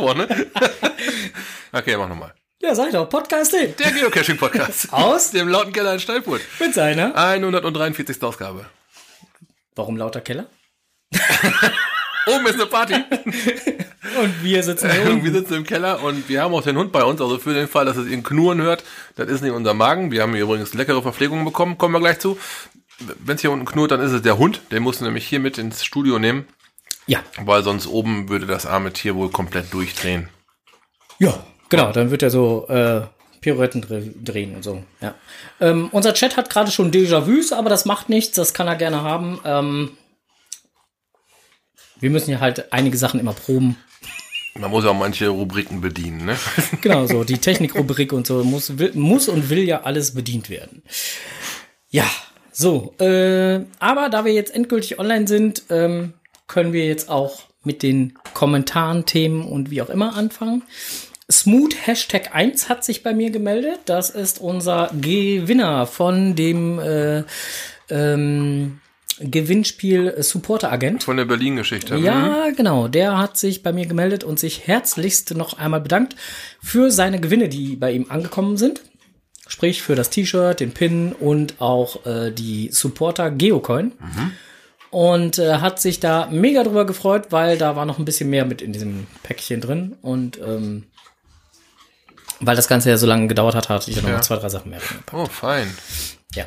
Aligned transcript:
vorne. 0.00 0.26
okay, 1.72 1.96
mach 1.96 2.08
nochmal. 2.08 2.34
Ja, 2.62 2.74
sag 2.74 2.88
ich 2.88 2.92
doch, 2.92 3.08
Podcast 3.08 3.52
D. 3.52 3.68
Der 3.78 3.90
Geocaching-Podcast. 3.92 4.88
Aus? 4.92 5.30
dem 5.30 5.48
lauten 5.48 5.72
Keller 5.72 5.94
in 5.94 6.00
Steinfurt. 6.00 6.42
Mit 6.58 6.74
seiner. 6.74 7.16
143. 7.16 8.22
Ausgabe. 8.22 8.66
Warum 9.74 9.96
lauter 9.96 10.20
Keller? 10.20 10.46
Oben 12.26 12.46
ist 12.46 12.54
eine 12.54 12.66
Party. 12.66 12.94
Und 12.94 14.44
wir 14.44 14.62
sitzen 14.62 14.90
hier 14.90 15.04
wir 15.06 15.12
unten. 15.12 15.32
sitzen 15.32 15.54
im 15.54 15.64
Keller 15.64 16.02
und 16.02 16.28
wir 16.28 16.42
haben 16.42 16.54
auch 16.54 16.62
den 16.62 16.76
Hund 16.76 16.92
bei 16.92 17.02
uns. 17.02 17.20
Also 17.20 17.38
für 17.38 17.54
den 17.54 17.66
Fall, 17.66 17.86
dass 17.86 17.96
es 17.96 18.08
ihn 18.08 18.22
knurren 18.22 18.60
hört, 18.60 18.84
das 19.16 19.28
ist 19.28 19.40
nicht 19.42 19.52
unser 19.52 19.72
Magen. 19.72 20.10
Wir 20.10 20.22
haben 20.22 20.34
hier 20.34 20.42
übrigens 20.42 20.74
leckere 20.74 21.00
Verpflegung 21.02 21.44
bekommen. 21.44 21.78
Kommen 21.78 21.94
wir 21.94 22.00
gleich 22.00 22.18
zu. 22.18 22.38
Wenn 22.98 23.36
es 23.36 23.40
hier 23.40 23.50
unten 23.50 23.64
knurrt, 23.64 23.92
dann 23.92 24.00
ist 24.00 24.12
es 24.12 24.20
der 24.22 24.36
Hund. 24.36 24.60
Den 24.70 24.82
musst 24.82 25.00
du 25.00 25.04
nämlich 25.06 25.26
hier 25.26 25.40
mit 25.40 25.56
ins 25.56 25.82
Studio 25.84 26.18
nehmen, 26.18 26.46
Ja, 27.10 27.24
weil 27.44 27.64
sonst 27.64 27.88
oben 27.88 28.28
würde 28.28 28.46
das 28.46 28.66
arme 28.66 28.92
Tier 28.92 29.16
wohl 29.16 29.30
komplett 29.30 29.72
durchdrehen. 29.74 30.28
ja, 31.18 31.42
genau. 31.68 31.90
Dann 31.90 32.10
wird 32.12 32.22
er 32.22 32.30
so 32.30 32.68
äh, 32.68 33.02
Pirouetten 33.40 33.82
dre- 33.82 34.12
drehen 34.24 34.54
und 34.54 34.62
so. 34.62 34.84
Ja. 35.00 35.16
Ähm, 35.60 35.88
unser 35.90 36.14
Chat 36.14 36.36
hat 36.36 36.50
gerade 36.50 36.70
schon 36.70 36.92
Déjà-vus, 36.92 37.52
aber 37.52 37.68
das 37.68 37.84
macht 37.84 38.10
nichts. 38.10 38.36
Das 38.36 38.54
kann 38.54 38.68
er 38.68 38.76
gerne 38.76 39.02
haben. 39.02 39.40
Ähm, 39.44 39.90
wir 41.98 42.10
müssen 42.10 42.30
ja 42.30 42.38
halt 42.38 42.72
einige 42.72 42.96
Sachen 42.96 43.18
immer 43.18 43.32
proben. 43.32 43.76
Man 44.54 44.70
muss 44.70 44.84
ja 44.84 44.90
auch 44.90 44.98
manche 44.98 45.28
Rubriken 45.28 45.80
bedienen, 45.80 46.26
ne? 46.26 46.36
Genau, 46.80 47.06
so 47.06 47.24
die 47.24 47.38
Technikrubrik 47.38 48.12
und 48.12 48.26
so 48.26 48.44
muss, 48.44 48.78
will, 48.78 48.92
muss 48.94 49.28
und 49.28 49.48
will 49.50 49.64
ja 49.66 49.82
alles 49.82 50.14
bedient 50.14 50.48
werden. 50.50 50.82
Ja, 51.88 52.04
so. 52.52 52.94
Äh, 53.00 53.64
aber 53.80 54.08
da 54.10 54.24
wir 54.24 54.32
jetzt 54.32 54.54
endgültig 54.54 54.98
online 54.98 55.26
sind, 55.26 55.62
ähm, 55.70 56.12
können 56.50 56.72
wir 56.72 56.84
jetzt 56.84 57.08
auch 57.08 57.42
mit 57.62 57.82
den 57.82 58.18
Kommentaren, 58.34 59.06
Themen 59.06 59.44
und 59.44 59.70
wie 59.70 59.82
auch 59.82 59.88
immer 59.88 60.16
anfangen. 60.16 60.62
Smooth 61.30 61.86
Hashtag 61.86 62.34
1 62.34 62.68
hat 62.68 62.84
sich 62.84 63.02
bei 63.02 63.14
mir 63.14 63.30
gemeldet. 63.30 63.78
Das 63.84 64.10
ist 64.10 64.40
unser 64.40 64.90
Gewinner 65.00 65.86
von 65.86 66.34
dem 66.34 66.80
äh, 66.80 67.22
ähm, 67.88 68.80
Gewinnspiel 69.20 70.20
Supporter 70.22 70.72
Agent. 70.72 71.04
Von 71.04 71.18
der 71.18 71.26
Berlin-Geschichte. 71.26 71.96
Ja, 71.98 72.50
genau. 72.56 72.88
Der 72.88 73.16
hat 73.16 73.36
sich 73.36 73.62
bei 73.62 73.72
mir 73.72 73.86
gemeldet 73.86 74.24
und 74.24 74.40
sich 74.40 74.66
herzlichst 74.66 75.34
noch 75.36 75.56
einmal 75.56 75.80
bedankt 75.80 76.16
für 76.60 76.90
seine 76.90 77.20
Gewinne, 77.20 77.48
die 77.48 77.76
bei 77.76 77.92
ihm 77.92 78.06
angekommen 78.08 78.56
sind. 78.56 78.80
Sprich 79.46 79.82
für 79.82 79.94
das 79.94 80.10
T-Shirt, 80.10 80.58
den 80.58 80.72
Pin 80.72 81.12
und 81.12 81.60
auch 81.60 82.06
äh, 82.06 82.32
die 82.32 82.70
Supporter 82.72 83.30
Geocoin. 83.30 83.92
Und 84.90 85.38
äh, 85.38 85.58
hat 85.58 85.80
sich 85.80 86.00
da 86.00 86.28
mega 86.30 86.64
drüber 86.64 86.84
gefreut, 86.84 87.26
weil 87.30 87.56
da 87.56 87.76
war 87.76 87.86
noch 87.86 87.98
ein 87.98 88.04
bisschen 88.04 88.28
mehr 88.28 88.44
mit 88.44 88.60
in 88.60 88.72
diesem 88.72 89.06
Päckchen 89.22 89.60
drin. 89.60 89.96
Und 90.02 90.38
ähm, 90.38 90.84
weil 92.40 92.56
das 92.56 92.68
Ganze 92.68 92.90
ja 92.90 92.96
so 92.96 93.06
lange 93.06 93.28
gedauert 93.28 93.54
hat, 93.54 93.68
hatte 93.68 93.90
ich 93.90 93.96
ja 93.96 94.02
noch 94.02 94.10
mal 94.10 94.22
zwei, 94.22 94.36
drei 94.36 94.48
Sachen 94.48 94.70
mehr. 94.70 94.80
reingepackt. 94.80 95.14
Oh, 95.14 95.26
fein. 95.26 95.72
Ja. 96.34 96.46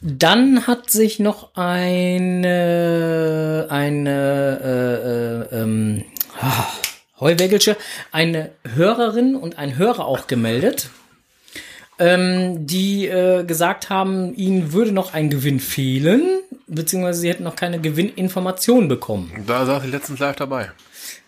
Dann 0.00 0.66
hat 0.66 0.90
sich 0.90 1.20
noch 1.20 1.54
eine, 1.54 3.66
eine, 3.68 4.60
äh, 4.64 5.56
äh, 5.56 5.62
ähm, 5.62 6.04
ah, 6.40 6.66
Heuwägelsche, 7.20 7.76
eine 8.10 8.50
Hörerin 8.74 9.36
und 9.36 9.58
ein 9.58 9.76
Hörer 9.76 10.06
auch 10.06 10.26
gemeldet, 10.26 10.88
ähm, 11.98 12.66
die 12.66 13.06
äh, 13.06 13.44
gesagt 13.44 13.90
haben, 13.90 14.34
ihnen 14.34 14.72
würde 14.72 14.92
noch 14.92 15.12
ein 15.12 15.28
Gewinn 15.28 15.60
fehlen, 15.60 16.40
beziehungsweise 16.70 17.20
sie 17.20 17.28
hätten 17.28 17.44
noch 17.44 17.56
keine 17.56 17.80
Gewinninformation 17.80 18.88
bekommen. 18.88 19.30
Da 19.46 19.66
saß 19.66 19.84
ich 19.84 19.90
letztens 19.90 20.20
live 20.20 20.36
dabei. 20.36 20.70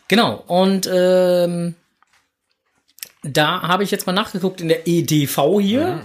Genau, 0.09 0.43
und 0.47 0.89
ähm, 0.93 1.75
da 3.23 3.63
habe 3.63 3.85
ich 3.85 3.91
jetzt 3.91 4.07
mal 4.07 4.13
nachgeguckt 4.13 4.61
in 4.61 4.69
der 4.69 4.87
EDV 4.87 5.61
hier 5.61 6.01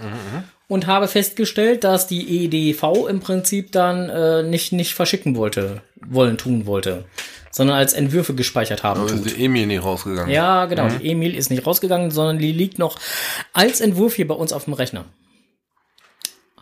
und 0.68 0.88
habe 0.88 1.08
festgestellt, 1.08 1.84
dass 1.84 2.08
die 2.08 2.46
EDV 2.46 3.08
im 3.09 3.20
Prinzip 3.20 3.72
dann 3.72 4.09
äh, 4.09 4.44
nicht, 4.44 4.72
nicht 4.72 4.94
verschicken 4.94 5.36
wollte, 5.36 5.81
wollen, 6.06 6.38
tun 6.38 6.66
wollte, 6.66 7.06
sondern 7.52 7.78
als 7.78 7.94
Entwürfe 7.94 8.34
gespeichert 8.36 8.84
haben 8.84 9.06
ist 9.06 9.24
tut. 9.24 9.38
die 9.38 9.46
Emil 9.46 9.66
nicht 9.66 9.84
rausgegangen. 9.84 10.31
Ja, 10.31 10.66
genau, 10.66 10.88
die 10.90 11.06
E-Mail 11.06 11.36
ist 11.36 11.50
nicht 11.50 11.66
rausgegangen, 11.66 12.12
sondern 12.12 12.40
die 12.40 12.52
liegt 12.52 12.80
noch 12.80 13.00
als 13.54 13.81
Entwurf 13.81 14.16
hier 14.16 14.28
bei 14.28 14.36
uns 14.36 14.54
auf 14.54 14.66
dem 14.66 14.74
Rechner. 14.74 15.06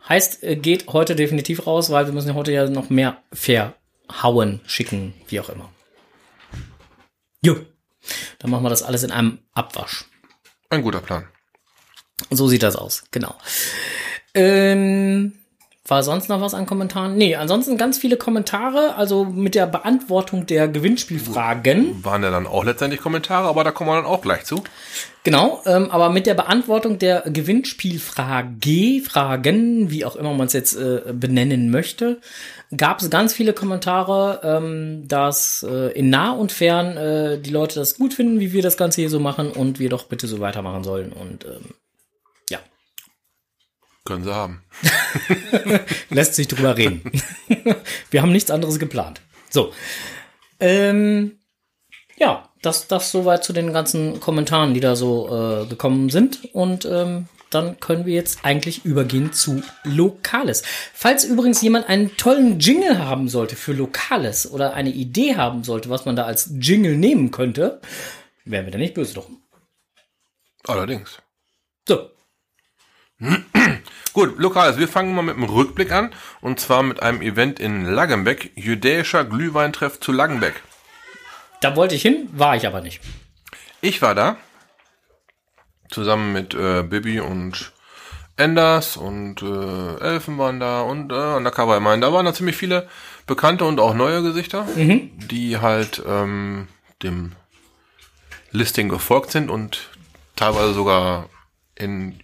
Heißt, 0.07 0.43
äh, 0.43 0.55
geht 0.55 0.87
heute 0.87 1.15
definitiv 1.15 1.65
raus, 1.65 1.89
weil 1.89 2.05
wir 2.05 2.13
müssen 2.13 2.29
ja 2.29 2.33
heute 2.35 2.51
ja 2.51 2.69
noch 2.69 2.89
mehr 2.89 3.23
verhauen, 3.33 4.61
schicken, 4.65 5.13
wie 5.27 5.39
auch 5.39 5.49
immer. 5.49 5.71
Jo. 7.41 7.57
Dann 8.39 8.51
machen 8.51 8.63
wir 8.63 8.69
das 8.69 8.83
alles 8.83 9.03
in 9.03 9.11
einem 9.11 9.39
Abwasch. 9.53 10.05
Ein 10.69 10.83
guter 10.83 11.01
Plan. 11.01 11.27
So 12.29 12.47
sieht 12.47 12.63
das 12.63 12.75
aus, 12.75 13.03
genau. 13.11 13.35
Ähm, 14.33 15.33
war 15.87 16.01
sonst 16.01 16.29
noch 16.29 16.41
was 16.41 16.55
an 16.55 16.65
Kommentaren? 16.65 17.15
Nee, 17.15 17.35
ansonsten 17.35 17.77
ganz 17.77 17.99
viele 17.99 18.17
Kommentare, 18.17 18.95
also 18.95 19.23
mit 19.23 19.53
der 19.53 19.67
Beantwortung 19.67 20.47
der 20.47 20.67
Gewinnspielfragen. 20.67 22.03
Waren 22.03 22.23
ja 22.23 22.31
dann 22.31 22.47
auch 22.47 22.63
letztendlich 22.63 23.01
Kommentare, 23.01 23.47
aber 23.47 23.63
da 23.63 23.69
kommen 23.69 23.91
wir 23.91 23.95
dann 23.95 24.05
auch 24.05 24.21
gleich 24.21 24.45
zu. 24.45 24.63
Genau, 25.23 25.61
ähm, 25.65 25.91
aber 25.91 26.09
mit 26.09 26.25
der 26.25 26.33
Beantwortung 26.33 26.97
der 26.97 27.21
Gewinnspielfrage, 27.21 29.01
Fragen, 29.03 29.91
wie 29.91 30.05
auch 30.05 30.15
immer 30.15 30.33
man 30.33 30.47
es 30.47 30.53
jetzt 30.53 30.75
äh, 30.75 31.01
benennen 31.13 31.69
möchte, 31.69 32.19
gab 32.75 33.01
es 33.01 33.11
ganz 33.11 33.33
viele 33.33 33.53
Kommentare, 33.53 34.41
ähm, 34.43 35.07
dass 35.07 35.65
äh, 35.69 35.91
in 35.91 36.09
nah 36.09 36.31
und 36.31 36.51
fern 36.51 36.97
äh, 36.97 37.39
die 37.39 37.51
Leute 37.51 37.75
das 37.75 37.97
gut 37.97 38.15
finden, 38.15 38.39
wie 38.39 38.53
wir 38.53 38.63
das 38.63 38.77
Ganze 38.77 39.01
hier 39.01 39.09
so 39.11 39.19
machen 39.19 39.51
und 39.51 39.79
wir 39.79 39.89
doch 39.89 40.05
bitte 40.05 40.25
so 40.25 40.39
weitermachen 40.39 40.83
sollen. 40.83 41.11
Und 41.11 41.45
ähm, 41.45 41.75
Können 44.05 44.23
sie 44.23 44.33
haben. 44.33 44.61
lässt 46.11 46.35
sich 46.35 46.47
drüber 46.47 46.77
reden. 46.77 47.01
wir 48.11 48.21
haben 48.21 48.31
nichts 48.31 48.51
anderes 48.51 48.77
geplant. 48.77 49.21
So. 49.49 49.73
Ähm, 50.59 51.39
ja, 52.15 52.47
das, 52.61 52.87
das 52.87 53.11
soweit 53.11 53.43
zu 53.43 53.51
den 53.51 53.73
ganzen 53.73 54.19
Kommentaren, 54.19 54.75
die 54.75 54.79
da 54.79 54.95
so 54.95 55.63
äh, 55.63 55.65
gekommen 55.65 56.11
sind. 56.11 56.53
Und 56.53 56.85
ähm, 56.85 57.27
dann 57.49 57.79
können 57.79 58.05
wir 58.05 58.13
jetzt 58.13 58.45
eigentlich 58.45 58.85
übergehen 58.85 59.33
zu 59.33 59.63
Lokales. 59.83 60.61
Falls 60.93 61.23
übrigens 61.23 61.63
jemand 61.63 61.89
einen 61.89 62.15
tollen 62.15 62.59
Jingle 62.59 62.99
haben 62.99 63.27
sollte 63.27 63.55
für 63.55 63.73
Lokales 63.73 64.51
oder 64.51 64.75
eine 64.75 64.91
Idee 64.91 65.35
haben 65.35 65.63
sollte, 65.63 65.89
was 65.89 66.05
man 66.05 66.15
da 66.15 66.25
als 66.25 66.51
Jingle 66.59 66.95
nehmen 66.95 67.31
könnte, 67.31 67.81
wären 68.43 68.65
wir 68.65 68.71
da 68.71 68.77
nicht 68.77 68.93
böse 68.93 69.15
drum. 69.15 69.41
Allerdings. 70.67 71.17
So, 71.87 72.09
Gut, 74.15 74.39
lokales. 74.39 74.77
Wir 74.77 74.87
fangen 74.87 75.13
mal 75.13 75.23
mit 75.23 75.35
einem 75.35 75.43
Rückblick 75.43 75.91
an. 75.91 76.13
Und 76.39 76.57
zwar 76.61 76.83
mit 76.83 77.03
einem 77.03 77.21
Event 77.21 77.59
in 77.59 77.83
Laggenbeck. 77.83 78.53
Jüdischer 78.55 79.25
Glühweintreff 79.25 79.99
zu 79.99 80.13
Laggenbeck. 80.13 80.53
da 81.59 81.75
wollte 81.75 81.95
ich 81.95 82.01
hin, 82.01 82.29
war 82.31 82.55
ich 82.55 82.65
aber 82.65 82.79
nicht. 82.79 83.01
Ich 83.81 84.01
war 84.01 84.15
da. 84.15 84.37
Zusammen 85.89 86.31
mit 86.31 86.53
äh, 86.53 86.83
Bibi 86.83 87.19
und 87.19 87.73
Enders 88.37 88.95
und 88.95 89.41
äh, 89.41 89.97
Elfen 89.99 90.37
waren 90.37 90.61
da 90.61 90.83
und 90.83 91.11
äh, 91.11 91.35
Undercover 91.35 91.81
Mine. 91.81 91.99
Da 91.99 92.13
waren 92.13 92.25
da 92.25 92.33
ziemlich 92.33 92.55
viele 92.55 92.87
bekannte 93.27 93.65
und 93.65 93.81
auch 93.81 93.93
neue 93.93 94.23
Gesichter, 94.23 94.65
die 94.77 95.57
halt 95.57 96.01
ähm, 96.07 96.69
dem 97.03 97.33
Listing 98.51 98.87
gefolgt 98.87 99.31
sind 99.31 99.49
und 99.49 99.89
teilweise 100.37 100.73
sogar 100.73 101.27
in 101.75 102.21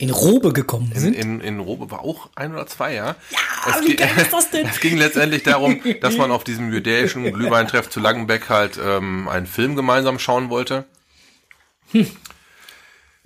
In 0.00 0.10
Robe 0.10 0.52
gekommen 0.52 0.92
in, 0.94 1.00
sind. 1.00 1.14
in, 1.16 1.40
in 1.40 1.58
Robe 1.58 1.90
war 1.90 2.00
auch 2.02 2.30
ein 2.36 2.52
oder 2.52 2.66
zwei, 2.68 2.94
ja. 2.94 3.16
Ah, 3.64 3.74
es, 3.78 3.82
wie 3.82 3.86
ge- 3.88 3.96
geil 3.96 4.12
ist 4.16 4.32
das 4.32 4.50
denn? 4.52 4.66
es 4.66 4.78
ging 4.78 4.96
letztendlich 4.96 5.42
darum, 5.42 5.80
dass 6.00 6.16
man 6.16 6.30
auf 6.30 6.44
diesem 6.44 6.72
jüdischen 6.72 7.24
Glühweintreff 7.32 7.90
zu 7.90 7.98
Langenbeck 7.98 8.48
halt 8.48 8.78
ähm, 8.80 9.28
einen 9.28 9.46
Film 9.46 9.74
gemeinsam 9.74 10.18
schauen 10.20 10.50
wollte. 10.50 10.84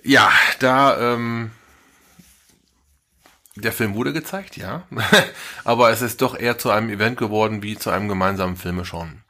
Ja, 0.03 0.33
da 0.61 1.15
ähm, 1.15 1.51
der 3.57 3.73
Film 3.73 3.95
wurde 3.95 4.13
gezeigt, 4.15 4.57
ja. 4.57 4.85
Aber 5.65 5.91
es 5.91 6.01
ist 6.01 6.23
doch 6.23 6.39
eher 6.39 6.57
zu 6.59 6.71
einem 6.71 6.89
Event 6.89 7.19
geworden 7.19 7.63
wie 7.63 7.77
zu 7.77 7.91
einem 7.91 8.09
gemeinsamen 8.09 8.57
Filmeschauen. 8.57 9.23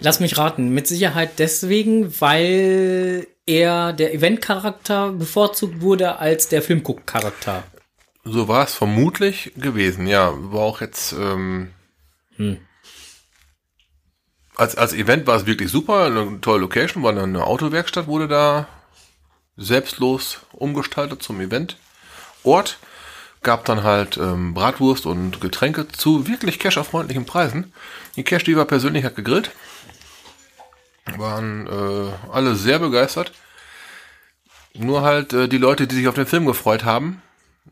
Lass 0.00 0.18
mich 0.20 0.36
raten. 0.36 0.70
Mit 0.70 0.86
Sicherheit 0.88 1.38
deswegen, 1.38 2.20
weil 2.20 3.26
er 3.48 3.92
der 3.92 4.14
Event-Charakter 4.14 5.12
bevorzugt 5.12 5.80
wurde 5.80 6.18
als 6.18 6.48
der 6.48 6.62
Filmguck-Charakter. 6.62 7.64
So 8.24 8.46
war 8.46 8.64
es 8.64 8.74
vermutlich 8.74 9.52
gewesen, 9.56 10.06
ja. 10.06 10.32
War 10.36 10.60
auch 10.60 10.80
jetzt 10.80 11.12
ähm, 11.14 11.70
als, 14.58 14.76
als 14.76 14.92
Event 14.92 15.26
war 15.26 15.36
es 15.36 15.46
wirklich 15.46 15.70
super, 15.70 16.06
eine 16.06 16.40
tolle 16.40 16.60
Location, 16.60 17.02
war 17.02 17.16
eine 17.16 17.44
Autowerkstatt, 17.44 18.06
wurde 18.06 18.28
da 18.28 18.68
selbstlos 19.56 20.40
umgestaltet 20.52 21.22
zum 21.22 21.40
Eventort. 21.40 22.78
Gab 23.42 23.64
dann 23.66 23.84
halt 23.84 24.16
ähm, 24.16 24.52
Bratwurst 24.54 25.06
und 25.06 25.40
Getränke 25.40 25.86
zu 25.86 26.26
wirklich 26.26 26.58
casherfreundlichen 26.58 27.24
Preisen. 27.24 27.72
Die 28.16 28.24
Cash, 28.24 28.42
die 28.42 28.56
war 28.56 28.64
persönlich 28.64 29.04
hat 29.04 29.14
gegrillt. 29.14 29.52
Waren 31.16 31.66
äh, 31.66 32.32
alle 32.32 32.54
sehr 32.54 32.78
begeistert. 32.78 33.32
Nur 34.74 35.02
halt 35.02 35.32
äh, 35.32 35.48
die 35.48 35.58
Leute, 35.58 35.86
die 35.86 35.96
sich 35.96 36.08
auf 36.08 36.14
den 36.14 36.26
Film 36.26 36.46
gefreut 36.46 36.84
haben, 36.84 37.22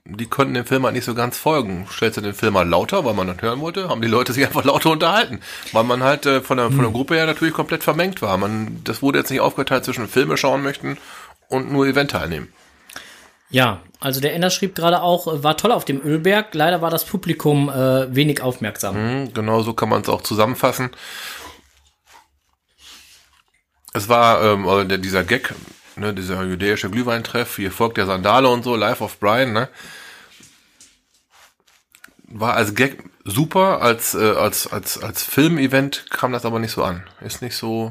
die 0.04 0.26
konnten 0.26 0.54
dem 0.54 0.66
Film 0.66 0.84
halt 0.84 0.94
nicht 0.94 1.04
so 1.04 1.14
ganz 1.14 1.36
folgen. 1.36 1.86
Stellst 1.90 2.16
du 2.16 2.20
den 2.20 2.34
Film 2.34 2.54
mal 2.54 2.68
lauter, 2.68 3.04
weil 3.04 3.14
man 3.14 3.26
das 3.26 3.42
hören 3.42 3.60
wollte, 3.60 3.88
haben 3.88 4.02
die 4.02 4.08
Leute 4.08 4.32
sich 4.32 4.44
einfach 4.46 4.64
lauter 4.64 4.90
unterhalten. 4.90 5.40
Weil 5.72 5.84
man 5.84 6.02
halt 6.02 6.26
äh, 6.26 6.40
von, 6.40 6.56
der, 6.56 6.68
von 6.68 6.82
der 6.82 6.90
Gruppe 6.90 7.14
her 7.14 7.26
natürlich 7.26 7.54
komplett 7.54 7.84
vermengt 7.84 8.22
war. 8.22 8.36
Man, 8.38 8.80
das 8.84 9.02
wurde 9.02 9.18
jetzt 9.18 9.30
nicht 9.30 9.40
aufgeteilt 9.40 9.84
zwischen 9.84 10.08
Filme 10.08 10.36
schauen 10.36 10.62
möchten 10.62 10.98
und 11.48 11.72
nur 11.72 11.86
Event 11.86 12.12
teilnehmen. 12.12 12.52
Ja, 13.48 13.80
also 14.00 14.20
der 14.20 14.34
Ender 14.34 14.50
schrieb 14.50 14.74
gerade 14.74 15.02
auch, 15.02 15.26
äh, 15.26 15.42
war 15.42 15.56
toll 15.56 15.72
auf 15.72 15.84
dem 15.84 16.02
Ölberg. 16.04 16.54
Leider 16.54 16.82
war 16.82 16.90
das 16.90 17.04
Publikum 17.04 17.68
äh, 17.68 18.14
wenig 18.14 18.42
aufmerksam. 18.42 18.96
Mhm, 19.22 19.34
genau 19.34 19.62
so 19.62 19.72
kann 19.72 19.88
man 19.88 20.02
es 20.02 20.08
auch 20.08 20.22
zusammenfassen. 20.22 20.90
Es 23.96 24.10
war 24.10 24.44
ähm, 24.44 24.88
der, 24.88 24.98
dieser 24.98 25.24
Gag, 25.24 25.54
ne, 25.96 26.12
dieser 26.12 26.44
jüdische 26.44 26.90
Glühweintreff, 26.90 27.56
hier 27.56 27.72
folgt 27.72 27.96
der 27.96 28.04
Sandale 28.04 28.46
und 28.48 28.62
so, 28.62 28.76
Life 28.76 29.02
of 29.02 29.18
Brian, 29.18 29.54
ne? 29.54 29.70
War 32.24 32.54
als 32.56 32.74
Gag 32.74 33.02
super, 33.24 33.80
als, 33.80 34.14
äh, 34.14 34.32
als, 34.32 34.70
als, 34.70 35.02
als 35.02 35.22
Filmevent 35.22 36.10
kam 36.10 36.32
das 36.32 36.44
aber 36.44 36.58
nicht 36.58 36.72
so 36.72 36.84
an. 36.84 37.04
Ist 37.22 37.40
nicht 37.40 37.56
so, 37.56 37.90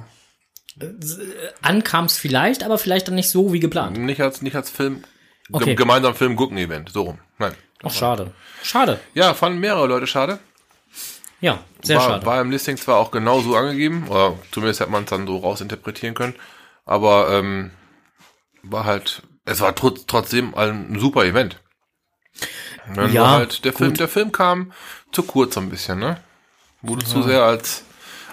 Ankam 1.64 2.06
es 2.06 2.18
vielleicht, 2.18 2.64
aber 2.64 2.78
vielleicht 2.78 3.08
dann 3.08 3.16
nicht 3.16 3.32
so 3.32 3.52
wie 3.52 3.60
geplant. 3.60 3.98
nicht 3.98 4.22
als, 4.22 4.44
nicht 4.44 4.56
als 4.56 4.70
Film, 4.70 5.04
Okay. 5.52 5.66
ge 5.66 5.76
gemeinsam 5.76 6.14
Film 6.14 6.36
gucken 6.36 6.58
Event, 6.58 6.92
so 6.92 7.02
rum. 7.04 7.20
Nein. 7.40 7.56
Ach, 7.82 7.92
schade. 7.92 8.32
Schade. 8.62 9.00
Ja, 9.16 9.34
fanden 9.34 9.60
mehrere 9.60 9.88
Leute 9.88 10.06
schade. 10.06 10.40
Ja, 11.46 11.60
sehr 11.84 11.98
war, 12.00 12.04
schade. 12.10 12.26
war 12.26 12.42
im 12.42 12.50
Listing 12.50 12.76
zwar 12.76 12.98
auch 12.98 13.12
genau 13.12 13.40
so 13.40 13.56
angegeben, 13.56 14.08
oder 14.08 14.34
zumindest 14.52 14.82
hat 14.82 14.90
man 14.90 15.04
es 15.04 15.12
dann 15.12 15.28
so 15.28 15.38
rausinterpretieren 15.38 16.16
können, 16.16 16.34
aber 16.86 17.30
ähm, 17.32 17.70
war 18.64 18.84
halt, 18.86 19.22
es 19.46 19.62
war 19.62 19.76
trotz, 19.76 20.08
trotzdem 20.08 20.56
ein 20.56 20.98
super 21.00 21.24
Event. 21.24 21.62
Dann 22.96 23.14
Ja, 23.14 23.22
war 23.22 23.30
halt, 23.32 23.64
der 23.64 23.74
Film, 23.74 23.92
gut. 23.92 24.00
der 24.00 24.08
Film 24.08 24.32
kam 24.32 24.74
zu 25.12 25.22
kurz 25.22 25.54
so 25.54 25.60
ein 25.60 25.70
bisschen, 25.70 26.00
ne? 26.00 26.18
Wurde 26.82 27.06
zu 27.06 27.22
sehr 27.22 27.44
als, 27.44 27.84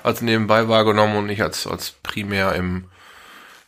als 0.03 0.23
nebenbei 0.23 0.69
wahrgenommen 0.69 1.17
und 1.17 1.27
nicht 1.27 1.43
als, 1.43 1.67
als 1.67 1.91
primär 2.03 2.55
im, 2.55 2.89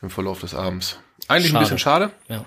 im 0.00 0.08
Verlauf 0.08 0.40
des 0.40 0.54
Abends. 0.54 0.98
Eigentlich 1.28 1.48
Schade. 1.52 1.58
ein 1.58 1.64
bisschen 1.64 1.78
schade, 1.78 2.10
Ja. 2.28 2.44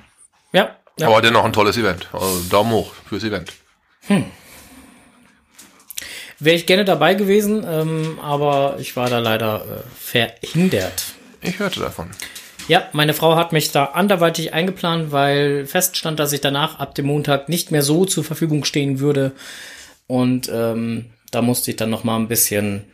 Ja. 0.51 0.75
ja. 0.97 1.07
aber 1.07 1.21
dennoch 1.21 1.45
ein 1.45 1.53
tolles 1.53 1.77
Event. 1.77 2.09
Also 2.11 2.41
Daumen 2.49 2.71
hoch 2.71 2.91
fürs 3.07 3.23
Event. 3.23 3.53
Wäre 6.39 6.55
ich 6.55 6.65
gerne 6.65 6.85
dabei 6.85 7.15
gewesen, 7.15 7.65
ähm, 7.67 8.19
aber 8.21 8.77
ich 8.79 8.95
war 8.95 9.09
da 9.09 9.19
leider 9.19 9.65
äh, 9.65 9.89
verhindert. 9.99 11.15
Ich 11.41 11.59
hörte 11.59 11.79
davon. 11.79 12.11
Ja, 12.67 12.89
meine 12.91 13.13
Frau 13.13 13.35
hat 13.35 13.53
mich 13.53 13.71
da 13.71 13.85
anderweitig 13.85 14.53
eingeplant, 14.53 15.11
weil 15.11 15.65
feststand, 15.65 16.19
dass 16.19 16.33
ich 16.33 16.41
danach 16.41 16.79
ab 16.79 16.95
dem 16.95 17.05
Montag 17.05 17.47
nicht 17.49 17.71
mehr 17.71 17.81
so 17.81 18.05
zur 18.05 18.23
Verfügung 18.23 18.65
stehen 18.65 18.99
würde. 18.99 19.31
Und 20.05 20.49
ähm, 20.53 21.05
da 21.31 21.41
musste 21.41 21.71
ich 21.71 21.77
dann 21.77 21.89
noch 21.89 22.03
mal 22.03 22.17
ein 22.17 22.27
bisschen 22.27 22.91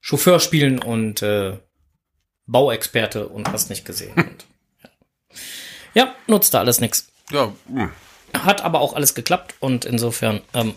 Chauffeur 0.00 0.40
spielen 0.40 0.78
und 0.78 1.22
äh, 1.22 1.58
Bauexperte 2.46 3.28
und 3.28 3.52
hast 3.52 3.70
nicht 3.70 3.84
gesehen. 3.84 4.14
Und, 4.16 4.46
ja. 4.82 4.90
ja, 5.94 6.14
nutzte 6.26 6.58
alles 6.58 6.80
nix. 6.80 7.08
Ja, 7.30 7.52
hm. 7.68 7.90
Hat 8.34 8.62
aber 8.62 8.80
auch 8.80 8.94
alles 8.94 9.14
geklappt 9.14 9.54
und 9.60 9.84
insofern, 9.84 10.40
ähm, 10.54 10.74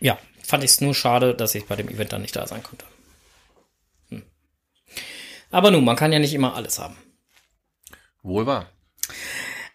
ja, 0.00 0.18
fand 0.46 0.64
ich 0.64 0.70
es 0.70 0.80
nur 0.80 0.94
schade, 0.94 1.34
dass 1.34 1.54
ich 1.54 1.66
bei 1.66 1.76
dem 1.76 1.88
Event 1.88 2.12
dann 2.12 2.22
nicht 2.22 2.36
da 2.36 2.46
sein 2.46 2.62
konnte. 2.62 2.84
Hm. 4.10 4.22
Aber 5.50 5.70
nun, 5.70 5.84
man 5.84 5.96
kann 5.96 6.12
ja 6.12 6.18
nicht 6.18 6.34
immer 6.34 6.54
alles 6.54 6.78
haben. 6.78 6.96
wohl 8.22 8.46
wahr. 8.46 8.70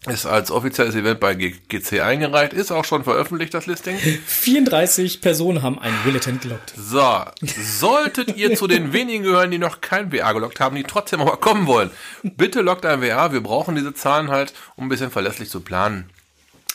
Ist 0.06 0.26
als 0.26 0.50
offizielles 0.50 0.94
Event 0.94 1.18
bei 1.18 1.34
GC 1.34 2.00
eingereicht, 2.00 2.52
ist 2.52 2.70
auch 2.70 2.84
schon 2.84 3.04
veröffentlicht, 3.04 3.54
das 3.54 3.64
Listing. 3.66 3.96
34 3.96 5.22
Personen 5.22 5.62
haben 5.62 5.78
einen 5.78 5.96
Willetent 6.04 6.42
gelockt. 6.42 6.74
So, 6.76 7.24
solltet 7.40 8.36
ihr 8.36 8.54
zu 8.54 8.66
den 8.66 8.92
wenigen 8.92 9.24
gehören, 9.24 9.50
die 9.50 9.56
noch 9.58 9.80
kein 9.80 10.12
WA 10.12 10.32
gelockt 10.32 10.60
haben, 10.60 10.76
die 10.76 10.82
trotzdem 10.82 11.22
aber 11.22 11.38
kommen 11.38 11.66
wollen, 11.66 11.90
bitte 12.22 12.60
lockt 12.60 12.84
ein 12.84 13.00
WA. 13.00 13.32
Wir 13.32 13.40
brauchen 13.42 13.76
diese 13.76 13.94
Zahlen 13.94 14.28
halt, 14.28 14.52
um 14.76 14.84
ein 14.84 14.88
bisschen 14.90 15.10
verlässlich 15.10 15.48
zu 15.48 15.60
planen. 15.60 16.10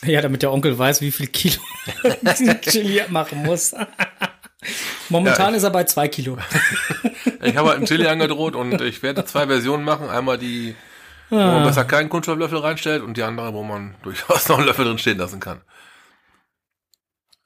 Ja, 0.04 0.22
damit 0.22 0.42
der 0.42 0.50
Onkel 0.52 0.76
weiß, 0.76 1.00
wie 1.00 1.12
viel 1.12 1.28
Kilo 1.28 1.60
Chili 2.62 3.02
machen 3.10 3.42
muss. 3.44 3.74
Momentan 5.08 5.52
Ja, 5.52 5.56
ist 5.56 5.62
er 5.62 5.70
bei 5.70 5.84
zwei 5.84 6.08
Kilo. 6.08 6.36
Ich 7.42 7.56
habe 7.56 7.68
halt 7.68 7.78
einen 7.78 7.86
Chili 7.86 8.06
angedroht 8.06 8.56
und 8.56 8.80
ich 8.80 9.02
werde 9.02 9.24
zwei 9.24 9.46
Versionen 9.46 9.84
machen. 9.84 10.08
Einmal 10.08 10.38
die, 10.38 10.74
wo 11.30 11.36
man 11.36 11.62
besser 11.64 11.84
keinen 11.84 12.08
Kunststofflöffel 12.08 12.58
reinstellt 12.58 13.02
und 13.02 13.16
die 13.16 13.22
andere, 13.22 13.54
wo 13.54 13.62
man 13.62 13.94
durchaus 14.02 14.48
noch 14.48 14.58
einen 14.58 14.66
Löffel 14.66 14.84
drin 14.84 14.98
stehen 14.98 15.18
lassen 15.18 15.40
kann. 15.40 15.60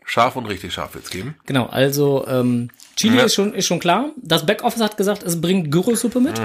Scharf 0.07 0.37
und 0.37 0.47
richtig 0.47 0.73
scharf 0.73 0.95
wird's 0.95 1.11
geben. 1.11 1.35
Genau, 1.47 1.67
also 1.67 2.27
ähm, 2.29 2.71
Chili 2.97 3.17
Ja. 3.17 3.25
ist, 3.25 3.35
schon, 3.35 3.55
ist 3.55 3.67
schon 3.67 3.81
klar. 3.81 4.11
Das 4.17 4.45
Backoffice 4.45 4.83
hat 4.83 4.97
gesagt, 4.97 5.23
es 5.23 5.41
bringt 5.41 5.71
Gyrosuppe 5.73 6.21
mit. 6.21 6.39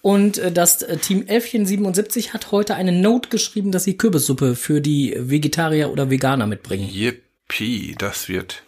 Und 0.00 0.38
äh, 0.38 0.52
das 0.52 0.82
äh, 0.82 0.96
Team 0.96 1.22
Elfchen77 1.22 2.32
hat 2.32 2.52
heute 2.52 2.76
eine 2.76 2.92
Note 2.92 3.30
geschrieben, 3.30 3.72
dass 3.72 3.82
sie 3.82 3.96
Kürbissuppe 3.98 4.54
für 4.54 4.80
die 4.80 5.14
Vegetarier 5.18 5.90
oder 5.90 6.08
Veganer 6.08 6.46
mitbringen. 6.46 6.88
Yippie, 6.88 7.96
das 7.98 8.28
wird, 8.28 8.62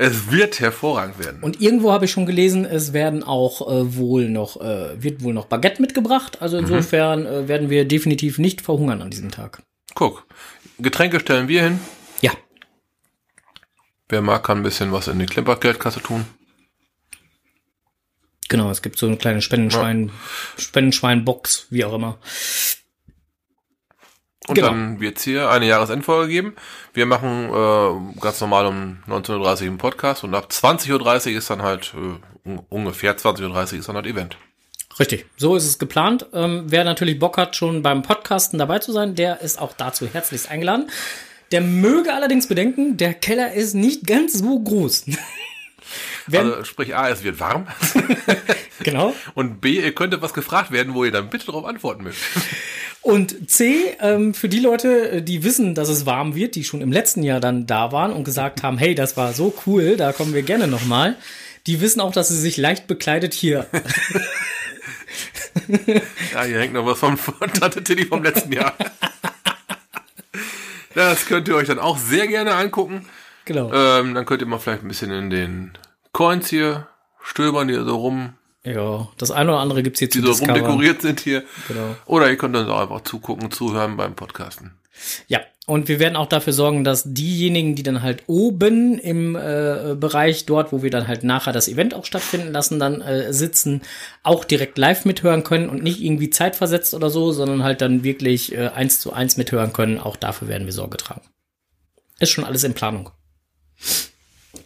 es 0.00 0.30
wird 0.30 0.60
hervorragend 0.60 1.18
werden. 1.18 1.42
Und 1.42 1.60
irgendwo 1.60 1.90
habe 1.90 2.04
ich 2.04 2.12
schon 2.12 2.24
gelesen, 2.24 2.64
es 2.64 2.92
werden 2.92 3.24
auch 3.24 3.62
äh, 3.68 3.96
wohl 3.96 4.28
noch, 4.28 4.60
äh, 4.60 5.02
wird 5.02 5.24
wohl 5.24 5.34
noch 5.34 5.46
Baguette 5.46 5.82
mitgebracht. 5.82 6.40
Also 6.40 6.56
insofern 6.56 7.26
äh, 7.26 7.48
werden 7.48 7.68
wir 7.68 7.84
definitiv 7.84 8.38
nicht 8.38 8.60
verhungern 8.60 9.02
an 9.02 9.10
diesem 9.10 9.32
Tag. 9.32 9.60
Guck, 9.94 10.24
Getränke 10.78 11.18
stellen 11.18 11.48
wir 11.48 11.64
hin. 11.64 11.80
Ja, 12.20 12.30
Wer 14.08 14.22
mag, 14.22 14.44
kann 14.44 14.58
ein 14.58 14.62
bisschen 14.62 14.92
was 14.92 15.08
in 15.08 15.18
die 15.18 15.26
Klimpergeldkasse 15.26 16.00
tun. 16.00 16.24
genau, 18.48 18.70
es 18.70 18.82
gibt 18.82 18.98
so 18.98 19.06
eine 19.06 19.16
kleine 19.16 19.42
Spendenschwein, 19.42 20.12
Spendenschwein-Box, 20.56 21.66
wie 21.70 21.84
auch 21.84 21.92
immer. 21.92 22.18
Und 24.48 24.54
Genau. 24.54 24.68
dann 24.68 25.00
wird's 25.00 25.22
hier 25.24 25.50
eine 25.50 25.66
Jahresendfolge 25.66 26.28
geben. 26.32 26.56
Wir 26.94 27.06
machen 27.06 27.50
äh, 27.50 28.20
ganz 28.20 28.40
normal 28.40 28.66
um 28.66 28.98
19.30 29.08 29.36
Uhr 29.38 29.60
einen 29.68 29.78
Podcast 29.78 30.24
und 30.24 30.34
ab 30.34 30.48
20.30 30.50 31.32
Uhr 31.32 31.38
ist 31.38 31.50
dann 31.50 31.62
halt, 31.62 31.92
äh, 31.94 32.48
un 32.48 32.60
ungefähr 32.70 33.16
20.30 33.16 33.72
Uhr 33.74 33.78
ist 33.80 33.88
dann 33.88 33.96
halt 33.96 34.06
Event. 34.06 34.36
Richtig, 34.98 35.26
so 35.36 35.54
ist 35.54 35.64
es 35.66 35.78
geplant. 35.78 36.26
Ähm, 36.32 36.64
wer 36.66 36.82
natürlich 36.82 37.18
Bock 37.18 37.36
hat, 37.36 37.54
schon 37.54 37.82
beim 37.82 38.02
Podcasten 38.02 38.58
dabei 38.58 38.78
zu 38.80 38.90
sein, 38.92 39.14
der 39.14 39.40
ist 39.42 39.60
auch 39.60 39.72
dazu 39.76 40.08
herzlichst 40.12 40.50
eingeladen. 40.50 40.90
Der 41.52 41.60
möge 41.60 42.12
allerdings 42.12 42.46
bedenken, 42.48 42.96
der 42.96 43.14
Keller 43.14 43.52
ist 43.52 43.74
nicht 43.74 44.06
ganz 44.06 44.34
so 44.34 44.58
groß. 44.58 45.04
Wenn, 46.26 46.50
Also 46.50 46.64
sprich 46.64 46.94
A, 46.94 47.08
es 47.08 47.22
wird 47.24 47.40
warm 47.40 47.66
genau. 48.82 49.14
und 49.34 49.60
B, 49.62 49.80
ihr 49.80 49.94
könnte 49.94 50.20
was 50.20 50.34
gefragt 50.34 50.70
werden, 50.70 50.92
wo 50.92 51.04
ihr 51.04 51.12
dann 51.12 51.30
bitte 51.30 51.46
darauf 51.46 51.64
antworten 51.64 52.02
müsst. 52.02 52.20
Und 53.02 53.50
C, 53.50 53.96
ähm, 54.00 54.34
für 54.34 54.48
die 54.48 54.60
Leute, 54.60 55.10
äh, 55.10 55.22
die 55.22 55.44
wissen, 55.44 55.74
dass 55.74 55.88
es 55.88 56.04
warm 56.04 56.34
wird, 56.34 56.54
die 56.54 56.64
schon 56.64 56.80
im 56.80 56.92
letzten 56.92 57.22
Jahr 57.22 57.40
dann 57.40 57.66
da 57.66 57.92
waren 57.92 58.12
und 58.12 58.24
gesagt 58.24 58.62
haben, 58.62 58.78
hey, 58.78 58.94
das 58.94 59.16
war 59.16 59.32
so 59.32 59.54
cool, 59.66 59.96
da 59.96 60.12
kommen 60.12 60.34
wir 60.34 60.42
gerne 60.42 60.66
nochmal. 60.66 61.16
Die 61.66 61.80
wissen 61.80 62.00
auch, 62.00 62.12
dass 62.12 62.28
sie 62.28 62.38
sich 62.38 62.56
leicht 62.56 62.86
bekleidet 62.86 63.34
hier. 63.34 63.66
Ja, 66.32 66.42
hier 66.42 66.60
hängt 66.60 66.74
noch 66.74 66.86
was 66.86 66.98
von, 66.98 67.16
von 67.16 67.52
Tante 67.52 67.82
Tilly 67.82 68.06
vom 68.06 68.22
letzten 68.22 68.52
Jahr. 68.52 68.74
Das 70.94 71.26
könnt 71.26 71.48
ihr 71.48 71.56
euch 71.56 71.68
dann 71.68 71.78
auch 71.78 71.98
sehr 71.98 72.26
gerne 72.26 72.54
angucken. 72.54 73.06
genau. 73.44 73.72
Ähm, 73.72 74.14
dann 74.14 74.26
könnt 74.26 74.42
ihr 74.42 74.48
mal 74.48 74.58
vielleicht 74.58 74.82
ein 74.82 74.88
bisschen 74.88 75.12
in 75.12 75.30
den 75.30 75.78
Coins 76.12 76.48
hier 76.48 76.88
stöbern, 77.22 77.68
die 77.68 77.74
so 77.74 77.96
rum 77.96 78.34
Ja, 78.74 79.08
das 79.16 79.30
eine 79.30 79.52
oder 79.52 79.60
andere 79.60 79.82
gibt's 79.82 79.98
hier 79.98 80.08
die 80.08 80.18
zu 80.18 80.26
so 80.26 80.32
discovern. 80.32 80.56
rumdekoriert 80.56 81.02
sind 81.02 81.20
hier. 81.20 81.44
Genau. 81.68 81.96
Oder 82.06 82.30
ihr 82.30 82.36
könnt 82.36 82.56
uns 82.56 82.68
auch 82.68 82.80
einfach 82.80 83.02
zugucken, 83.02 83.50
zuhören 83.50 83.96
beim 83.96 84.14
Podcasten. 84.14 84.78
Ja, 85.28 85.40
und 85.66 85.88
wir 85.88 85.98
werden 85.98 86.16
auch 86.16 86.26
dafür 86.26 86.52
sorgen, 86.52 86.82
dass 86.82 87.04
diejenigen, 87.04 87.74
die 87.74 87.82
dann 87.82 88.02
halt 88.02 88.22
oben 88.26 88.98
im 88.98 89.36
äh, 89.36 89.94
Bereich 89.94 90.46
dort, 90.46 90.72
wo 90.72 90.82
wir 90.82 90.90
dann 90.90 91.06
halt 91.06 91.24
nachher 91.24 91.52
das 91.52 91.68
Event 91.68 91.92
auch 91.94 92.06
stattfinden 92.06 92.52
lassen, 92.52 92.78
dann 92.78 93.02
äh, 93.02 93.32
sitzen, 93.32 93.82
auch 94.22 94.44
direkt 94.44 94.78
live 94.78 95.04
mithören 95.04 95.44
können 95.44 95.68
und 95.68 95.82
nicht 95.82 96.00
irgendwie 96.00 96.30
zeitversetzt 96.30 96.94
oder 96.94 97.10
so, 97.10 97.32
sondern 97.32 97.64
halt 97.64 97.82
dann 97.82 98.02
wirklich 98.02 98.54
äh, 98.54 98.68
eins 98.68 99.00
zu 99.00 99.12
eins 99.12 99.36
mithören 99.36 99.74
können. 99.74 99.98
Auch 99.98 100.16
dafür 100.16 100.48
werden 100.48 100.66
wir 100.66 100.72
Sorge 100.72 100.96
tragen. 100.96 101.28
Ist 102.18 102.30
schon 102.30 102.44
alles 102.44 102.64
in 102.64 102.74
Planung. 102.74 103.10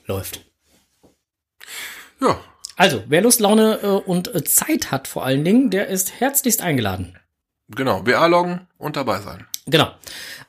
Läuft. 0.06 0.40
Ja, 2.20 2.38
Also, 2.82 3.04
wer 3.06 3.20
Lust, 3.20 3.38
Laune 3.38 3.78
äh, 3.80 3.86
und 3.86 4.34
äh, 4.34 4.42
Zeit 4.42 4.90
hat 4.90 5.06
vor 5.06 5.24
allen 5.24 5.44
Dingen, 5.44 5.70
der 5.70 5.86
ist 5.86 6.18
herzlichst 6.18 6.62
eingeladen. 6.62 7.16
genau. 7.68 8.04
WA 8.04 8.26
loggen 8.26 8.66
und 8.76 8.96
dabei 8.96 9.20
sein. 9.20 9.46
Genau. 9.66 9.92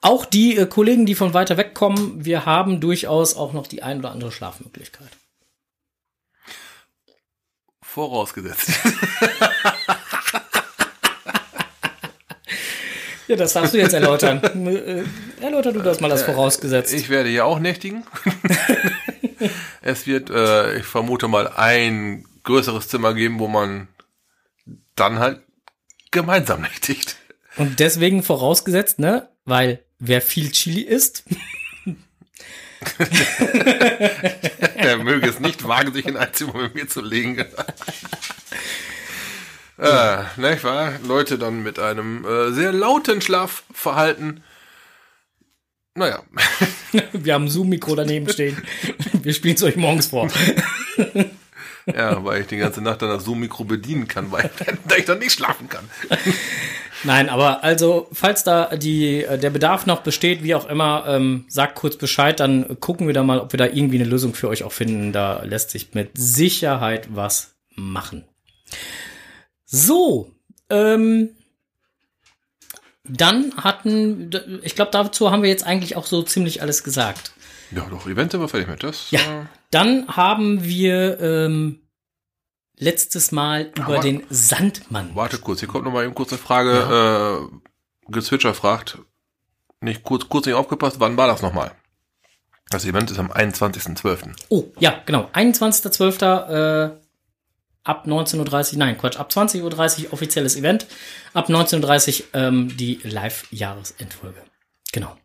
Auch 0.02 0.26
die 0.26 0.58
äh, 0.58 0.66
Kollegen, 0.66 1.06
die 1.06 1.14
von 1.14 1.36
weiter 1.36 1.58
weg 1.58 1.76
kommen, 1.76 2.26
wir 2.26 2.48
haben 2.48 2.80
durchaus 2.80 3.36
auch 3.36 3.54
noch 3.54 3.68
die 3.68 3.84
ein 3.84 4.00
oder 4.00 4.10
andere 4.10 4.32
Schlafmöglichkeit. 4.32 5.12
Vorausgesetzt. 7.84 8.72
Ja, 13.28 13.38
das 13.38 13.54
darfst 13.54 13.74
du 13.74 13.78
jetzt 13.78 13.94
erläutern. 13.94 14.42
Äh, 14.68 15.04
Erläuter 15.42 15.72
du 15.72 15.82
das 15.82 16.00
mal 16.00 16.12
als 16.12 16.24
vorausgesetzt. 16.24 16.94
Ich 16.94 17.10
werde 17.10 17.30
hier 17.30 17.46
auch 17.46 17.60
nächtigen. 17.60 18.04
es 19.82 20.08
wird, 20.08 20.30
äh, 20.30 20.78
ich 20.78 20.86
vermute 20.86 21.28
mal, 21.28 21.48
ein 21.48 22.26
größeres 22.44 22.88
Zimmer 22.88 23.14
geben, 23.14 23.40
wo 23.40 23.48
man 23.48 23.88
dann 24.96 25.20
halt 25.20 25.42
gemeinsam 26.12 26.62
nächtigt. 26.62 27.16
Und 27.56 27.80
deswegen 27.80 28.24
vorausgesetzt, 28.24 29.00
ne? 29.00 29.30
Weil 29.46 29.84
wer 30.00 30.22
viel 30.22 30.52
Chili 30.52 30.82
isst, 30.82 31.24
Er 34.76 34.98
möge 34.98 35.30
es 35.30 35.40
nicht 35.40 35.68
wagen, 35.68 35.94
sich 35.94 36.06
in 36.06 36.18
ein 36.18 36.34
Zimmer 36.34 36.64
mit 36.64 36.76
mir 36.76 36.88
zu 36.88 37.02
legen. 37.02 37.38
äh, 39.78 40.24
nicht 40.38 40.64
wahr? 40.64 40.94
Leute 41.06 41.38
dann 41.38 41.64
mit 41.64 41.80
einem 41.80 42.26
äh, 42.26 42.52
sehr 42.52 42.72
lauten 42.72 43.22
Schlafverhalten. 43.22 44.44
Naja, 45.96 46.24
wir 47.14 47.34
haben 47.34 47.46
ein 47.46 47.50
Zoom-Mikro 47.50 47.96
daneben 47.96 48.28
stehen. 48.30 48.58
Wir 49.22 49.34
spielen 49.34 49.56
es 49.56 49.64
euch 49.64 49.76
morgens 49.76 50.08
vor. 50.08 50.28
ja, 51.86 52.24
weil 52.24 52.42
ich 52.42 52.48
die 52.48 52.58
ganze 52.58 52.82
Nacht 52.82 53.04
dann 53.04 53.10
das 53.10 53.26
Zoom-Mikro 53.26 53.64
bedienen 53.64 54.08
kann, 54.08 54.32
weil 54.32 54.50
da 54.88 54.96
ich 54.96 55.06
dann 55.06 55.20
nicht 55.20 55.34
schlafen 55.34 55.70
kann. 55.70 55.88
Nein, 57.04 57.30
aber 57.30 57.64
also, 57.64 58.08
falls 58.12 58.44
da 58.44 58.76
die, 58.76 59.24
äh, 59.24 59.38
der 59.38 59.52
Bedarf 59.52 59.86
noch 59.86 60.02
besteht, 60.02 60.42
wie 60.42 60.56
auch 60.56 60.68
immer, 60.68 61.06
ähm, 61.08 61.46
sagt 61.48 61.76
kurz 61.76 61.96
Bescheid, 61.96 62.40
dann 62.40 62.80
gucken 62.80 63.06
wir 63.06 63.14
da 63.14 63.22
mal, 63.22 63.40
ob 63.40 63.54
wir 63.54 63.60
da 63.60 63.66
irgendwie 63.68 63.98
eine 63.98 64.10
Lösung 64.10 64.34
für 64.34 64.48
euch 64.48 64.64
auch 64.64 64.72
finden. 64.72 65.12
Da 65.12 65.44
lässt 65.44 65.70
sich 65.70 65.94
mit 65.94 66.12
Sicherheit 66.16 67.10
was 67.16 67.56
machen. 67.76 68.26
So, 69.66 70.32
ähm, 70.72 71.36
dann 73.08 73.54
hatten, 73.58 74.32
ich 74.64 74.76
glaube, 74.76 74.92
dazu 74.92 75.32
haben 75.32 75.44
wir 75.44 75.50
jetzt 75.50 75.66
eigentlich 75.66 75.96
auch 75.96 76.06
so 76.06 76.24
ziemlich 76.24 76.62
alles 76.62 76.84
gesagt. 76.84 77.34
Ja, 77.72 77.86
doch, 77.90 78.08
Event 78.08 78.32
sind 78.32 78.42
wir 78.42 78.48
fertig 78.48 78.70
mit. 78.70 78.84
Das, 78.84 79.12
Ja. 79.12 79.20
äh, 79.20 79.46
Dann 79.72 80.08
haben 80.08 80.64
wir 80.64 81.20
ähm, 81.20 81.80
letztes 82.78 83.32
Mal 83.32 83.72
über 83.76 83.86
Aber- 83.96 84.00
den 84.00 84.24
Sandmann. 84.30 85.12
Warte 85.16 85.40
kurz, 85.40 85.60
hier 85.60 85.68
kommt 85.68 85.86
noch 85.86 85.92
mal 85.92 86.06
eben 86.06 86.14
kurz 86.16 86.32
eine 86.32 86.38
Frage. 86.40 87.50
Äh, 87.52 88.12
Gezwitscher 88.12 88.54
fragt, 88.54 89.00
nicht 89.82 90.04
kurz, 90.04 90.30
kurz 90.30 90.46
nicht 90.46 90.56
aufgepasst, 90.56 91.00
wann 91.00 91.18
war 91.18 91.28
das 91.28 91.42
nochmal? 91.42 91.72
Das 92.70 92.86
Event 92.86 93.10
ist 93.12 93.20
am 93.20 93.32
21.12. 93.32 94.34
Oh, 94.50 94.66
ja, 94.80 95.02
genau. 95.06 95.30
21.12. 95.34 96.86
Äh, 96.90 96.98
ab 97.84 98.06
19.30 98.08 98.74
Uhr, 98.74 98.80
nein, 98.80 98.98
Quatsch, 98.98 99.18
ab 99.18 99.30
20.30 99.32 100.06
Uhr 100.06 100.14
offizielles 100.14 100.56
Event. 100.56 100.88
Ab 101.34 101.50
19.30 101.50 102.20
Uhr 102.20 102.26
ähm, 102.34 102.78
die 102.78 103.00
Live-Jahresendfolge. 103.04 104.42
Genau. 104.92 105.16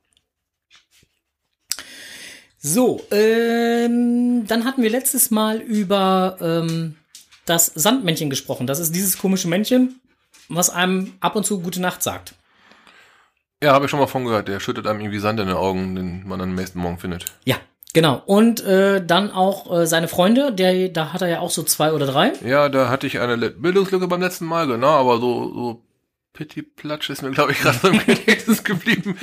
So, 2.59 3.07
ähm, 3.13 4.47
dann 4.47 4.65
hatten 4.65 4.83
wir 4.83 4.91
letztes 4.91 5.31
Mal 5.31 5.59
über 5.59 6.37
ähm, 6.41 6.97
das 7.45 7.67
Sandmännchen 7.67 8.31
gesprochen. 8.31 8.67
Das 8.67 8.81
ist 8.81 8.95
dieses 8.95 9.17
komische 9.17 9.49
Männchen, 9.49 10.01
was 10.49 10.69
einem 10.69 11.15
ab 11.21 11.37
und 11.37 11.45
zu 11.45 11.61
gute 11.61 11.81
Nacht 11.81 12.03
sagt. 12.03 12.35
Ja, 13.63 13.73
habe 13.73 13.85
ich 13.85 13.91
schon 13.91 14.01
mal 14.01 14.07
von 14.07 14.25
gehört. 14.25 14.49
Der 14.49 14.61
schüttet 14.61 14.87
einem 14.87 15.01
irgendwie 15.01 15.19
Sand 15.19 15.41
in 15.41 15.47
den 15.47 15.57
Augen, 15.57 15.95
den 15.95 16.27
man 16.27 16.39
dann 16.39 16.51
am 16.51 16.55
nächsten 16.57 16.81
Morgen 16.81 16.99
findet. 16.99 17.27
Ja, 17.45 17.57
genau. 17.95 18.23
Und 18.27 18.65
äh, 18.65 19.05
dann 19.05 19.31
auch 19.31 19.71
äh, 19.81 19.87
seine 19.87 20.09
Freunde, 20.09 20.53
der, 20.53 20.89
da 20.89 21.13
hat 21.13 21.23
er 21.23 21.29
ja 21.29 21.41
auch 21.41 21.51
so 21.51 21.63
zwei 21.63 21.93
oder 21.93 22.07
drei. 22.07 22.33
Ja, 22.45 22.69
da 22.69 22.89
hatte 22.89 23.07
ich 23.07 23.21
eine 23.21 23.37
Le- 23.37 23.51
Bildungslücke 23.51 24.09
beim 24.09 24.21
letzten 24.23 24.47
Mal, 24.47 24.67
genau, 24.67 24.89
aber 24.89 25.19
so, 25.21 25.53
so 25.55 25.83
Pitti 26.33 26.63
Platsch 26.63 27.11
ist 27.11 27.23
mir, 27.23 27.31
glaube 27.31 27.53
ich, 27.53 27.61
gerade 27.61 27.79
so 27.79 27.89
im 27.89 27.99
Gedächtnis 27.99 28.63
geblieben. 28.65 29.17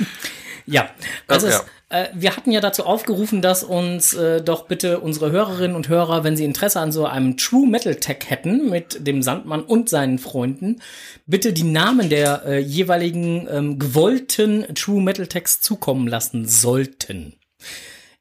Ja, 0.68 0.90
also 1.28 1.46
Ja, 1.46 1.64
äh, 1.90 2.08
wir 2.12 2.36
hatten 2.36 2.50
ja 2.50 2.60
dazu 2.60 2.84
aufgerufen, 2.84 3.40
dass 3.40 3.62
uns 3.62 4.14
äh, 4.14 4.42
doch 4.42 4.64
bitte 4.66 4.98
unsere 4.98 5.30
Hörerinnen 5.30 5.76
und 5.76 5.88
Hörer, 5.88 6.24
wenn 6.24 6.36
sie 6.36 6.44
Interesse 6.44 6.80
an 6.80 6.90
so 6.90 7.06
einem 7.06 7.36
True 7.36 7.68
Metal 7.68 7.94
Tag 7.94 8.28
hätten 8.28 8.68
mit 8.68 9.06
dem 9.06 9.22
Sandmann 9.22 9.62
und 9.62 9.88
seinen 9.88 10.18
Freunden, 10.18 10.82
bitte 11.24 11.52
die 11.52 11.62
Namen 11.62 12.08
der 12.08 12.44
äh, 12.46 12.58
jeweiligen 12.58 13.46
ähm, 13.48 13.78
gewollten 13.78 14.66
True 14.74 15.00
Metal 15.00 15.28
Tags 15.28 15.60
zukommen 15.60 16.08
lassen 16.08 16.48
sollten. 16.48 17.34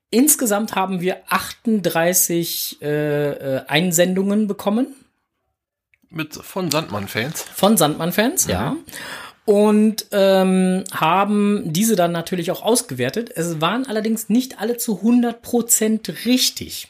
Insgesamt 0.10 0.76
haben 0.76 1.02
wir 1.02 1.18
38 1.30 2.82
äh, 2.82 3.32
äh, 3.32 3.62
Einsendungen 3.68 4.48
bekommen 4.48 4.88
Mit, 6.10 6.36
von 6.36 6.72
Sandmann-Fans. 6.72 7.44
von 7.54 7.78
Sandmann-Fans, 7.78 8.48
ja. 8.48 8.76
Und 9.46 10.08
ähm, 10.12 10.86
haben 10.92 11.72
diese 11.72 11.96
dann 11.96 12.12
natürlich 12.12 12.50
auch 12.50 12.64
ausgewertet. 12.64 13.32
Es 13.36 13.62
waren 13.62 13.86
allerdings 13.86 14.30
nicht 14.30 14.60
alle 14.60 14.78
zu 14.78 15.02
100% 15.02 16.26
richtig. 16.26 16.88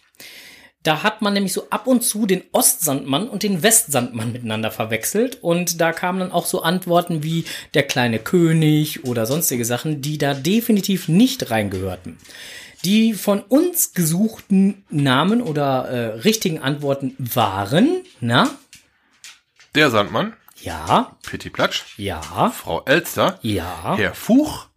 Da 0.86 1.02
hat 1.02 1.24
man 1.24 1.34
nämlich 1.34 1.52
so 1.52 1.68
ab 1.72 1.88
und 1.88 2.04
zu 2.04 2.28
den 2.28 2.44
Ostsandmann 2.52 3.28
und 3.28 3.42
den 3.42 3.64
Westsandmann 3.64 4.32
miteinander 4.32 4.70
verwechselt. 4.70 5.40
Und 5.42 5.82
da 5.82 5.92
kamen 5.92 6.20
dann 6.20 6.32
auch 6.32 6.46
so 6.46 6.62
Antworten 6.62 7.24
wie 7.24 7.46
der 7.74 7.84
kleine 7.84 8.20
König 8.20 9.04
oder 9.04 9.26
sonstige 9.26 9.66
Sachen, 9.66 10.02
die 10.04 10.20
da 10.20 10.36
definitiv 10.36 11.08
nicht 11.08 11.50
reingehörten. 11.50 12.18
Die 12.86 13.16
von 13.16 13.42
uns 13.42 13.94
gesuchten 13.94 14.86
Namen 14.92 15.42
oder 15.42 15.86
äh, 15.90 16.20
richtigen 16.20 16.60
Antworten 16.62 17.16
waren, 17.18 18.04
na, 18.20 18.48
Der 19.74 19.90
Sandmann, 19.90 20.34
ja, 20.62 21.18
Pitti 21.24 21.50
Platsch, 21.50 21.98
ja, 21.98 22.22
Frau 22.52 22.84
Elster, 22.86 23.40
ja, 23.42 23.96
Herr 23.98 24.14
Fuch, 24.14 24.68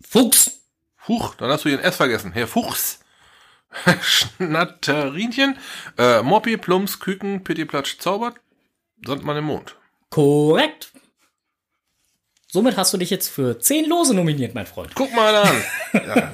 Fuchs, 0.00 0.62
Fuch, 0.96 1.34
dann 1.34 1.50
hast 1.50 1.66
du 1.66 1.68
ihren 1.68 1.80
S 1.82 1.96
vergessen. 1.96 2.32
Herr 2.32 2.46
Fuchs. 2.46 3.00
Schnatterinchen, 4.00 5.56
äh, 5.98 6.22
Moppi, 6.22 6.56
Plums, 6.56 6.98
Küken, 6.98 7.44
Pitti 7.44 7.66
Platsch, 7.66 7.98
Zaubert, 7.98 8.36
Sandmann 9.04 9.36
im 9.36 9.44
Mond. 9.44 9.76
korrekt. 10.08 10.92
Somit 12.52 12.76
hast 12.76 12.92
du 12.92 12.98
dich 12.98 13.10
jetzt 13.10 13.28
für 13.28 13.58
10 13.60 13.88
Lose 13.88 14.12
nominiert, 14.12 14.54
mein 14.54 14.66
Freund. 14.66 14.90
Guck 14.94 15.14
mal 15.14 15.34
an. 15.36 15.62
Ja. 15.92 16.32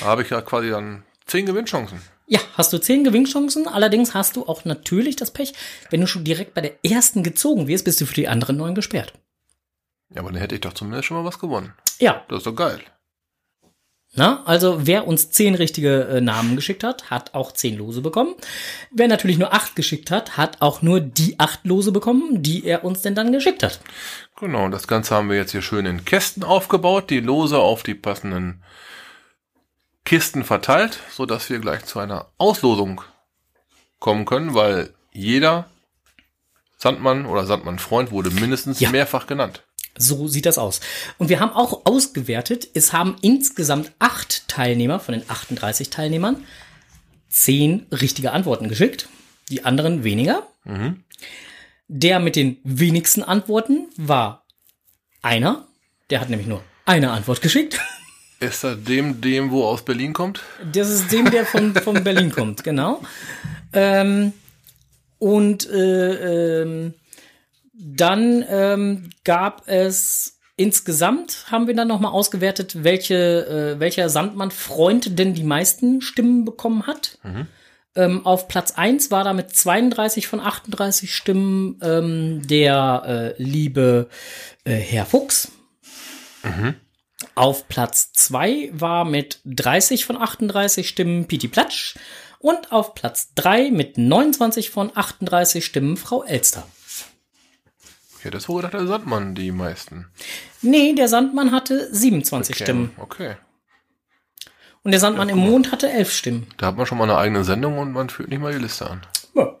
Da 0.00 0.06
habe 0.06 0.22
ich 0.22 0.30
ja 0.30 0.40
quasi 0.40 0.70
dann 0.70 1.02
zehn 1.26 1.44
Gewinnchancen. 1.44 2.00
Ja, 2.26 2.40
hast 2.54 2.72
du 2.72 2.78
10 2.78 3.04
Gewinnchancen, 3.04 3.68
allerdings 3.68 4.14
hast 4.14 4.36
du 4.36 4.46
auch 4.46 4.64
natürlich 4.64 5.16
das 5.16 5.30
Pech, 5.30 5.52
wenn 5.90 6.00
du 6.00 6.06
schon 6.06 6.24
direkt 6.24 6.54
bei 6.54 6.60
der 6.62 6.72
ersten 6.84 7.22
gezogen 7.22 7.66
wirst, 7.66 7.84
bist 7.84 8.00
du 8.00 8.06
für 8.06 8.14
die 8.14 8.28
anderen 8.28 8.56
neun 8.56 8.74
gesperrt. 8.74 9.12
Ja, 10.14 10.22
aber 10.22 10.30
dann 10.32 10.40
hätte 10.40 10.54
ich 10.54 10.60
doch 10.62 10.72
zumindest 10.72 11.06
schon 11.06 11.18
mal 11.18 11.24
was 11.24 11.38
gewonnen. 11.38 11.74
Ja, 11.98 12.24
Das 12.28 12.38
ist 12.38 12.46
doch 12.46 12.54
geil. 12.54 12.80
Na, 14.14 14.42
also 14.44 14.86
wer 14.88 15.06
uns 15.06 15.30
zehn 15.30 15.54
richtige 15.54 16.02
äh, 16.08 16.20
Namen 16.20 16.56
geschickt 16.56 16.82
hat, 16.82 17.10
hat 17.10 17.34
auch 17.34 17.52
zehn 17.52 17.78
Lose 17.78 18.00
bekommen. 18.00 18.34
Wer 18.90 19.06
natürlich 19.06 19.38
nur 19.38 19.54
acht 19.54 19.76
geschickt 19.76 20.10
hat, 20.10 20.36
hat 20.36 20.60
auch 20.62 20.82
nur 20.82 20.98
die 21.00 21.38
acht 21.38 21.64
Lose 21.64 21.92
bekommen, 21.92 22.42
die 22.42 22.64
er 22.66 22.82
uns 22.84 23.02
denn 23.02 23.14
dann 23.14 23.30
geschickt 23.30 23.62
hat. 23.62 23.78
Genau, 24.40 24.64
und 24.64 24.72
das 24.72 24.88
Ganze 24.88 25.14
haben 25.14 25.28
wir 25.30 25.36
jetzt 25.36 25.52
hier 25.52 25.62
schön 25.62 25.86
in 25.86 26.04
Kästen 26.04 26.42
aufgebaut, 26.42 27.08
die 27.10 27.20
Lose 27.20 27.58
auf 27.58 27.84
die 27.84 27.94
passenden 27.94 28.64
Kisten 30.04 30.42
verteilt, 30.42 30.98
so 31.12 31.24
dass 31.24 31.48
wir 31.48 31.60
gleich 31.60 31.84
zu 31.84 32.00
einer 32.00 32.26
Auslosung 32.36 33.02
kommen 34.00 34.24
können, 34.24 34.54
weil 34.54 34.92
jeder 35.12 35.70
Sandmann 36.78 37.26
oder 37.26 37.46
Sandmann-Freund 37.46 38.10
wurde 38.10 38.30
mindestens 38.30 38.80
Ja. 38.80 38.90
mehrfach 38.90 39.26
genannt. 39.28 39.62
So 39.96 40.28
sieht 40.28 40.46
das 40.46 40.58
aus. 40.58 40.80
Und 41.18 41.28
wir 41.28 41.40
haben 41.40 41.52
auch 41.52 41.84
ausgewertet, 41.84 42.68
es 42.74 42.92
haben 42.92 43.16
insgesamt 43.22 43.92
acht 43.98 44.48
Teilnehmer 44.48 45.00
von 45.00 45.12
den 45.12 45.28
38 45.28 45.90
Teilnehmern 45.90 46.44
zehn 47.28 47.86
richtige 47.92 48.32
Antworten 48.32 48.68
geschickt, 48.68 49.08
die 49.48 49.64
anderen 49.64 50.04
weniger. 50.04 50.46
Der 51.88 52.20
mit 52.20 52.36
den 52.36 52.58
wenigsten 52.64 53.22
Antworten 53.22 53.88
war 53.96 54.44
einer. 55.22 55.66
Der 56.10 56.20
hat 56.20 56.30
nämlich 56.30 56.48
nur 56.48 56.62
eine 56.84 57.10
Antwort 57.10 57.40
geschickt. 57.40 57.80
Ist 58.40 58.64
das 58.64 58.82
dem, 58.82 59.20
dem, 59.20 59.50
wo 59.50 59.64
aus 59.64 59.84
Berlin 59.84 60.12
kommt? 60.12 60.40
Das 60.72 60.88
ist 60.88 61.12
dem, 61.12 61.30
der 61.30 61.44
von, 61.44 61.74
von 61.74 62.02
Berlin 62.02 62.32
kommt, 62.32 62.64
genau. 62.64 63.02
Ähm, 63.72 64.32
und 65.18 65.68
äh, 65.68 66.62
ähm, 66.62 66.94
dann 67.80 68.44
ähm, 68.48 69.10
gab 69.24 69.66
es 69.66 70.38
insgesamt, 70.56 71.46
haben 71.50 71.66
wir 71.66 71.74
dann 71.74 71.88
nochmal 71.88 72.12
ausgewertet, 72.12 72.84
welche, 72.84 73.16
äh, 73.76 73.80
welcher 73.80 74.10
Sandmann-Freund 74.10 75.18
denn 75.18 75.32
die 75.34 75.44
meisten 75.44 76.02
Stimmen 76.02 76.44
bekommen 76.44 76.86
hat. 76.86 77.18
Ähm, 77.96 78.26
auf 78.26 78.46
Platz 78.46 78.72
1 78.72 79.10
war 79.10 79.24
da 79.24 79.32
mit 79.32 79.54
32 79.54 80.26
von 80.26 80.38
38 80.40 81.14
Stimmen 81.14 81.78
ähm, 81.82 82.46
der 82.46 83.34
äh, 83.38 83.42
liebe 83.42 84.08
äh, 84.64 84.74
Herr 84.74 85.06
Fuchs. 85.06 85.50
Auf 87.34 87.68
Platz 87.68 88.12
2 88.12 88.70
war 88.72 89.04
mit 89.04 89.40
30 89.46 90.04
von 90.04 90.20
38 90.20 90.88
Stimmen 90.88 91.26
Piti 91.26 91.48
Platsch. 91.48 91.96
Und 92.38 92.72
auf 92.72 92.94
Platz 92.94 93.32
3 93.34 93.70
mit 93.70 93.98
29 93.98 94.70
von 94.70 94.90
38 94.94 95.64
Stimmen 95.64 95.96
Frau 95.96 96.22
Elster. 96.22 96.66
Ich 98.20 98.24
hätte 98.26 98.36
es 98.36 98.48
wohl 98.48 98.56
gedacht, 98.60 98.74
der 98.74 98.86
Sandmann 98.86 99.34
die 99.34 99.50
meisten. 99.50 100.06
Nee, 100.60 100.92
der 100.94 101.08
Sandmann 101.08 101.52
hatte 101.52 101.88
27 101.92 102.54
Okay, 102.54 102.64
Stimmen. 102.64 102.90
Okay. 102.98 103.36
Und 104.82 104.90
der 104.92 105.00
Sandmann 105.00 105.28
im 105.30 105.38
Mond 105.38 105.72
hatte 105.72 105.90
11 105.90 106.12
Stimmen. 106.12 106.46
Da 106.58 106.66
hat 106.66 106.76
man 106.76 106.84
schon 106.86 106.98
mal 106.98 107.04
eine 107.04 107.16
eigene 107.16 107.44
Sendung 107.44 107.78
und 107.78 107.92
man 107.92 108.10
führt 108.10 108.28
nicht 108.28 108.40
mal 108.40 108.52
die 108.52 108.58
Liste 108.58 108.88
an. 108.90 109.00
Ja. 109.34 109.58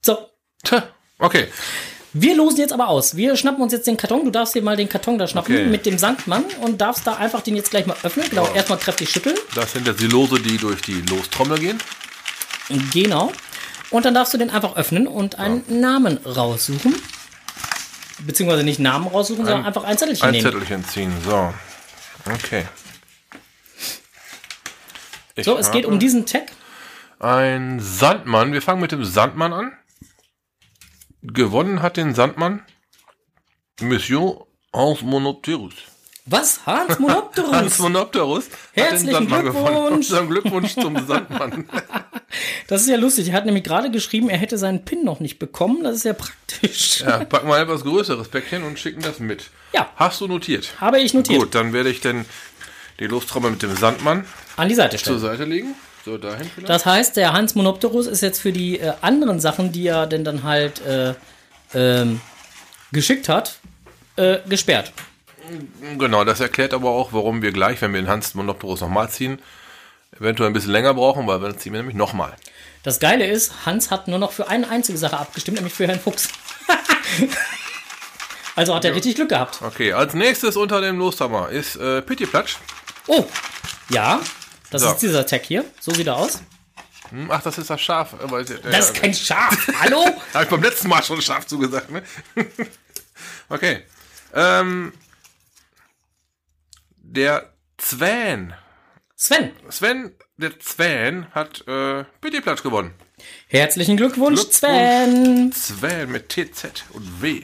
So, 0.00 0.18
Tja, 0.64 0.82
okay. 1.20 1.46
wir 2.12 2.34
losen 2.36 2.58
jetzt 2.58 2.72
aber 2.72 2.88
aus. 2.88 3.16
Wir 3.16 3.36
schnappen 3.36 3.62
uns 3.62 3.72
jetzt 3.72 3.86
den 3.86 3.96
Karton. 3.96 4.24
Du 4.24 4.30
darfst 4.32 4.54
dir 4.56 4.62
mal 4.62 4.76
den 4.76 4.88
Karton 4.88 5.18
da 5.18 5.28
schnappen 5.28 5.54
Okay. 5.54 5.66
mit 5.66 5.86
dem 5.86 5.98
Sandmann 5.98 6.44
und 6.62 6.80
darfst 6.80 7.06
da 7.06 7.14
einfach 7.14 7.42
den 7.42 7.54
jetzt 7.56 7.70
gleich 7.70 7.86
mal 7.86 7.96
öffnen. 8.02 8.28
Genau, 8.28 8.46
Ja. 8.46 8.54
erstmal 8.54 8.78
kräftig 8.78 9.08
schütteln. 9.10 9.36
Das 9.54 9.72
sind 9.72 9.86
jetzt 9.86 10.00
die 10.00 10.08
Lose, 10.08 10.40
die 10.40 10.56
durch 10.56 10.82
die 10.82 11.00
Lostrommel 11.02 11.58
gehen. 11.60 11.78
Genau. 12.92 13.32
Und 13.90 14.04
dann 14.04 14.14
darfst 14.14 14.34
du 14.34 14.38
den 14.38 14.50
einfach 14.50 14.76
öffnen 14.76 15.06
und 15.06 15.38
einen 15.38 15.62
Namen 15.80 16.16
raussuchen. 16.18 16.94
Beziehungsweise 18.26 18.64
nicht 18.64 18.78
Namen 18.80 19.06
raussuchen, 19.08 19.44
sondern 19.44 19.64
einfach 19.66 19.84
ein 19.84 19.98
Zettelchen 19.98 20.24
Ein 20.26 20.32
nehmen. 20.32 20.44
Zettelchen 20.44 20.84
ziehen. 20.84 21.12
So. 21.24 21.52
Okay. 22.32 22.66
Ich 25.34 25.44
So, 25.44 25.56
es 25.58 25.70
geht 25.70 25.86
um 25.86 25.98
diesen 25.98 26.26
Tag. 26.26 26.52
Ein 27.18 27.80
Sandmann. 27.80 28.52
Wir 28.52 28.62
fangen 28.62 28.80
mit 28.80 28.92
dem 28.92 29.04
Sandmann 29.04 29.52
an. 29.52 29.72
Gewonnen 31.22 31.82
hat 31.82 31.96
den 31.96 32.14
Sandmann 32.14 32.62
Monsieur 33.80 34.46
Hans 34.74 35.02
Monopterus. 35.02 35.74
Was? 36.26 36.64
Hans 36.66 36.98
Monopterus? 36.98 37.52
Hans 37.52 37.78
Monopterus 37.78 38.46
hat 38.46 38.52
den 38.76 38.84
Herzlichen 38.84 39.26
gewonnen. 39.28 39.42
Glückwunsch. 39.42 39.92
Unseren 39.96 40.28
Glückwunsch 40.28 40.74
zum 40.74 41.06
Sandmann. 41.06 41.68
Das 42.66 42.82
ist 42.82 42.88
ja 42.88 42.96
lustig. 42.96 43.28
Er 43.28 43.34
hat 43.34 43.46
nämlich 43.46 43.64
gerade 43.64 43.90
geschrieben, 43.90 44.28
er 44.28 44.38
hätte 44.38 44.58
seinen 44.58 44.84
PIN 44.84 45.04
noch 45.04 45.20
nicht 45.20 45.38
bekommen. 45.38 45.84
Das 45.84 45.96
ist 45.96 46.04
ja 46.04 46.12
praktisch. 46.14 47.00
Ja, 47.00 47.24
packen 47.24 47.48
wir 47.48 47.56
ein 47.56 47.62
etwas 47.62 47.82
größeres 47.82 48.28
Päckchen 48.28 48.62
und 48.62 48.78
schicken 48.78 49.02
das 49.02 49.18
mit. 49.18 49.50
Ja. 49.72 49.90
Hast 49.96 50.20
du 50.20 50.28
notiert? 50.28 50.74
Habe 50.80 51.00
ich 51.00 51.14
notiert. 51.14 51.38
Gut, 51.38 51.54
dann 51.54 51.72
werde 51.72 51.90
ich 51.90 52.00
denn 52.00 52.24
die 53.00 53.06
Lostrommel 53.06 53.52
mit 53.52 53.62
dem 53.62 53.76
Sandmann 53.76 54.24
An 54.56 54.68
die 54.68 54.74
Seite 54.74 54.96
zur 54.96 55.18
stellen. 55.18 55.20
Seite 55.20 55.44
legen. 55.44 55.74
So, 56.04 56.18
dahin 56.18 56.50
vielleicht. 56.52 56.68
Das 56.68 56.84
heißt, 56.84 57.16
der 57.16 57.32
Hans 57.32 57.54
Monopterus 57.54 58.06
ist 58.06 58.22
jetzt 58.22 58.40
für 58.40 58.52
die 58.52 58.80
äh, 58.80 58.92
anderen 59.02 59.38
Sachen, 59.40 59.72
die 59.72 59.86
er 59.86 60.06
denn 60.06 60.24
dann 60.24 60.42
halt 60.42 60.84
äh, 60.84 61.14
ähm, 61.74 62.20
geschickt 62.92 63.28
hat, 63.28 63.58
äh, 64.16 64.38
gesperrt. 64.48 64.92
Genau, 65.98 66.24
das 66.24 66.40
erklärt 66.40 66.74
aber 66.74 66.90
auch, 66.90 67.12
warum 67.12 67.42
wir 67.42 67.52
gleich, 67.52 67.80
wenn 67.82 67.92
wir 67.92 68.00
den 68.00 68.08
Hans 68.08 68.34
Monopterus 68.34 68.80
nochmal 68.80 69.10
ziehen, 69.10 69.38
eventuell 70.18 70.50
ein 70.50 70.52
bisschen 70.52 70.72
länger 70.72 70.94
brauchen, 70.94 71.26
weil 71.26 71.40
dann 71.40 71.58
ziehen 71.58 71.72
wir 71.72 71.80
nämlich 71.80 71.96
nochmal. 71.96 72.34
Das 72.82 72.98
Geile 73.00 73.26
ist, 73.26 73.64
Hans 73.66 73.90
hat 73.90 74.08
nur 74.08 74.18
noch 74.18 74.32
für 74.32 74.48
eine 74.48 74.68
einzige 74.68 74.98
Sache 74.98 75.18
abgestimmt, 75.18 75.56
nämlich 75.56 75.74
für 75.74 75.86
Herrn 75.86 76.00
Fuchs. 76.00 76.28
also 78.56 78.74
hat 78.74 78.84
er 78.84 78.94
richtig 78.94 79.14
Glück 79.14 79.28
gehabt. 79.28 79.60
Okay, 79.62 79.92
als 79.92 80.14
nächstes 80.14 80.56
unter 80.56 80.80
dem 80.80 80.98
Loshammer 80.98 81.48
ist 81.48 81.76
äh, 81.76 82.02
Pittiplatsch. 82.02 82.56
Oh, 83.06 83.24
ja, 83.88 84.20
das 84.70 84.82
So. 84.82 84.90
ist 84.90 84.98
dieser 85.02 85.26
Tag 85.26 85.44
hier. 85.44 85.64
So 85.80 85.92
sieht 85.92 86.06
er 86.06 86.16
aus. 86.16 86.42
Hm, 87.10 87.30
Ach, 87.30 87.42
das 87.42 87.58
ist 87.58 87.68
das 87.70 87.80
Schaf. 87.80 88.14
äh, 88.14 88.44
Das 88.70 88.86
ist 88.90 88.94
kein 88.94 89.14
Schaf. 89.14 89.56
Hallo? 89.80 90.04
Habe 90.34 90.44
ich 90.44 90.50
beim 90.50 90.62
letzten 90.62 90.88
Mal 90.88 91.02
schon 91.02 91.20
Schaf 91.22 91.46
zugesagt, 91.46 91.90
ne? 91.90 92.02
okay. 93.48 93.84
Ähm, 94.34 94.92
der 96.96 97.52
Zwan. 97.76 98.54
Sven, 99.24 99.52
Sven, 99.68 100.16
der 100.36 100.58
Zwan 100.58 101.28
hat 101.30 101.62
äh, 101.68 102.02
Pittiplatsch 102.20 102.64
gewonnen. 102.64 102.92
herzlichen 103.46 103.96
Glückwunsch, 103.96 104.40
Glückwunsch. 104.40 104.56
Sven. 104.56 105.52
Zwan 105.52 106.10
mit 106.10 106.28
TZ 106.28 106.82
und 106.92 107.22
W. 107.22 107.42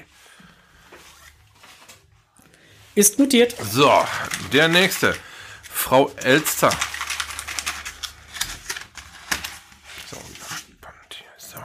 Ist 2.97 3.21
notiert. 3.21 3.55
So, 3.63 3.93
der 4.53 4.67
nächste. 4.67 5.15
Frau 5.63 6.11
Elster. 6.17 6.73
So, 10.11 10.17
so. 11.37 11.59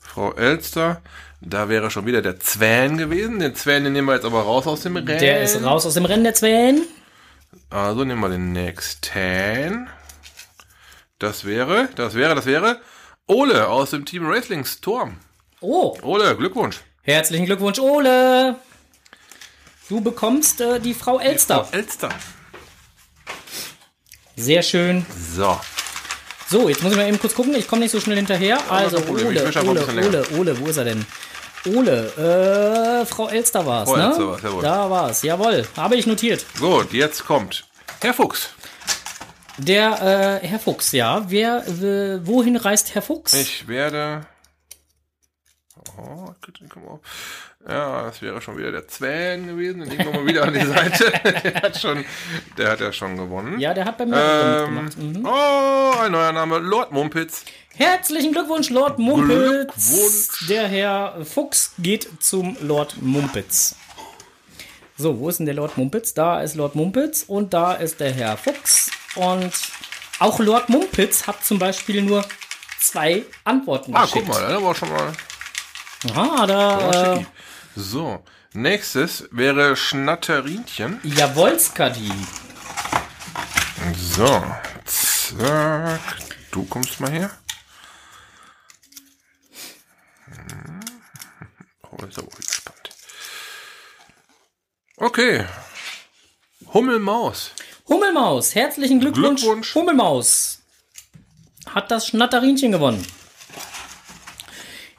Frau 0.00 0.34
Elster, 0.34 1.00
da 1.40 1.70
wäre 1.70 1.90
schon 1.90 2.04
wieder 2.04 2.20
der 2.20 2.40
Zwan 2.40 2.98
gewesen. 2.98 3.38
Den 3.38 3.54
Zwan, 3.54 3.84
den 3.84 3.94
nehmen 3.94 4.08
wir 4.08 4.16
jetzt 4.16 4.26
aber 4.26 4.42
raus 4.42 4.66
aus 4.66 4.82
dem 4.82 4.96
Rennen. 4.96 5.18
Der 5.18 5.40
ist 5.40 5.62
raus 5.62 5.86
aus 5.86 5.94
dem 5.94 6.04
Rennen, 6.04 6.24
der 6.24 6.34
Sven. 6.34 6.86
Also 7.70 8.04
nehmen 8.04 8.20
wir 8.20 8.28
den 8.28 8.52
nächsten. 8.52 9.88
Das 11.18 11.44
wäre, 11.44 11.88
das 11.96 12.14
wäre, 12.14 12.34
das 12.34 12.46
wäre 12.46 12.80
Ole 13.26 13.68
aus 13.68 13.90
dem 13.90 14.04
Team 14.04 14.28
Wrestlings 14.28 14.80
Turm. 14.80 15.18
Oh, 15.60 15.96
Ole, 16.02 16.36
Glückwunsch. 16.36 16.80
herzlichen 17.02 17.46
Glückwunsch, 17.46 17.78
Ole. 17.78 18.56
Du 19.88 20.00
bekommst 20.00 20.60
äh, 20.60 20.78
die 20.80 20.94
Frau 20.94 21.18
Elster. 21.18 21.64
Frau 21.64 21.76
Elster. 21.76 22.08
Sehr 24.36 24.62
schön. 24.62 25.06
So. 25.34 25.58
So, 26.48 26.68
jetzt 26.68 26.82
muss 26.82 26.92
ich 26.92 26.98
mal 26.98 27.08
eben 27.08 27.18
kurz 27.18 27.34
gucken. 27.34 27.54
Ich 27.56 27.66
komme 27.66 27.82
nicht 27.82 27.90
so 27.90 28.00
schnell 28.00 28.16
hinterher. 28.16 28.58
Also, 28.70 28.98
Ole, 29.08 29.26
Ole. 29.26 30.06
Ole, 30.06 30.26
Ole, 30.36 30.60
wo 30.60 30.66
ist 30.66 30.76
er 30.76 30.84
denn? 30.84 31.04
Ole, 31.66 33.02
äh, 33.02 33.06
Frau 33.06 33.28
Elster 33.28 33.66
war 33.66 33.82
es, 33.82 33.90
Frau 33.90 33.96
ne? 33.96 34.04
Elster 34.06 34.28
war's, 34.28 34.42
jawohl. 34.42 34.62
Da 34.62 34.90
war 34.90 35.10
es, 35.10 35.22
jawohl. 35.22 35.66
Habe 35.76 35.96
ich 35.96 36.06
notiert. 36.06 36.44
Gut, 36.58 36.92
jetzt 36.92 37.24
kommt 37.26 37.64
Herr 38.00 38.14
Fuchs. 38.14 38.50
Der 39.58 40.40
äh, 40.42 40.46
Herr 40.46 40.58
Fuchs, 40.58 40.92
ja. 40.92 41.24
Wer, 41.28 41.66
äh, 41.66 42.26
wohin 42.26 42.56
reist 42.56 42.94
Herr 42.94 43.02
Fuchs? 43.02 43.34
Ich 43.34 43.68
werde. 43.68 44.26
Oh. 45.98 46.32
Ja, 47.68 48.02
das 48.04 48.22
wäre 48.22 48.40
schon 48.40 48.56
wieder 48.56 48.72
der 48.72 48.86
Zwan 48.88 49.46
gewesen. 49.46 49.80
Den 49.80 49.90
legen 49.90 50.04
wir 50.04 50.12
mal 50.20 50.26
wieder 50.26 50.44
an 50.44 50.54
die 50.54 50.64
Seite. 50.64 51.12
der 51.44 51.54
hat 51.62 51.78
schon, 51.80 52.04
der 52.56 52.70
hat 52.70 52.80
ja 52.80 52.92
schon 52.92 53.16
gewonnen. 53.16 53.58
Ja, 53.60 53.74
der 53.74 53.84
hat 53.84 53.98
bei 53.98 54.06
mir 54.06 54.16
Ähm, 54.16 54.84
mitgemacht. 54.84 54.98
Mhm. 54.98 55.26
Oh, 55.26 55.92
ein 56.00 56.12
neuer 56.12 56.32
Name, 56.32 56.58
Lord 56.58 56.92
Mumpitz. 56.92 57.44
Herzlichen 57.74 58.32
Glückwunsch, 58.32 58.70
Lord 58.70 58.98
Mumpitz. 58.98 59.28
Glückwunsch. 59.28 60.48
Der 60.48 60.66
Herr 60.68 61.24
Fuchs 61.24 61.72
geht 61.78 62.08
zum 62.22 62.56
Lord 62.60 63.00
Mumpitz. 63.02 63.74
So, 64.96 65.18
wo 65.20 65.28
ist 65.28 65.38
denn 65.38 65.46
der 65.46 65.54
Lord 65.56 65.76
Mumpitz? 65.76 66.14
Da 66.14 66.40
ist 66.40 66.54
Lord 66.54 66.74
Mumpitz 66.74 67.24
und 67.26 67.52
da 67.52 67.74
ist 67.74 68.00
der 68.00 68.12
Herr 68.12 68.36
Fuchs. 68.38 68.90
Und 69.16 69.52
auch 70.20 70.38
Lord 70.40 70.68
Mumpitz 70.70 71.26
hat 71.26 71.44
zum 71.44 71.58
Beispiel 71.58 72.00
nur 72.02 72.24
zwei 72.80 73.24
Antworten 73.44 73.94
Ah, 73.94 74.02
geschickt. 74.06 74.24
guck 74.26 74.34
mal, 74.40 74.48
da 74.48 74.62
war 74.62 74.74
schon 74.74 74.88
mal. 74.90 75.12
Ah, 76.14 76.46
da, 76.46 76.90
äh, 76.90 77.16
schicki. 77.16 77.26
So, 77.74 78.24
nächstes 78.52 79.28
wäre 79.30 79.76
Schnatterinchen. 79.76 81.00
Jawolskadi. 81.02 82.12
So, 83.94 84.44
zack. 84.84 86.00
Du 86.50 86.64
kommst 86.64 87.00
mal 87.00 87.10
her. 87.10 87.30
Hm. 90.26 90.80
Oh, 91.90 92.04
ist 92.04 92.18
aber 92.18 92.28
gespannt. 92.28 92.90
Okay. 94.96 95.44
Hummelmaus. 96.72 97.52
Hummelmaus, 97.88 98.54
herzlichen 98.54 99.00
Glückwunsch. 99.00 99.42
Glückwunsch. 99.42 99.74
Hummelmaus 99.74 100.62
hat 101.68 101.90
das 101.90 102.08
Schnatterinchen 102.08 102.72
gewonnen. 102.72 103.06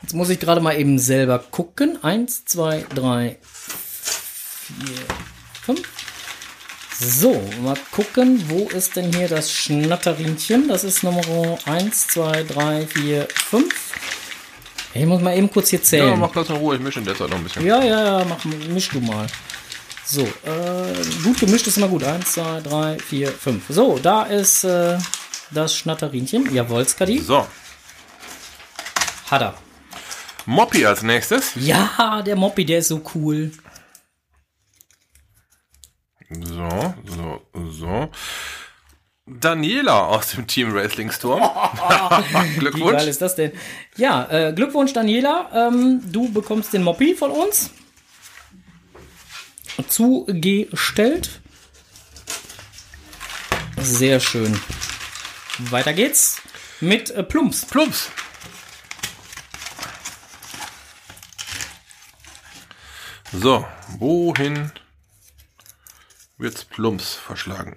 Jetzt 0.08 0.14
muss 0.14 0.30
ich 0.30 0.40
gerade 0.40 0.62
mal 0.62 0.80
eben 0.80 1.00
selber 1.00 1.38
gucken. 1.38 2.02
Eins, 2.02 2.46
zwei, 2.46 2.86
drei, 2.96 3.38
vier, 3.44 5.04
fünf. 5.66 5.82
So, 6.98 7.44
mal 7.62 7.76
gucken, 7.92 8.42
wo 8.48 8.70
ist 8.70 8.96
denn 8.96 9.12
hier 9.14 9.28
das 9.28 9.52
Schnatterinchen? 9.52 10.70
Das 10.70 10.86
ist 10.86 11.04
Nummer 11.04 11.22
1, 11.66 12.08
2, 12.08 12.44
3, 12.44 12.88
4, 12.88 13.28
5. 13.50 13.66
Ich 14.94 15.06
muss 15.06 15.22
mal 15.22 15.36
eben 15.38 15.52
kurz 15.52 15.72
hier 15.72 15.80
Ja, 15.80 15.84
zählen. 15.86 16.18
mach 16.18 16.32
das 16.32 16.48
in 16.52 16.56
Ruhe, 16.56 16.76
ich 16.78 16.82
mische 16.82 17.00
in 17.00 17.06
der 17.06 17.18
Zeit 17.18 17.30
noch 17.30 17.36
ein 17.38 17.44
bisschen. 17.44 17.66
Ja, 17.66 17.84
ja, 17.84 18.20
ja, 18.20 18.26
mach, 18.26 18.46
misch 18.46 18.88
du 18.88 19.02
mal. 19.02 19.28
So, 20.06 20.22
äh, 20.22 21.22
gut 21.22 21.38
gemischt 21.38 21.68
ist 21.68 21.76
immer 21.76 21.90
gut. 21.90 22.06
Eins, 22.06 22.32
zwei, 22.32 22.62
drei, 22.62 22.98
vier, 22.98 23.28
fünf. 23.28 23.66
So, 23.68 24.00
da 24.02 24.24
ist 24.24 24.64
äh, 24.64 24.98
das 25.52 25.76
Schnatterinchen. 25.76 26.56
Jawohl, 26.56 26.88
Skadi. 26.88 27.20
So, 27.20 27.46
Hat 29.30 29.42
er. 29.42 29.67
Moppy 30.48 30.86
als 30.86 31.04
nächstes. 31.04 31.52
Ja, 31.56 32.22
der 32.26 32.38
Moppy, 32.38 32.64
der 32.64 32.80
ist 32.80 32.88
so 32.88 33.02
cool. 33.14 33.52
So, 36.30 36.94
so, 37.06 37.42
so. 37.72 38.10
Daniela 39.26 40.06
aus 40.06 40.32
dem 40.32 40.48
Team 40.48 40.74
Wrestling 40.74 41.12
Storm. 41.12 41.42
Wie 41.42 42.34
geil 42.34 42.54
Glückwunsch. 42.60 43.04
ist 43.04 43.22
das 43.22 43.36
denn? 43.36 43.52
Ja, 43.98 44.26
äh, 44.32 44.54
Glückwunsch, 44.54 44.94
Daniela. 44.94 45.50
Ähm, 45.54 46.02
du 46.12 46.32
bekommst 46.32 46.72
den 46.72 46.84
Moppy 46.84 47.14
von 47.14 47.32
uns. 47.32 47.72
Zugestellt. 49.90 51.42
Sehr 53.82 54.22
schön. 54.22 54.58
Weiter 55.60 55.92
geht's 55.92 56.42
mit 56.80 57.12
äh, 57.12 57.22
Plumps. 57.22 57.66
Plumps. 57.66 58.10
So, 63.34 63.66
wohin 64.00 64.72
wird's 66.38 66.64
Plumps 66.66 67.14
verschlagen? 67.16 67.76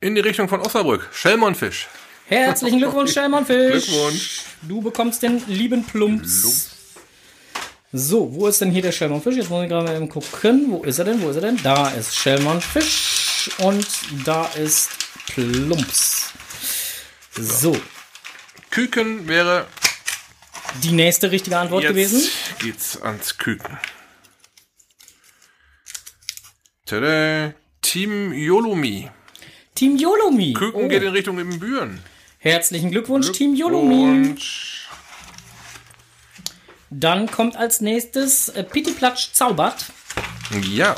In 0.00 0.14
die 0.14 0.20
Richtung 0.20 0.48
von 0.48 0.60
Osnabrück. 0.60 1.08
Schellmannfisch. 1.12 1.88
Herzlichen 2.26 2.78
Glückwunsch, 2.78 3.10
Stellmann 3.12 3.44
Fisch. 3.46 3.86
Glückwunsch. 3.86 4.40
Du 4.62 4.80
bekommst 4.80 5.22
den 5.22 5.42
lieben 5.48 5.84
Plumps. 5.84 6.70
So, 7.92 8.32
wo 8.34 8.46
ist 8.46 8.60
denn 8.60 8.70
hier 8.70 8.82
der 8.82 8.92
Schellmannfisch? 8.92 9.36
Jetzt 9.36 9.50
muss 9.50 9.64
ich 9.64 9.68
gerade 9.68 9.86
mal 9.86 9.96
eben 9.96 10.08
gucken. 10.08 10.66
Wo 10.70 10.82
ist 10.82 10.98
er 10.98 11.04
denn? 11.04 11.20
Wo 11.20 11.28
ist 11.28 11.36
er 11.36 11.42
denn? 11.42 11.58
Da 11.62 11.90
ist 11.90 12.16
Schellmannfisch 12.16 13.50
und 13.58 13.86
da 14.24 14.46
ist 14.56 14.90
Plumps. 15.26 16.30
So, 17.32 17.76
Küken 18.70 19.28
wäre 19.28 19.66
die 20.82 20.92
nächste 20.92 21.30
richtige 21.30 21.58
Antwort 21.58 21.82
jetzt 21.82 21.90
gewesen. 21.90 22.22
geht's 22.60 23.00
ans 23.02 23.36
Küken. 23.36 23.78
Tada. 26.92 27.54
Team 27.80 28.34
Yolomi. 28.34 29.08
Team 29.74 29.96
Yolomi. 29.96 30.52
Küken 30.52 30.84
Oh. 30.84 30.88
geht 30.88 31.02
in 31.02 31.08
Richtung 31.08 31.38
Ibbenbüren. 31.38 32.00
Herzlichen 32.38 32.90
Glückwunsch, 32.90 33.32
Team 33.32 33.54
Yolomi. 33.54 34.34
Dann 36.90 37.30
kommt 37.30 37.56
als 37.56 37.80
nächstes 37.80 38.50
äh, 38.50 38.62
Pittiplatsch 38.62 39.32
Zaubert. 39.32 39.86
ja. 40.74 40.94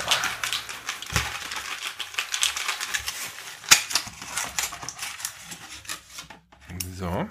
So. 6.98 7.28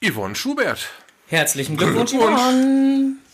Yvonne 0.00 0.34
Schubert. 0.34 0.88
Herzlichen 1.28 1.76
Glückwunsch, 1.76 2.10
Glückwunsch. 2.10 2.40
Yvonne. 2.40 3.25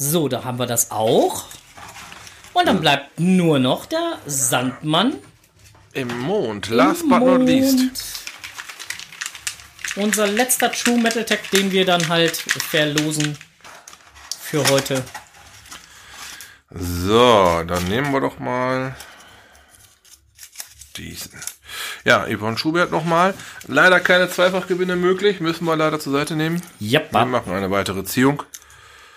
So, 0.00 0.28
da 0.28 0.44
haben 0.44 0.60
wir 0.60 0.66
das 0.66 0.92
auch. 0.92 1.46
Und 2.52 2.66
dann 2.66 2.80
bleibt 2.80 3.18
nur 3.18 3.58
noch 3.58 3.84
der 3.84 4.18
Sandmann. 4.26 5.14
Im 5.92 6.06
Mond. 6.20 6.68
Last 6.68 7.08
but 7.08 7.20
not 7.20 7.40
least. 7.42 8.22
Unser 9.96 10.28
letzter 10.28 10.70
True 10.70 10.98
Metal 10.98 11.24
Tag, 11.24 11.50
den 11.50 11.72
wir 11.72 11.84
dann 11.84 12.08
halt 12.08 12.36
verlosen 12.36 13.36
für 14.40 14.68
heute. 14.68 15.02
So, 16.70 17.64
dann 17.66 17.84
nehmen 17.88 18.12
wir 18.12 18.20
doch 18.20 18.38
mal 18.38 18.94
diesen. 20.96 21.32
Ja, 22.04 22.26
Yvonne 22.28 22.56
Schubert 22.56 22.92
nochmal. 22.92 23.34
Leider 23.66 23.98
keine 23.98 24.30
Zweifachgewinne 24.30 24.94
möglich. 24.94 25.40
Müssen 25.40 25.64
wir 25.64 25.74
leider 25.74 25.98
zur 25.98 26.12
Seite 26.12 26.36
nehmen. 26.36 26.62
Wir 26.78 26.90
Jappa. 27.00 27.24
machen 27.24 27.52
eine 27.52 27.72
weitere 27.72 28.04
Ziehung. 28.04 28.44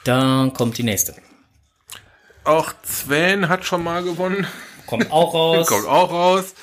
Dann 0.03 0.53
kommt 0.53 0.77
die 0.77 0.83
nächste. 0.83 1.15
Auch 2.43 2.73
Sven 2.83 3.49
hat 3.49 3.65
schon 3.65 3.83
mal 3.83 4.03
gewonnen. 4.03 4.47
Kommt 4.87 5.11
auch 5.11 5.33
raus. 5.33 5.67
Kommt 5.69 5.87
auch 5.87 6.11
raus. 6.11 6.53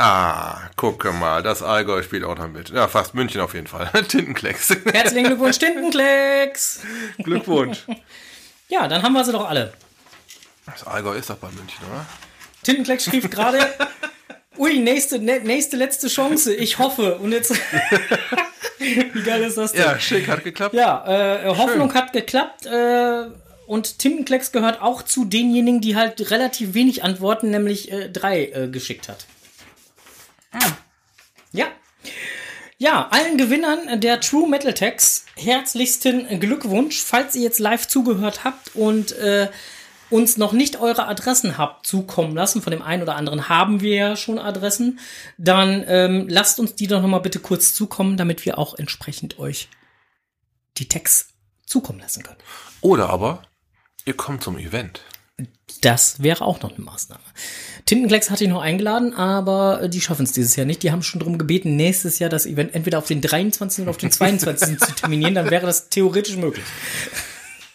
Ah, 0.00 0.70
gucke 0.76 1.10
mal, 1.10 1.42
das 1.42 1.60
Allgäu 1.60 2.04
spielt 2.04 2.22
auch 2.22 2.38
noch 2.38 2.46
mit. 2.46 2.70
Ja, 2.70 2.86
fast 2.86 3.14
München 3.14 3.40
auf 3.40 3.54
jeden 3.54 3.66
Fall. 3.66 3.90
Tintenklecks. 4.08 4.70
Herzlichen 4.92 5.26
Glückwunsch, 5.26 5.58
Tintenklecks. 5.58 6.80
Glückwunsch. 7.18 7.84
Ja, 8.68 8.86
dann 8.86 9.02
haben 9.02 9.14
wir 9.14 9.24
sie 9.24 9.32
doch 9.32 9.48
alle. 9.48 9.72
Das 10.66 10.86
Allgäu 10.86 11.16
ist 11.16 11.30
doch 11.30 11.36
bei 11.38 11.48
München, 11.48 11.84
oder? 11.90 12.06
Tintenklecks 12.62 13.06
schrieb 13.06 13.28
gerade, 13.28 13.58
ui, 14.58 14.78
nächste, 14.78 15.18
nächste, 15.18 15.76
letzte 15.76 16.08
Chance. 16.08 16.54
Ich 16.54 16.78
hoffe. 16.78 17.18
Und 17.18 17.32
jetzt, 17.32 17.52
wie 18.78 19.22
geil 19.22 19.42
ist 19.42 19.56
das 19.56 19.72
denn? 19.72 19.82
Ja, 19.82 19.98
schick, 19.98 20.28
hat 20.28 20.44
geklappt. 20.44 20.74
Ja, 20.74 21.44
äh, 21.44 21.56
Hoffnung 21.56 21.94
hat 21.94 22.12
geklappt. 22.12 22.66
Äh, 22.66 23.26
und 23.66 23.98
Tintenklecks 23.98 24.52
gehört 24.52 24.80
auch 24.80 25.02
zu 25.02 25.24
denjenigen, 25.24 25.80
die 25.80 25.94
halt 25.94 26.30
relativ 26.30 26.74
wenig 26.74 27.04
antworten, 27.04 27.50
nämlich 27.50 27.92
äh, 27.92 28.08
drei 28.08 28.46
äh, 28.46 28.68
geschickt 28.68 29.08
hat. 29.08 29.26
Ja. 30.54 30.78
Ja, 32.80 33.08
allen 33.10 33.36
Gewinnern 33.36 34.00
der 34.00 34.20
True 34.20 34.48
Metal 34.48 34.72
Tags 34.72 35.24
herzlichsten 35.34 36.38
Glückwunsch, 36.38 37.02
falls 37.02 37.34
ihr 37.34 37.42
jetzt 37.42 37.58
live 37.58 37.88
zugehört 37.88 38.44
habt 38.44 38.76
und 38.76 39.10
äh, 39.18 39.48
uns 40.10 40.36
noch 40.36 40.52
nicht 40.52 40.80
eure 40.80 41.06
Adressen 41.06 41.58
habt 41.58 41.86
zukommen 41.86 42.34
lassen, 42.34 42.62
von 42.62 42.70
dem 42.70 42.82
einen 42.82 43.02
oder 43.02 43.16
anderen 43.16 43.48
haben 43.48 43.80
wir 43.80 43.94
ja 43.94 44.16
schon 44.16 44.38
Adressen, 44.38 44.98
dann 45.36 45.84
ähm, 45.86 46.26
lasst 46.28 46.60
uns 46.60 46.74
die 46.74 46.86
doch 46.86 47.02
noch 47.02 47.08
mal 47.08 47.18
bitte 47.18 47.40
kurz 47.40 47.74
zukommen, 47.74 48.16
damit 48.16 48.44
wir 48.44 48.58
auch 48.58 48.74
entsprechend 48.74 49.38
euch 49.38 49.68
die 50.76 50.88
Tags 50.88 51.28
zukommen 51.66 52.00
lassen 52.00 52.22
können. 52.22 52.38
Oder 52.80 53.10
aber, 53.10 53.42
ihr 54.04 54.14
kommt 54.14 54.42
zum 54.42 54.58
Event. 54.58 55.02
Das 55.82 56.22
wäre 56.22 56.44
auch 56.44 56.60
noch 56.62 56.74
eine 56.74 56.84
Maßnahme. 56.84 57.22
Tintenklecks 57.84 58.30
hatte 58.30 58.44
ich 58.44 58.50
noch 58.50 58.60
eingeladen, 58.62 59.14
aber 59.14 59.82
äh, 59.82 59.88
die 59.88 60.00
schaffen 60.00 60.24
es 60.24 60.32
dieses 60.32 60.56
Jahr 60.56 60.66
nicht. 60.66 60.82
Die 60.82 60.90
haben 60.90 61.02
schon 61.02 61.20
darum 61.20 61.38
gebeten, 61.38 61.76
nächstes 61.76 62.18
Jahr 62.18 62.30
das 62.30 62.46
Event 62.46 62.74
entweder 62.74 62.98
auf 62.98 63.06
den 63.06 63.20
23. 63.20 63.82
oder 63.82 63.90
auf 63.90 63.98
den 63.98 64.10
22. 64.10 64.78
zu 64.86 64.92
terminieren. 64.92 65.34
Dann 65.34 65.50
wäre 65.50 65.66
das 65.66 65.88
theoretisch 65.88 66.36
möglich. 66.36 66.64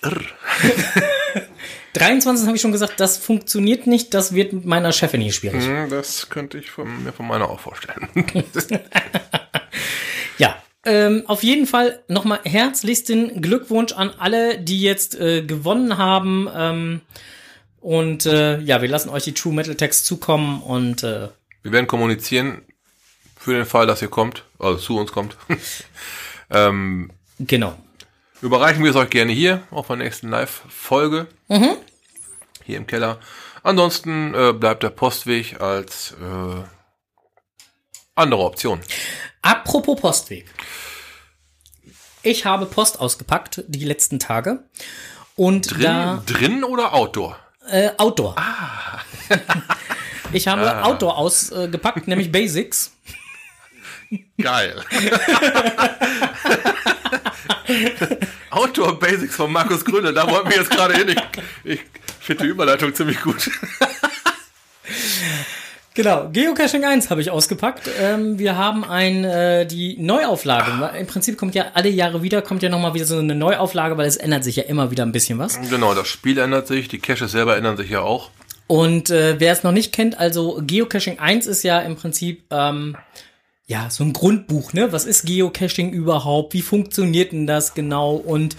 23. 1.93 2.47
habe 2.47 2.56
ich 2.56 2.62
schon 2.62 2.71
gesagt, 2.71 2.99
das 2.99 3.17
funktioniert 3.17 3.88
nicht. 3.88 4.13
Das 4.13 4.34
wird 4.34 4.53
mit 4.53 4.65
meiner 4.65 4.91
Chefin 4.91 5.21
hier 5.21 5.32
schwierig. 5.32 5.63
Hm, 5.65 5.89
Das 5.89 6.29
könnte 6.29 6.58
ich 6.58 6.71
von, 6.71 7.03
mir 7.03 7.13
von 7.13 7.27
meiner 7.27 7.49
auch 7.49 7.60
vorstellen. 7.60 8.10
Ja, 10.38 10.62
ähm, 10.84 11.23
auf 11.27 11.43
jeden 11.43 11.67
Fall 11.67 12.03
nochmal 12.08 12.39
herzlichsten 12.43 13.41
Glückwunsch 13.41 13.93
an 13.93 14.12
alle, 14.17 14.58
die 14.58 14.82
jetzt 14.82 15.13
äh, 15.19 15.43
gewonnen 15.43 15.97
haben. 15.97 16.49
Ähm, 16.53 17.01
und 17.79 18.25
äh, 18.25 18.60
ja, 18.60 18.82
wir 18.82 18.89
lassen 18.89 19.10
euch 19.10 19.23
die 19.23 19.34
True 19.34 19.53
Metal 19.53 19.75
Tags 19.75 20.03
zukommen 20.03 20.62
und 20.62 21.03
äh, 21.03 21.29
Wir 21.62 21.71
werden 21.71 21.88
kommunizieren 21.88 22.63
für 23.38 23.53
den 23.53 23.65
Fall, 23.65 23.86
dass 23.88 24.01
ihr 24.01 24.08
kommt, 24.08 24.43
also 24.58 24.79
zu 24.79 24.97
uns 24.97 25.12
kommt. 25.12 25.38
ähm, 26.49 27.12
genau. 27.39 27.77
Überreichen 28.43 28.84
wir 28.84 28.91
es 28.91 28.95
euch 28.97 29.10
gerne 29.10 29.32
hier 29.32 29.63
auf 29.71 29.88
der 29.88 29.95
nächsten 29.95 30.29
Live-Folge. 30.29 31.27
Hier 31.47 32.77
im 32.77 32.86
Keller. 32.88 33.19
Ansonsten 33.63 34.34
äh, 34.36 34.51
bleibt 34.53 34.84
der 34.84 34.89
Postweg 34.89 35.62
als 35.62 36.12
äh, 36.21 36.63
andere 38.15 38.41
Option. 38.43 38.82
Apropos 39.41 39.99
Postweg. 39.99 40.45
Ich 42.21 42.45
habe 42.45 42.65
Post 42.65 42.99
ausgepackt 42.99 43.63
die 43.67 43.86
letzten 43.86 44.19
Tage. 44.19 44.63
Und 45.36 45.71
Drin, 45.71 45.82
da 45.82 46.23
drin 46.25 46.63
oder 46.63 46.93
Outdoor? 46.93 47.38
äh, 47.69 47.89
Outdoor. 47.97 48.36
Ich 50.32 50.47
habe 50.47 50.62
Ah. 50.67 50.84
Outdoor 50.86 51.15
ausgepackt, 51.19 52.08
nämlich 52.08 52.32
Basics. 52.32 52.91
Geil. 54.41 54.84
Outdoor 58.49 58.99
Basics 58.99 59.36
von 59.36 59.51
Markus 59.51 59.83
Grüne, 59.83 60.13
da 60.13 60.29
wollten 60.29 60.49
wir 60.49 60.57
jetzt 60.57 60.71
gerade 60.71 60.93
hin. 60.93 61.09
Ich, 61.09 61.73
ich 61.73 61.79
finde 62.19 62.43
die 62.43 62.49
Überleitung 62.49 62.93
ziemlich 62.93 63.21
gut. 63.21 63.49
Genau, 65.95 66.27
Geocaching 66.31 66.86
1 66.86 67.12
habe 67.12 67.21
ich 67.21 67.29
ausgepackt. 67.29 67.88
Ähm, 68.01 68.39
wir 68.39 68.57
haben 68.57 68.83
ein, 68.83 69.23
äh, 69.23 69.67
die 69.67 69.95
Neuauflage. 69.99 70.97
Im 70.97 71.05
Prinzip 71.05 71.38
kommt 71.38 71.53
ja 71.53 71.65
alle 71.75 71.89
Jahre 71.89 72.23
wieder, 72.23 72.41
kommt 72.41 72.63
ja 72.63 72.69
nochmal 72.69 72.95
wieder 72.95 73.05
so 73.05 73.19
eine 73.19 73.36
Neuauflage, 73.36 73.95
weil 73.95 74.07
es 74.07 74.17
ändert 74.17 74.43
sich 74.43 74.55
ja 74.55 74.63
immer 74.63 74.89
wieder 74.89 75.03
ein 75.03 75.12
bisschen 75.12 75.38
was. 75.38 75.59
Genau, 75.69 75.93
das 75.93 76.07
Spiel 76.07 76.39
ändert 76.39 76.67
sich, 76.67 76.88
die 76.88 76.97
Caches 76.97 77.31
selber 77.31 77.55
ändern 77.57 77.77
sich 77.77 77.91
ja 77.91 78.01
auch. 78.01 78.31
Und 78.65 79.12
äh, 79.12 79.39
wer 79.39 79.53
es 79.53 79.62
noch 79.62 79.71
nicht 79.71 79.93
kennt, 79.93 80.17
also 80.17 80.63
Geocaching 80.65 81.19
1 81.19 81.45
ist 81.45 81.62
ja 81.62 81.79
im 81.81 81.95
Prinzip 81.95 82.41
ähm, 82.49 82.97
ja, 83.65 83.89
so 83.89 84.04
ein 84.04 84.13
Grundbuch, 84.13 84.73
ne? 84.73 84.91
Was 84.91 85.06
ist 85.06 85.26
Geocaching 85.26 85.91
überhaupt? 85.91 86.54
Wie 86.54 86.62
funktioniert 86.62 87.32
denn 87.32 87.47
das 87.47 87.73
genau? 87.73 88.15
Und 88.15 88.58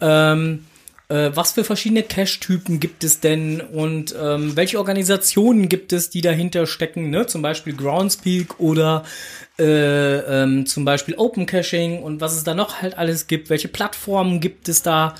ähm, 0.00 0.64
äh, 1.08 1.30
was 1.34 1.52
für 1.52 1.62
verschiedene 1.62 2.02
Cache-Typen 2.02 2.80
gibt 2.80 3.04
es 3.04 3.20
denn 3.20 3.60
und 3.60 4.14
ähm, 4.20 4.56
welche 4.56 4.78
Organisationen 4.78 5.68
gibt 5.68 5.92
es, 5.92 6.10
die 6.10 6.20
dahinter 6.20 6.66
stecken, 6.66 7.10
ne? 7.10 7.26
Zum 7.26 7.42
Beispiel 7.42 7.74
Groundspeak 7.76 8.58
oder 8.58 9.04
äh, 9.58 10.42
ähm, 10.42 10.66
zum 10.66 10.84
Beispiel 10.84 11.14
Open 11.16 11.46
Caching 11.46 12.02
und 12.02 12.20
was 12.20 12.34
es 12.34 12.44
da 12.44 12.54
noch 12.54 12.80
halt 12.82 12.98
alles 12.98 13.26
gibt, 13.26 13.50
welche 13.50 13.68
Plattformen 13.68 14.40
gibt 14.40 14.68
es 14.68 14.82
da. 14.82 15.14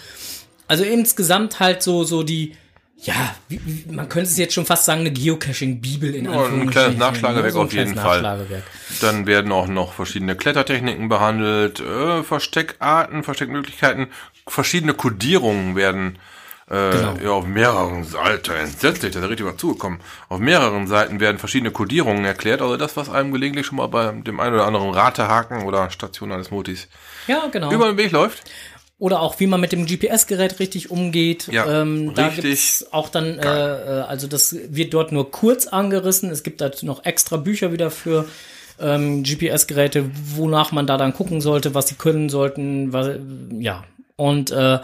Also 0.67 0.83
insgesamt 0.83 1.61
halt 1.61 1.83
so, 1.83 2.05
so 2.05 2.23
die, 2.23 2.55
ja, 2.99 3.35
wie, 3.49 3.61
wie, 3.65 3.93
man 3.93 4.09
könnte 4.09 4.31
es 4.31 4.37
jetzt 4.39 4.55
schon 4.55 4.65
fast 4.67 4.85
sagen, 4.87 5.01
eine 5.01 5.13
Geocaching-Bibel 5.13 6.15
in 6.15 6.25
Ja, 6.25 6.47
ein 6.47 6.71
kleines 6.71 6.97
Nachschlagewerk 6.99 7.45
ne? 7.47 7.53
So 7.53 7.61
ein 7.61 7.67
auf 7.67 7.73
jeden 7.73 7.93
kleines 7.93 8.03
Fall. 8.03 8.23
Nachschlagewerk. 8.23 8.63
Dann 9.01 9.27
werden 9.27 9.53
auch 9.53 9.69
noch 9.69 9.93
verschiedene 9.93 10.35
Klettertechniken 10.35 11.09
behandelt, 11.09 11.81
äh, 11.81 12.23
Versteckarten, 12.23 13.23
Versteckmöglichkeiten, 13.23 14.07
verschiedene 14.49 14.95
Kodierungen 14.95 15.77
werden 15.77 16.19
äh, 16.69 16.91
Genau. 16.91 17.15
ja, 17.23 17.31
auf 17.31 17.47
mehreren 17.47 18.03
Seiten, 18.03 18.51
entsetzlich, 18.53 19.13
da 19.13 19.21
ist 19.21 19.29
richtig 19.29 19.47
was 19.47 19.57
zugekommen. 19.57 20.01
Auf 20.29 20.41
mehreren 20.41 20.89
Seiten 20.89 21.21
werden 21.21 21.39
verschiedene 21.39 21.71
Kodierungen 21.71 22.25
erklärt, 22.25 22.61
also 22.61 22.77
das, 22.77 22.97
was 22.97 23.09
einem 23.09 23.31
gelegentlich 23.31 23.67
schon 23.67 23.77
mal 23.77 23.87
bei 23.87 24.11
dem 24.11 24.41
einen 24.41 24.55
oder 24.55 24.67
anderen 24.67 24.91
Ratehaken 24.91 25.63
oder 25.63 25.91
Station 25.91 26.33
eines 26.33 26.51
Motis 26.51 26.89
Ja, 27.29 27.47
genau. 27.53 27.71
über 27.73 27.87
den 27.87 27.97
Weg 27.99 28.11
läuft. 28.11 28.43
Oder 28.99 29.21
auch, 29.21 29.41
wie 29.41 29.47
man 29.47 29.61
mit 29.61 29.73
dem 29.73 29.85
GPS-Gerät 29.85 30.59
richtig 30.59 30.91
umgeht. 30.91 31.49
Ja, 31.49 31.83
ähm, 31.83 32.15
da 32.15 32.29
richtig 32.29 32.43
gibt's 32.45 32.87
auch 32.93 33.11
dann, 33.11 33.39
äh, 33.39 33.43
äh, 33.43 34.01
also 34.03 34.27
das 34.27 34.57
wird 34.71 34.95
dort 34.95 35.13
nur 35.13 35.31
kurz 35.31 35.67
angerissen. 35.67 36.31
Es 36.31 36.43
gibt 36.43 36.63
dazu 36.63 36.87
noch 36.87 37.05
extra 37.05 37.37
Bücher 37.37 37.73
wieder 37.73 37.91
für 37.91 38.27
ähm, 38.81 39.23
GPS-Geräte, 39.23 40.11
wonach 40.35 40.73
man 40.73 40.87
da 40.87 40.97
dann 40.97 41.13
gucken 41.13 41.43
sollte, 41.43 41.75
was 41.75 41.89
sie 41.89 41.97
können 41.97 42.31
sollten. 42.31 42.95
Was, 42.95 43.19
ja, 43.59 43.85
und 44.17 44.51
äh, 44.51 44.79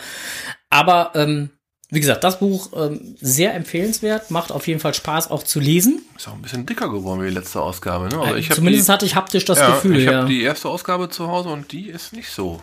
aber 0.68 1.12
ähm, 1.14 1.50
wie 1.92 2.00
gesagt, 2.00 2.24
das 2.24 2.38
Buch 2.38 2.70
ähm, 2.74 3.16
sehr 3.20 3.54
empfehlenswert, 3.54 4.30
macht 4.30 4.50
auf 4.50 4.66
jeden 4.66 4.80
Fall 4.80 4.94
Spaß 4.94 5.30
auch 5.30 5.42
zu 5.42 5.60
lesen. 5.60 6.02
Ist 6.16 6.26
auch 6.26 6.32
ein 6.32 6.40
bisschen 6.40 6.64
dicker 6.64 6.90
geworden 6.90 7.20
wie 7.20 7.28
die 7.28 7.34
letzte 7.34 7.60
Ausgabe. 7.60 8.08
Ne? 8.08 8.18
Also 8.18 8.36
ich 8.36 8.48
hab 8.48 8.56
Zumindest 8.56 8.88
die, 8.88 8.92
hatte 8.92 9.04
ich 9.04 9.14
haptisch 9.14 9.44
das 9.44 9.58
ja, 9.58 9.74
Gefühl. 9.74 9.98
ich 9.98 10.04
ja. 10.06 10.20
habe 10.20 10.28
die 10.28 10.42
erste 10.42 10.70
Ausgabe 10.70 11.10
zu 11.10 11.28
Hause 11.28 11.50
und 11.50 11.70
die 11.72 11.88
ist 11.88 12.14
nicht 12.14 12.30
so. 12.30 12.62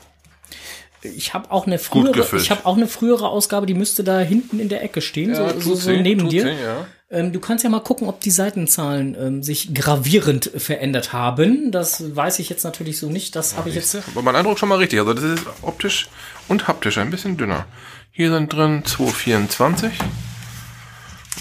Ich 1.01 1.33
habe 1.33 1.51
auch 1.51 1.65
eine 1.65 1.79
frühere, 1.79 2.27
ich 2.38 2.51
habe 2.51 2.65
auch 2.65 2.75
eine 2.75 2.88
frühere 2.88 3.29
Ausgabe, 3.29 3.65
die 3.65 3.73
müsste 3.73 4.03
da 4.03 4.19
hinten 4.19 4.59
in 4.59 4.69
der 4.69 4.83
Ecke 4.83 5.01
stehen, 5.01 5.33
so, 5.33 5.47
so, 5.49 5.59
so 5.59 5.75
sie, 5.75 6.01
neben 6.01 6.27
dir. 6.29 6.43
sie, 6.43 6.49
ja. 6.49 6.88
Ähm, 7.12 7.33
du 7.33 7.39
kannst 7.39 7.63
ja 7.63 7.69
mal 7.69 7.79
gucken, 7.79 8.07
ob 8.07 8.19
die 8.19 8.29
Seitenzahlen 8.29 9.15
ähm, 9.19 9.43
sich 9.43 9.73
gravierend 9.73 10.51
verändert 10.55 11.12
haben. 11.12 11.71
Das 11.71 12.15
weiß 12.15 12.39
ich 12.39 12.49
jetzt 12.49 12.63
natürlich 12.63 12.99
so 12.99 13.09
nicht. 13.09 13.35
Das 13.35 13.57
habe 13.57 13.69
ich 13.69 13.75
jetzt. 13.75 13.95
Aber 13.95 14.21
mein 14.21 14.35
Eindruck 14.35 14.59
schon 14.59 14.69
mal 14.69 14.77
richtig. 14.77 14.99
Also 14.99 15.13
das 15.13 15.23
ist 15.23 15.45
optisch 15.63 16.07
und 16.47 16.67
haptisch 16.67 16.99
ein 16.99 17.09
bisschen 17.09 17.35
dünner. 17.38 17.65
Hier 18.12 18.31
sind 18.31 18.53
drin 18.53 18.83
224 18.85 19.91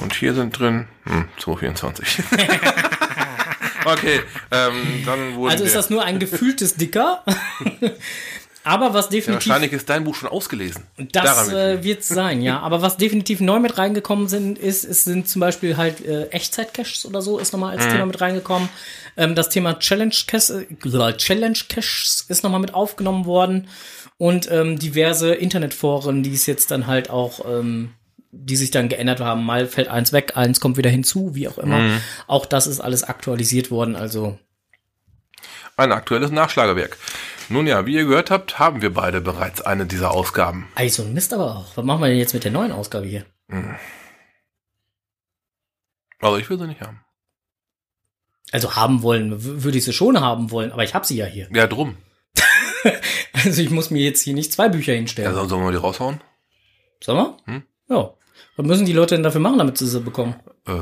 und 0.00 0.14
hier 0.14 0.32
sind 0.34 0.58
drin 0.58 0.86
hm, 1.04 1.28
224. 1.38 2.22
okay, 3.84 4.20
ähm, 4.50 5.02
dann 5.04 5.34
wurde 5.36 5.52
Also 5.52 5.64
ist 5.64 5.76
das 5.76 5.90
nur 5.90 6.04
ein 6.04 6.18
gefühltes 6.18 6.76
Dicker. 6.76 7.24
Aber 8.68 8.92
was 8.92 9.07
ja, 9.07 9.12
definitiv 9.12 9.48
wahrscheinlich 9.48 9.72
ist 9.72 9.88
dein 9.88 10.04
Buch 10.04 10.14
schon 10.14 10.28
ausgelesen. 10.28 10.83
Das 11.12 11.48
äh, 11.48 11.83
wird 11.83 12.04
sein, 12.04 12.42
ja. 12.42 12.61
Aber 12.61 12.83
was 12.83 12.98
definitiv 12.98 13.40
neu 13.40 13.61
mit 13.61 13.78
reingekommen 13.78 14.28
sind, 14.28 14.59
ist, 14.59 14.85
es 14.85 15.04
sind 15.04 15.26
zum 15.26 15.40
Beispiel 15.40 15.78
halt 15.78 16.04
äh, 16.04 16.26
Echtzeit-Caches 16.26 17.07
oder 17.07 17.22
so, 17.22 17.38
ist 17.38 17.54
nochmal 17.54 17.74
als 17.76 17.87
Mhm. 17.87 17.90
Thema 17.92 18.07
mit 18.07 18.20
reingekommen. 18.20 18.68
Ähm, 19.16 19.35
das 19.35 19.48
Thema 19.48 19.78
Challenge-Caches 19.78 20.50
äh, 20.50 20.66
Challenge 21.16 21.57
-Caches 21.57 22.28
ist 22.28 22.42
nochmal 22.44 22.61
mit 22.61 22.74
aufgenommen 22.74 23.24
worden. 23.24 23.68
Und 24.18 24.50
ähm, 24.50 24.78
diverse 24.78 25.33
Internetforen, 25.33 26.22
die 26.22 26.35
es 26.35 26.44
jetzt 26.44 26.70
dann 26.70 26.87
halt 26.87 27.09
auch, 27.09 27.46
ähm, 27.48 27.94
die 28.33 28.57
sich 28.57 28.70
dann 28.70 28.90
geändert 28.90 29.20
haben. 29.20 29.44
Mal 29.46 29.66
fällt 29.66 29.88
eins 29.88 30.12
weg, 30.12 30.33
eins 30.37 30.61
kommt 30.61 30.76
wieder 30.76 30.90
hinzu, 30.90 31.35
wie 31.35 31.48
auch 31.48 31.57
immer. 31.57 31.78
Mhm. 31.78 32.00
Auch 32.26 32.44
das 32.44 32.66
ist 32.66 32.81
alles 32.81 33.02
aktualisiert 33.02 33.70
worden. 33.70 33.96
Also 33.96 34.38
ein 35.78 35.90
aktuelles 35.92 36.31
Nachschlagewerk. 36.31 36.98
Nun 37.50 37.66
ja, 37.66 37.87
wie 37.87 37.94
ihr 37.94 38.04
gehört 38.04 38.30
habt, 38.30 38.58
haben 38.58 38.82
wir 38.82 38.92
beide 38.92 39.20
bereits 39.20 39.62
eine 39.62 39.87
dieser 39.87 40.11
Ausgaben. 40.11 40.68
Ey, 40.74 40.88
so 40.88 41.02
ein 41.02 41.14
Mist 41.14 41.32
aber 41.32 41.56
auch. 41.56 41.76
Was 41.76 41.84
machen 41.84 42.00
wir 42.00 42.08
denn 42.08 42.18
jetzt 42.18 42.34
mit 42.34 42.44
der 42.44 42.50
neuen 42.50 42.72
Ausgabe 42.72 43.06
hier? 43.06 43.24
Also 46.20 46.37
ich 46.37 46.48
will 46.50 46.58
sie 46.58 46.66
nicht 46.66 46.80
haben. 46.80 47.00
Also 48.52 48.76
haben 48.76 49.02
wollen, 49.02 49.62
würde 49.62 49.78
ich 49.78 49.84
sie 49.84 49.92
schon 49.92 50.20
haben 50.20 50.50
wollen, 50.50 50.72
aber 50.72 50.84
ich 50.84 50.94
habe 50.94 51.06
sie 51.06 51.16
ja 51.16 51.26
hier. 51.26 51.48
Ja, 51.52 51.66
drum. 51.66 51.96
Also 53.44 53.62
ich 53.62 53.70
muss 53.70 53.90
mir 53.90 54.02
jetzt 54.02 54.22
hier 54.22 54.34
nicht 54.34 54.52
zwei 54.52 54.68
Bücher 54.68 54.94
hinstellen. 54.94 55.32
Ja, 55.32 55.44
sollen 55.44 55.62
wir 55.62 55.70
die 55.70 55.76
raushauen? 55.76 56.20
Sollen 57.00 57.18
wir? 57.18 57.37
Hm? 57.44 57.62
Ja. 57.88 58.14
Was 58.56 58.66
müssen 58.66 58.87
die 58.87 58.92
Leute 58.92 59.14
denn 59.14 59.22
dafür 59.22 59.40
machen, 59.40 59.58
damit 59.58 59.78
sie 59.78 59.87
sie 59.87 60.00
bekommen? 60.00 60.34
Äh, 60.66 60.80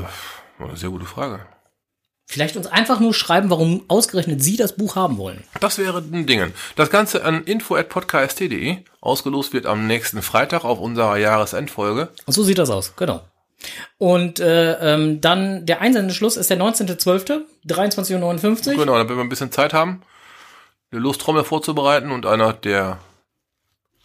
eine 0.57 0.75
sehr 0.75 0.89
gute 0.89 1.05
Frage. 1.05 1.45
Vielleicht 2.29 2.57
uns 2.57 2.67
einfach 2.67 2.99
nur 2.99 3.13
schreiben, 3.13 3.49
warum 3.49 3.85
ausgerechnet 3.87 4.43
sie 4.43 4.57
das 4.57 4.75
Buch 4.75 4.97
haben 4.97 5.17
wollen. 5.17 5.45
Das 5.61 5.77
wäre 5.77 5.99
ein 5.99 6.27
Dingen. 6.27 6.53
Das 6.75 6.89
Ganze 6.89 7.23
an 7.23 7.45
info.podcast.de. 7.45 8.79
Ausgelost 8.99 9.53
wird 9.53 9.65
am 9.65 9.87
nächsten 9.87 10.21
Freitag 10.21 10.65
auf 10.65 10.77
unserer 10.79 11.15
Jahresendfolge. 11.15 12.09
Und 12.25 12.33
so 12.33 12.43
sieht 12.43 12.57
das 12.57 12.69
aus, 12.69 12.97
genau. 12.97 13.21
Und 13.97 14.41
äh, 14.41 14.73
ähm, 14.73 15.21
dann 15.21 15.65
der 15.65 15.79
Einsendeschluss 15.79 16.35
ist 16.35 16.49
der 16.49 16.59
19.12., 16.59 17.43
23.59 17.65 18.67
Uhr. 18.67 18.73
Genau, 18.73 18.97
dann 18.97 19.07
werden 19.07 19.17
wir 19.17 19.23
ein 19.23 19.29
bisschen 19.29 19.53
Zeit 19.53 19.73
haben, 19.73 20.01
eine 20.91 20.99
Lostrommel 20.99 21.45
vorzubereiten 21.45 22.11
und 22.11 22.25
einer 22.25 22.51
der 22.51 22.99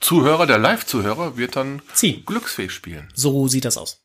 Zuhörer, 0.01 0.47
der 0.47 0.59
Live-Zuhörer, 0.59 1.37
wird 1.37 1.57
dann 1.57 1.83
Ziehen. 1.93 2.25
glücksfähig 2.25 2.71
spielen. 2.71 3.09
So 3.15 3.49
sieht 3.49 3.65
das 3.65 3.77
aus. 3.77 4.01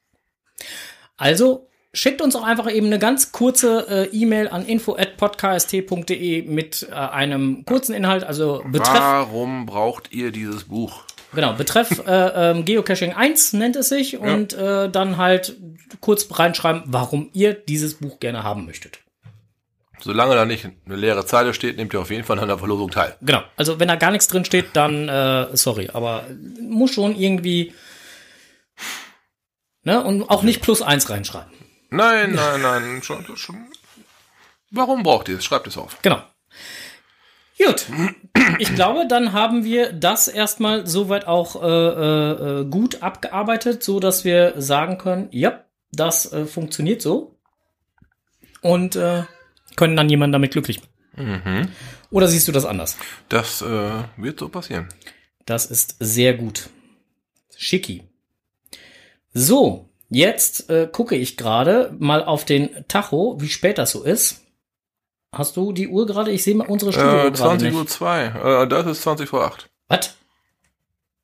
Also 1.18 1.67
schickt 1.94 2.22
uns 2.22 2.36
auch 2.36 2.44
einfach 2.44 2.72
eben 2.72 2.88
eine 2.88 3.00
ganz 3.00 3.32
kurze 3.32 4.10
äh, 4.12 4.16
E-Mail 4.16 4.48
an 4.50 4.66
info@podcast.de 4.66 6.44
mit 6.44 6.88
äh, 6.90 6.94
einem 6.94 7.66
kurzen 7.66 7.94
Inhalt, 7.94 8.24
also 8.24 8.64
Betreff 8.72 9.00
Warum 9.00 9.66
braucht 9.66 10.12
ihr 10.12 10.32
dieses 10.32 10.66
Buch? 10.66 11.04
Genau, 11.34 11.54
betreff 11.54 12.04
äh, 12.08 12.52
ähm, 12.52 12.66
Geocaching 12.66 13.14
1 13.14 13.54
nennt 13.54 13.76
es 13.76 13.90
sich 13.90 14.18
und 14.18 14.54
äh, 14.54 14.90
dann 14.90 15.18
halt 15.18 15.58
kurz 16.00 16.28
reinschreiben, 16.32 16.84
warum 16.86 17.30
ihr 17.34 17.54
dieses 17.54 17.96
Buch 17.96 18.20
gerne 18.20 18.44
haben 18.44 18.66
möchtet. 18.66 19.00
Solange 20.00 20.36
da 20.36 20.46
nicht 20.46 20.68
eine 20.86 20.96
leere 20.96 21.26
Zeile 21.26 21.54
steht, 21.54 21.78
nehmt 21.78 21.94
ihr 21.94 22.00
auf 22.00 22.12
jeden 22.12 22.24
Fall 22.24 22.40
an 22.40 22.48
der 22.48 22.60
Verlosung 22.60 22.92
teil. 22.92 23.16
Genau, 23.22 23.42
also 23.56 23.80
wenn 23.80 23.88
da 23.88 23.96
gar 23.96 24.12
nichts 24.12 24.28
drin 24.28 24.46
steht, 24.46 24.68
dann 24.74 25.10
äh, 25.10 25.48
sorry, 25.58 25.90
aber 25.92 26.26
muss 26.62 26.92
schon 26.92 27.16
irgendwie 27.16 27.74
ne 29.84 30.04
und 30.04 30.30
auch 30.30 30.44
nicht 30.44 30.62
plus 30.62 30.82
eins 30.82 31.10
reinschreiben. 31.10 31.57
Nein, 31.90 32.34
nein, 32.34 32.62
nein, 32.62 33.02
schon, 33.04 33.26
schon. 33.38 33.68
Warum 34.72 35.04
braucht 35.04 35.30
ihr 35.30 35.38
es? 35.38 35.46
Schreibt 35.46 35.68
es 35.68 35.78
auf. 35.78 36.02
Genau. 36.02 36.22
Gut. 37.58 37.88
Ich 38.60 38.74
glaube, 38.76 39.08
dann 39.08 39.34
haben 39.34 39.64
wir 39.64 39.92
das 39.92 40.28
erstmal 40.28 40.86
soweit 40.86 41.28
auch 41.28 41.62
äh, 41.62 41.68
äh, 41.68 42.62
äh, 42.62 42.66
gut 42.66 43.02
abgearbeitet, 43.02 43.84
so 43.84 44.00
dass 44.00 44.24
wir 44.26 44.54
sagen 44.58 44.98
können, 44.98 45.28
ja, 45.32 45.64
das 45.92 46.32
äh, 46.32 46.46
funktioniert 46.46 47.02
so. 47.02 47.40
Und 48.62 48.96
äh, 48.96 49.24
können 49.76 49.96
dann 49.96 50.10
jemanden 50.10 50.34
damit 50.34 50.52
glücklich 50.52 50.82
machen. 50.82 51.72
Oder 52.12 52.28
siehst 52.28 52.48
du 52.48 52.52
das 52.52 52.66
anders? 52.66 52.96
Das 53.30 53.62
äh, 53.62 54.04
wird 54.18 54.40
so 54.40 54.50
passieren. 54.50 54.90
Das 55.46 55.66
ist 55.66 55.96
sehr 56.00 56.36
gut. 56.36 56.70
Schicki. 57.58 58.04
So, 59.34 59.90
jetzt 60.10 60.70
äh, 60.70 60.88
gucke 60.92 61.16
ich 61.16 61.38
gerade 61.38 61.96
mal 62.00 62.24
auf 62.24 62.46
den 62.46 62.86
Tacho, 62.88 63.38
wie 63.40 63.50
spät 63.50 63.78
das 63.78 63.92
so 63.92 64.04
ist. 64.04 64.44
Hast 65.36 65.58
du 65.58 65.74
die 65.74 65.88
Uhr 65.90 66.06
gerade? 66.06 66.32
Ich 66.32 66.44
sehe 66.44 66.56
mal 66.56 66.68
unsere 66.68 66.94
Studio 66.94 67.10
Äh, 67.12 67.22
gerade 67.24 67.34
20 67.34 67.70
nicht. 67.70 67.78
Uhr 67.78 67.88
2. 67.88 68.26
Äh, 68.64 68.68
das 68.68 68.86
ist 68.88 69.02
20 69.02 69.30
vor 69.30 69.44
8. 69.46 69.70
Was? 69.90 70.16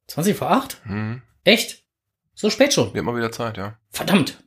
20 0.08 0.36
vor 0.36 0.52
8? 0.52 0.82
Hm. 0.84 1.22
Echt? 1.43 1.84
So 2.36 2.50
spät 2.50 2.74
schon? 2.74 2.93
Wird 2.93 3.06
mal 3.06 3.15
wieder 3.15 3.32
Zeit, 3.32 3.58
ja. 3.58 3.78
Verdammt. 3.89 4.38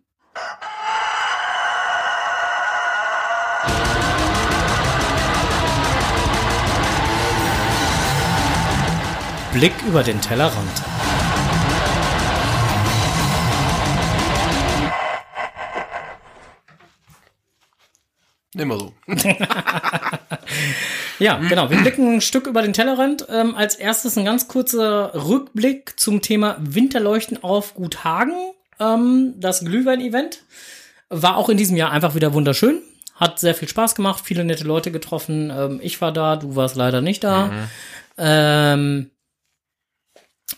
Blick 9.53 9.73
über 9.89 10.03
den 10.03 10.21
Tellerrand. 10.21 10.83
Wir 18.57 18.79
so. 18.79 18.95
Ja, 21.19 21.39
genau. 21.39 21.71
Wir 21.71 21.79
blicken 21.79 22.17
ein 22.17 22.21
Stück 22.21 22.47
über 22.47 22.63
den 22.63 22.73
Tellerrand. 22.73 23.27
Ähm, 23.31 23.55
als 23.55 23.75
erstes 23.75 24.19
ein 24.19 24.25
ganz 24.25 24.49
kurzer 24.49 25.13
Rückblick 25.15 25.99
zum 25.99 26.21
Thema 26.21 26.57
Winterleuchten 26.61 27.43
auf 27.43 27.75
Guthagen. 27.75 28.35
Ähm, 28.79 29.35
das 29.39 29.61
Glühwein-Event 29.61 30.43
war 31.09 31.37
auch 31.37 31.49
in 31.49 31.57
diesem 31.57 31.77
Jahr 31.77 31.91
einfach 31.91 32.15
wieder 32.15 32.35
wunderschön. 32.35 32.83
hat 33.15 33.41
sehr 33.41 33.55
viel 33.55 33.69
Spaß 33.69 33.95
gemacht, 33.95 34.23
viele 34.25 34.45
nette 34.45 34.65
Leute 34.65 34.91
getroffen. 34.91 35.51
Ähm, 35.51 35.81
ich 35.83 36.01
war 36.03 36.13
da, 36.13 36.37
du 36.37 36.55
warst 36.55 36.77
leider 36.77 37.01
nicht 37.01 37.25
da. 37.25 37.47
Mhm. 37.47 37.69
Ähm, 38.19 39.11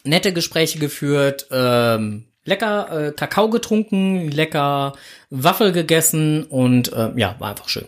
nette 0.02 0.32
Gespräche 0.32 0.80
geführt, 0.80 1.46
ähm, 1.52 2.27
lecker 2.48 3.08
äh, 3.08 3.12
Kakao 3.12 3.50
getrunken, 3.50 4.30
lecker 4.30 4.94
Waffel 5.30 5.72
gegessen 5.72 6.44
und 6.44 6.92
äh, 6.92 7.10
ja, 7.16 7.36
war 7.38 7.50
einfach 7.50 7.68
schön. 7.68 7.86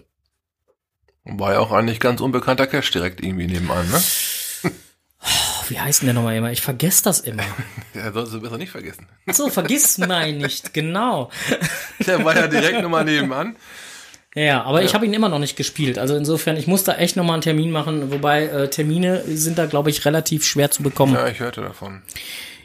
War 1.25 1.53
ja 1.53 1.59
auch 1.61 1.73
eigentlich 1.73 2.01
ganz 2.01 2.21
unbekannter 2.21 2.67
Cash 2.67 2.91
direkt 2.91 3.23
irgendwie 3.23 3.47
nebenan, 3.47 3.89
ne? 3.91 4.01
Oh, 5.23 5.65
wie 5.69 5.79
heißt 5.79 6.01
denn 6.01 6.07
der 6.07 6.15
nochmal 6.15 6.37
immer? 6.37 6.51
Ich 6.51 6.63
vergesse 6.63 7.05
das 7.05 7.21
immer. 7.21 7.43
Ja, 7.93 8.13
solltest 8.13 8.35
du 8.35 8.41
besser 8.41 8.57
nicht 8.57 8.71
vergessen. 8.71 9.09
So, 9.33 9.51
vergiss 9.51 9.99
mein 9.99 10.39
nicht, 10.39 10.73
genau. 10.73 11.29
Der 12.07 12.25
war 12.25 12.37
ja 12.37 12.47
direkt 12.47 12.81
nochmal 12.83 13.05
nebenan. 13.05 13.57
Ja, 14.37 14.63
aber 14.63 14.85
ich 14.85 14.95
habe 14.95 15.05
ihn 15.05 15.13
immer 15.13 15.29
noch 15.29 15.41
nicht 15.41 15.57
gespielt. 15.57 15.99
Also 15.99 16.15
insofern, 16.15 16.57
ich 16.57 16.69
muss 16.69 16.85
da 16.85 16.95
echt 16.95 17.17
nochmal 17.17 17.35
einen 17.35 17.43
Termin 17.43 17.73
machen, 17.73 18.13
wobei 18.13 18.45
äh, 18.45 18.71
Termine 18.71 19.25
sind 19.27 19.59
da, 19.59 19.67
glaube 19.67 19.91
ich, 19.91 20.05
relativ 20.05 20.47
schwer 20.47 20.71
zu 20.71 20.85
bekommen. 20.85 21.15
Ja, 21.15 21.27
ich 21.27 21.41
hörte 21.41 21.63
davon. 21.63 22.03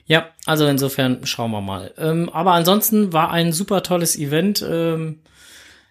Ja, 0.06 0.30
also 0.46 0.68
insofern 0.68 1.26
schauen 1.26 1.52
wir 1.52 1.62
mal. 1.62 1.94
Ähm, 1.98 2.30
aber 2.30 2.54
ansonsten 2.54 3.12
war 3.12 3.32
ein 3.32 3.52
super 3.52 3.84
tolles 3.84 4.16
Event. 4.18 4.64
Ähm, 4.68 5.22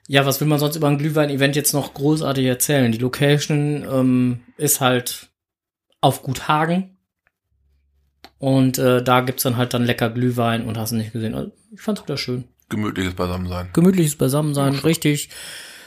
ja, 0.07 0.25
was 0.27 0.41
will 0.41 0.49
man 0.49 0.59
sonst 0.59 0.77
über 0.77 0.89
ein 0.89 0.99
Glühwein-Event 0.99 1.57
jetzt 1.57 1.73
noch 1.73 1.95
großartig 1.95 2.45
erzählen? 2.45 2.93
Die 2.93 2.99
Location 2.99 3.85
ähm, 3.91 4.41
ist 4.57 4.81
halt 4.81 5.31
auf 6.01 6.23
Gut 6.23 6.47
Hagen. 6.47 6.97
Und 8.39 8.79
äh, 8.79 9.03
da 9.03 9.21
gibt's 9.21 9.43
dann 9.43 9.57
halt 9.57 9.75
dann 9.75 9.85
lecker 9.85 10.11
Glühwein 10.11 10.65
und 10.67 10.77
hast 10.77 10.93
du 10.93 10.97
nicht 10.97 11.13
gesehen. 11.13 11.35
Also, 11.35 11.53
ich 11.73 11.81
fand's 11.81 12.03
wieder 12.03 12.19
schön. 12.19 12.45
Gemütliches 12.69 13.15
Beisammensein. 13.15 13.71
Gemütliches 13.73 14.17
Beisammensein, 14.17 14.75
richtig 14.75 15.31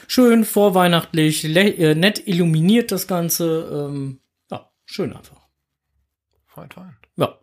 schön, 0.08 0.44
vorweihnachtlich, 0.44 1.44
äh, 1.44 1.94
nett 1.94 2.26
illuminiert 2.26 2.90
das 2.90 3.06
Ganze. 3.06 3.88
Ähm, 3.90 4.20
ja, 4.50 4.70
schön 4.86 5.12
einfach. 5.12 5.46
Fein, 6.46 6.70
fein. 6.70 6.96
Ja. 7.16 7.38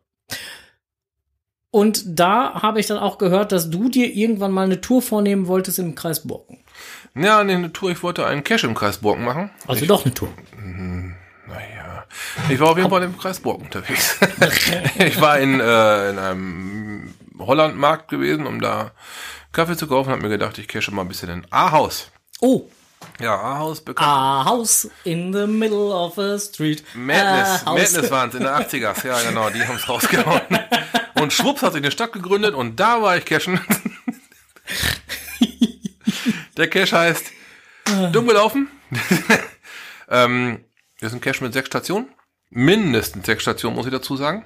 Und 1.76 2.04
da 2.06 2.62
habe 2.62 2.80
ich 2.80 2.88
dann 2.88 2.98
auch 2.98 3.18
gehört, 3.18 3.52
dass 3.52 3.70
du 3.70 3.90
dir 3.90 4.08
irgendwann 4.16 4.54
mal 4.54 4.64
eine 4.64 4.80
Tour 4.80 5.02
vornehmen 5.02 5.48
wolltest 5.48 5.78
im 5.78 5.94
Kreis 5.94 6.26
Borken. 6.26 6.60
Ja, 7.16 7.44
nee, 7.44 7.54
eine 7.54 7.74
Tour, 7.74 7.92
ich 7.92 8.02
wollte 8.02 8.26
einen 8.26 8.46
Cash 8.46 8.64
im 8.64 8.76
Kreis 8.76 9.00
Borken 9.00 9.26
machen. 9.26 9.50
Also 9.68 9.82
ich, 9.82 9.88
doch 9.90 10.06
eine 10.06 10.14
Tour. 10.14 10.30
Naja. 10.56 12.06
Ich 12.48 12.62
war 12.62 12.70
auf 12.70 12.78
jeden 12.78 12.90
Fall 12.90 13.04
im 13.04 13.18
Kreis 13.18 13.42
Borken 13.42 13.66
unterwegs. 13.66 14.18
ich 15.00 15.20
war 15.20 15.38
in, 15.38 15.60
äh, 15.60 16.10
in 16.12 16.18
einem 16.18 17.14
Hollandmarkt 17.40 18.08
gewesen, 18.08 18.48
um 18.48 18.62
da 18.62 18.92
Kaffee 19.52 19.76
zu 19.76 19.88
kaufen, 19.88 20.12
hab 20.12 20.22
mir 20.22 20.30
gedacht, 20.30 20.58
ich 20.58 20.70
cache 20.70 20.92
mal 20.92 21.02
ein 21.02 21.10
bisschen 21.10 21.28
in 21.28 21.46
Ahaus. 21.50 22.10
Oh, 22.40 22.70
Ja, 23.20 23.36
Ahaus 23.36 23.82
bekannt. 23.82 24.08
a 24.08 24.46
house 24.46 24.90
in 25.04 25.34
the 25.34 25.46
middle 25.46 25.92
of 25.94 26.18
a 26.18 26.40
street. 26.40 26.86
Madness. 26.94 27.66
Madness 27.66 28.12
waren 28.12 28.30
es 28.30 28.36
in 28.36 28.44
der 28.44 28.62
80er. 28.62 29.06
Ja, 29.06 29.22
genau, 29.30 29.50
die 29.50 29.62
haben 29.62 29.76
es 29.76 29.90
rausgehauen. 29.90 30.40
Und 31.26 31.34
schwupps 31.34 31.64
hat 31.64 31.74
sich 31.74 31.82
eine 31.82 31.90
Stadt 31.90 32.14
gegründet 32.14 32.54
und 32.54 32.80
da 32.80 33.02
war 33.02 33.18
ich 33.18 33.26
cashen. 33.26 33.60
Der 36.56 36.70
Cache 36.70 36.96
heißt 36.96 37.32
Dumm 38.12 38.28
gelaufen. 38.28 38.70
ähm, 40.08 40.64
das 41.00 41.10
ist 41.10 41.16
ein 41.16 41.22
Cache 41.22 41.44
mit 41.44 41.54
sechs 41.54 41.66
Stationen. 41.66 42.10
Mindestens 42.52 43.26
sechs 43.26 43.42
Stationen, 43.42 43.76
muss 43.76 43.88
ich 43.88 43.92
dazu 43.92 44.16
sagen. 44.16 44.46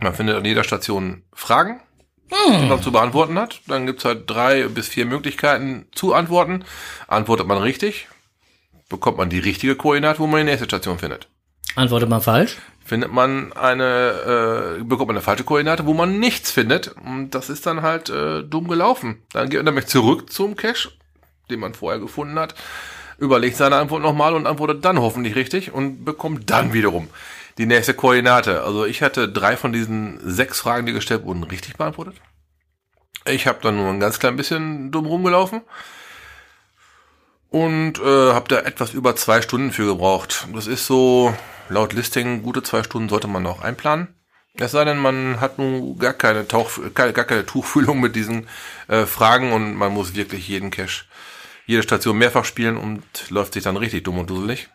Man 0.00 0.14
findet 0.14 0.36
an 0.36 0.46
jeder 0.46 0.64
Station 0.64 1.24
Fragen, 1.34 1.82
die 2.30 2.66
man 2.66 2.82
zu 2.82 2.90
beantworten 2.90 3.38
hat. 3.38 3.60
Dann 3.66 3.84
gibt's 3.84 4.06
halt 4.06 4.30
drei 4.30 4.68
bis 4.68 4.88
vier 4.88 5.04
Möglichkeiten 5.04 5.88
zu 5.92 6.14
antworten. 6.14 6.64
Antwortet 7.06 7.46
man 7.46 7.58
richtig, 7.58 8.08
bekommt 8.88 9.18
man 9.18 9.28
die 9.28 9.40
richtige 9.40 9.76
Koordinate, 9.76 10.20
wo 10.20 10.26
man 10.26 10.40
die 10.40 10.44
nächste 10.44 10.64
Station 10.64 10.98
findet. 10.98 11.28
Antwortet 11.74 12.08
mal 12.08 12.20
falsch. 12.20 12.56
Findet 12.86 13.12
man 13.12 13.52
eine, 13.54 14.78
äh, 14.78 14.84
bekommt 14.84 15.08
man 15.08 15.16
eine 15.16 15.22
falsche 15.22 15.42
Koordinate, 15.42 15.86
wo 15.86 15.92
man 15.92 16.20
nichts 16.20 16.52
findet. 16.52 16.94
Und 17.04 17.30
das 17.30 17.50
ist 17.50 17.66
dann 17.66 17.82
halt 17.82 18.10
äh, 18.10 18.44
dumm 18.44 18.68
gelaufen. 18.68 19.22
Dann 19.32 19.50
geht 19.50 19.58
man 19.58 19.64
nämlich 19.64 19.86
zurück 19.86 20.32
zum 20.32 20.54
Cache, 20.54 20.90
den 21.50 21.58
man 21.58 21.74
vorher 21.74 21.98
gefunden 21.98 22.38
hat, 22.38 22.54
überlegt 23.18 23.56
seine 23.56 23.74
Antwort 23.74 24.02
nochmal 24.02 24.34
und 24.34 24.46
antwortet 24.46 24.84
dann 24.84 25.00
hoffentlich 25.00 25.34
richtig 25.34 25.72
und 25.72 26.04
bekommt 26.04 26.48
dann 26.48 26.74
wiederum 26.74 27.08
die 27.58 27.66
nächste 27.66 27.92
Koordinate. 27.92 28.62
Also 28.62 28.84
ich 28.84 29.02
hatte 29.02 29.28
drei 29.28 29.56
von 29.56 29.72
diesen 29.72 30.20
sechs 30.22 30.60
Fragen, 30.60 30.86
die 30.86 30.92
gestellt 30.92 31.24
wurden, 31.24 31.42
richtig 31.42 31.76
beantwortet. 31.76 32.14
Ich 33.26 33.48
habe 33.48 33.58
dann 33.62 33.76
nur 33.76 33.88
ein 33.88 33.98
ganz 33.98 34.20
klein 34.20 34.36
bisschen 34.36 34.92
dumm 34.92 35.06
rumgelaufen 35.06 35.62
und 37.50 37.98
äh, 37.98 38.32
habe 38.32 38.48
da 38.48 38.58
etwas 38.60 38.94
über 38.94 39.16
zwei 39.16 39.42
Stunden 39.42 39.72
für 39.72 39.86
gebraucht. 39.86 40.46
Das 40.54 40.68
ist 40.68 40.86
so 40.86 41.34
laut 41.68 41.92
Listing 41.92 42.42
gute 42.42 42.62
zwei 42.62 42.82
Stunden 42.82 43.08
sollte 43.08 43.28
man 43.28 43.46
auch 43.46 43.62
einplanen. 43.62 44.08
Es 44.58 44.72
sei 44.72 44.84
denn, 44.84 44.98
man 44.98 45.40
hat 45.40 45.58
nun 45.58 45.98
gar 45.98 46.14
keine 46.14 46.48
Tauch, 46.48 46.70
gar 46.94 47.12
keine 47.12 47.44
Tuchfühlung 47.44 48.00
mit 48.00 48.16
diesen 48.16 48.48
äh, 48.88 49.04
Fragen 49.04 49.52
und 49.52 49.74
man 49.74 49.92
muss 49.92 50.14
wirklich 50.14 50.48
jeden 50.48 50.70
Cache, 50.70 51.04
jede 51.66 51.82
Station 51.82 52.16
mehrfach 52.16 52.44
spielen 52.44 52.78
und 52.78 53.02
läuft 53.28 53.52
sich 53.52 53.64
dann 53.64 53.76
richtig 53.76 54.04
dumm 54.04 54.18
und 54.18 54.30
dusselig. 54.30 54.68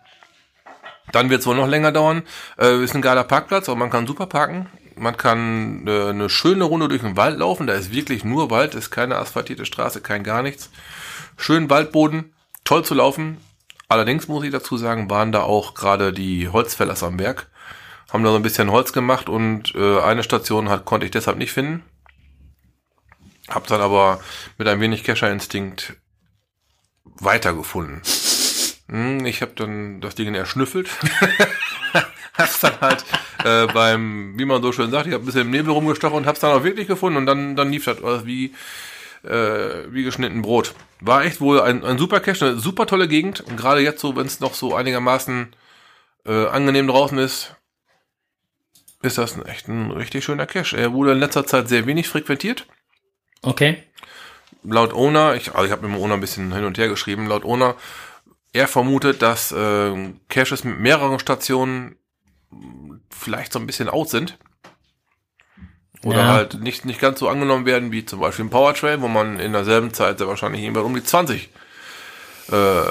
Dann 1.11 1.29
wird 1.29 1.41
es 1.41 1.47
wohl 1.47 1.55
noch 1.55 1.67
länger 1.67 1.91
dauern. 1.91 2.21
Äh, 2.59 2.83
ist 2.83 2.95
ein 2.95 3.01
geiler 3.01 3.23
Parkplatz, 3.23 3.69
aber 3.69 3.79
man 3.79 3.89
kann 3.89 4.07
super 4.07 4.27
parken. 4.27 4.67
Man 4.95 5.17
kann 5.17 5.87
äh, 5.87 6.09
eine 6.09 6.29
schöne 6.29 6.63
Runde 6.63 6.87
durch 6.87 7.01
den 7.01 7.17
Wald 7.17 7.39
laufen. 7.39 7.65
Da 7.65 7.73
ist 7.73 7.91
wirklich 7.91 8.23
nur 8.23 8.51
Wald, 8.51 8.75
ist 8.75 8.91
keine 8.91 9.17
asphaltierte 9.17 9.65
Straße, 9.65 10.01
kein 10.01 10.23
gar 10.23 10.43
nichts. 10.43 10.69
Schön 11.37 11.69
Waldboden, 11.69 12.33
toll 12.63 12.85
zu 12.85 12.93
laufen. 12.93 13.37
Allerdings 13.91 14.29
muss 14.29 14.45
ich 14.45 14.51
dazu 14.51 14.77
sagen, 14.77 15.09
waren 15.09 15.33
da 15.33 15.41
auch 15.41 15.73
gerade 15.73 16.13
die 16.13 16.47
Holzfällers 16.47 17.03
am 17.03 17.17
Berg. 17.17 17.49
Haben 18.09 18.23
da 18.23 18.29
so 18.29 18.37
ein 18.37 18.41
bisschen 18.41 18.71
Holz 18.71 18.93
gemacht 18.93 19.27
und 19.27 19.75
äh, 19.75 19.99
eine 19.99 20.23
Station 20.23 20.69
hat, 20.69 20.85
konnte 20.85 21.05
ich 21.05 21.11
deshalb 21.11 21.37
nicht 21.37 21.51
finden. 21.51 21.83
Hab 23.49 23.67
dann 23.67 23.81
aber 23.81 24.21
mit 24.57 24.69
ein 24.69 24.79
wenig 24.79 25.03
Kescher-Instinkt 25.03 25.95
weitergefunden. 27.03 28.01
Hm, 28.87 29.25
Ich 29.25 29.41
habe 29.41 29.51
dann 29.57 29.99
das 29.99 30.15
Ding 30.15 30.33
erschnüffelt. 30.33 30.89
hab's 32.37 32.61
dann 32.61 32.79
halt 32.79 33.03
äh, 33.43 33.67
beim, 33.73 34.39
wie 34.39 34.45
man 34.45 34.61
so 34.61 34.71
schön 34.71 34.89
sagt, 34.89 35.07
ich 35.07 35.13
habe 35.13 35.23
ein 35.23 35.25
bisschen 35.25 35.41
im 35.41 35.51
Nebel 35.51 35.73
rumgestochen 35.73 36.15
und 36.15 36.27
hab's 36.27 36.39
dann 36.39 36.57
auch 36.57 36.63
wirklich 36.63 36.87
gefunden 36.87 37.17
und 37.17 37.25
dann, 37.25 37.57
dann 37.57 37.73
lief 37.73 37.83
das 37.83 38.25
wie, 38.25 38.53
äh, 39.23 39.91
wie 39.91 40.03
geschnitten 40.03 40.41
Brot. 40.41 40.73
War 40.99 41.25
echt 41.25 41.41
wohl 41.41 41.61
ein, 41.61 41.83
ein 41.83 41.97
super 41.97 42.19
Cache, 42.19 42.45
eine 42.45 42.59
super 42.59 42.85
tolle 42.85 43.07
Gegend. 43.07 43.41
Und 43.41 43.57
gerade 43.57 43.81
jetzt 43.81 44.01
so, 44.01 44.15
wenn 44.15 44.27
es 44.27 44.39
noch 44.39 44.53
so 44.53 44.75
einigermaßen 44.75 45.55
äh, 46.25 46.47
angenehm 46.47 46.87
draußen 46.87 47.17
ist, 47.17 47.55
ist 49.01 49.17
das 49.17 49.35
ein, 49.35 49.45
echt 49.45 49.67
ein 49.67 49.91
richtig 49.91 50.23
schöner 50.23 50.45
Cache. 50.45 50.77
Er 50.77 50.93
wurde 50.93 51.13
in 51.13 51.19
letzter 51.19 51.45
Zeit 51.45 51.67
sehr 51.67 51.85
wenig 51.85 52.07
frequentiert. 52.07 52.67
Okay. 53.41 53.83
Laut 54.63 54.93
Owner, 54.93 55.35
ich, 55.35 55.53
also 55.53 55.65
ich 55.65 55.71
habe 55.71 55.87
mit 55.87 55.95
dem 55.95 56.01
Owner 56.01 56.13
ein 56.13 56.19
bisschen 56.19 56.53
hin 56.53 56.65
und 56.65 56.77
her 56.77 56.87
geschrieben, 56.87 57.25
laut 57.25 57.45
Owner, 57.45 57.75
er 58.53 58.67
vermutet, 58.67 59.21
dass 59.23 59.51
äh, 59.51 60.13
Caches 60.29 60.63
mit 60.63 60.79
mehreren 60.79 61.19
Stationen 61.19 61.95
vielleicht 63.09 63.53
so 63.53 63.59
ein 63.59 63.65
bisschen 63.65 63.89
out 63.89 64.09
sind. 64.09 64.37
Oder 66.03 66.17
Ja. 66.17 66.27
halt 66.27 66.61
nicht, 66.61 66.85
nicht 66.85 66.99
ganz 66.99 67.19
so 67.19 67.27
angenommen 67.29 67.65
werden 67.65 67.91
wie 67.91 68.05
zum 68.05 68.19
Beispiel 68.19 68.45
ein 68.45 68.49
Powertrail, 68.49 69.01
wo 69.01 69.07
man 69.07 69.39
in 69.39 69.53
derselben 69.53 69.93
Zeit 69.93 70.17
sehr 70.17 70.27
wahrscheinlich 70.27 70.61
irgendwann 70.63 70.85
um 70.85 70.95
die 70.95 71.03
20 71.03 71.49
äh, 72.51 72.81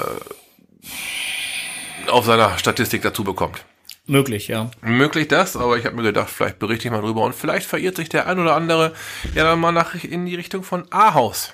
auf 2.09 2.25
seiner 2.25 2.57
Statistik 2.57 3.01
dazu 3.01 3.23
bekommt. 3.23 3.63
Möglich, 4.07 4.47
ja. 4.47 4.71
Möglich 4.81 5.27
das, 5.27 5.55
aber 5.55 5.77
ich 5.77 5.85
habe 5.85 5.95
mir 5.95 6.03
gedacht, 6.03 6.29
vielleicht 6.29 6.59
berichte 6.59 6.87
ich 6.87 6.91
mal 6.91 7.01
drüber 7.01 7.21
und 7.21 7.35
vielleicht 7.35 7.67
verirrt 7.67 7.95
sich 7.97 8.09
der 8.09 8.27
ein 8.27 8.39
oder 8.39 8.55
andere 8.55 8.93
ja 9.35 9.43
dann 9.43 9.59
mal 9.59 9.71
nach, 9.71 9.93
in 10.03 10.25
die 10.25 10.35
Richtung 10.35 10.63
von 10.63 10.85
A-Haus. 10.91 11.53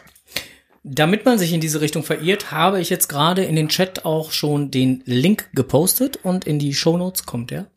Damit 0.84 1.26
man 1.26 1.38
sich 1.38 1.52
in 1.52 1.60
diese 1.60 1.82
Richtung 1.82 2.04
verirrt, 2.04 2.52
habe 2.52 2.80
ich 2.80 2.90
jetzt 2.90 3.10
gerade 3.10 3.44
in 3.44 3.58
den 3.58 3.68
Chat 3.68 4.06
auch 4.06 4.32
schon 4.32 4.72
den 4.72 5.04
Link 5.06 5.50
gepostet 5.54 6.20
und 6.24 6.46
in 6.46 6.60
die 6.60 6.74
Shownotes 6.74 7.26
kommt 7.26 7.52
er. 7.52 7.68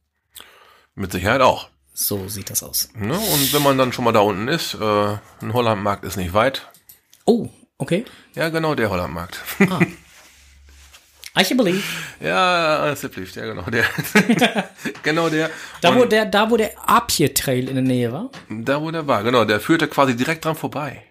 Mit 0.95 1.11
Sicherheit 1.11 1.41
auch. 1.41 1.69
So 2.03 2.29
sieht 2.29 2.49
das 2.49 2.63
aus. 2.63 2.89
Ne? 2.95 3.13
Und 3.13 3.53
wenn 3.53 3.63
man 3.63 3.77
dann 3.77 3.93
schon 3.93 4.07
mal 4.07 4.13
da 4.13 4.21
unten 4.21 4.49
ist, 4.49 4.73
äh, 4.73 5.19
ein 5.43 5.53
Hollandmarkt 5.53 6.03
ist 6.07 6.17
nicht 6.17 6.33
weit. 6.33 6.67
Oh, 7.27 7.51
okay. 7.77 8.07
Ja, 8.35 8.49
genau 8.49 8.75
der 8.75 8.89
Hollandmarkt. 8.89 9.39
I 11.39 11.45
can 11.45 11.59
believe. 11.59 11.83
ja, 12.21 12.97
Siplift, 12.97 13.37
ja 13.37 13.45
genau 13.45 13.65
der. 13.65 13.85
genau 15.03 15.29
der. 15.29 15.51
Da 15.83 15.95
wo 15.95 16.07
der, 16.07 16.25
da 16.25 16.51
wo 16.51 16.57
der 16.57 16.73
Apje 16.89 17.35
Trail 17.35 17.69
in 17.69 17.75
der 17.75 17.85
Nähe 17.85 18.11
war, 18.11 18.31
da 18.49 18.81
wo 18.81 18.91
der 18.91 19.07
war, 19.07 19.23
genau, 19.23 19.45
der 19.45 19.61
führte 19.61 19.87
quasi 19.87 20.17
direkt 20.17 20.47
dran 20.47 20.57
vorbei. 20.57 21.05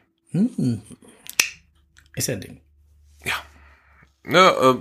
ist 2.15 2.27
ja 2.27 2.33
ein 2.33 2.41
Ding. 2.41 2.61
Ja, 4.25 4.71
äh, 4.71 4.75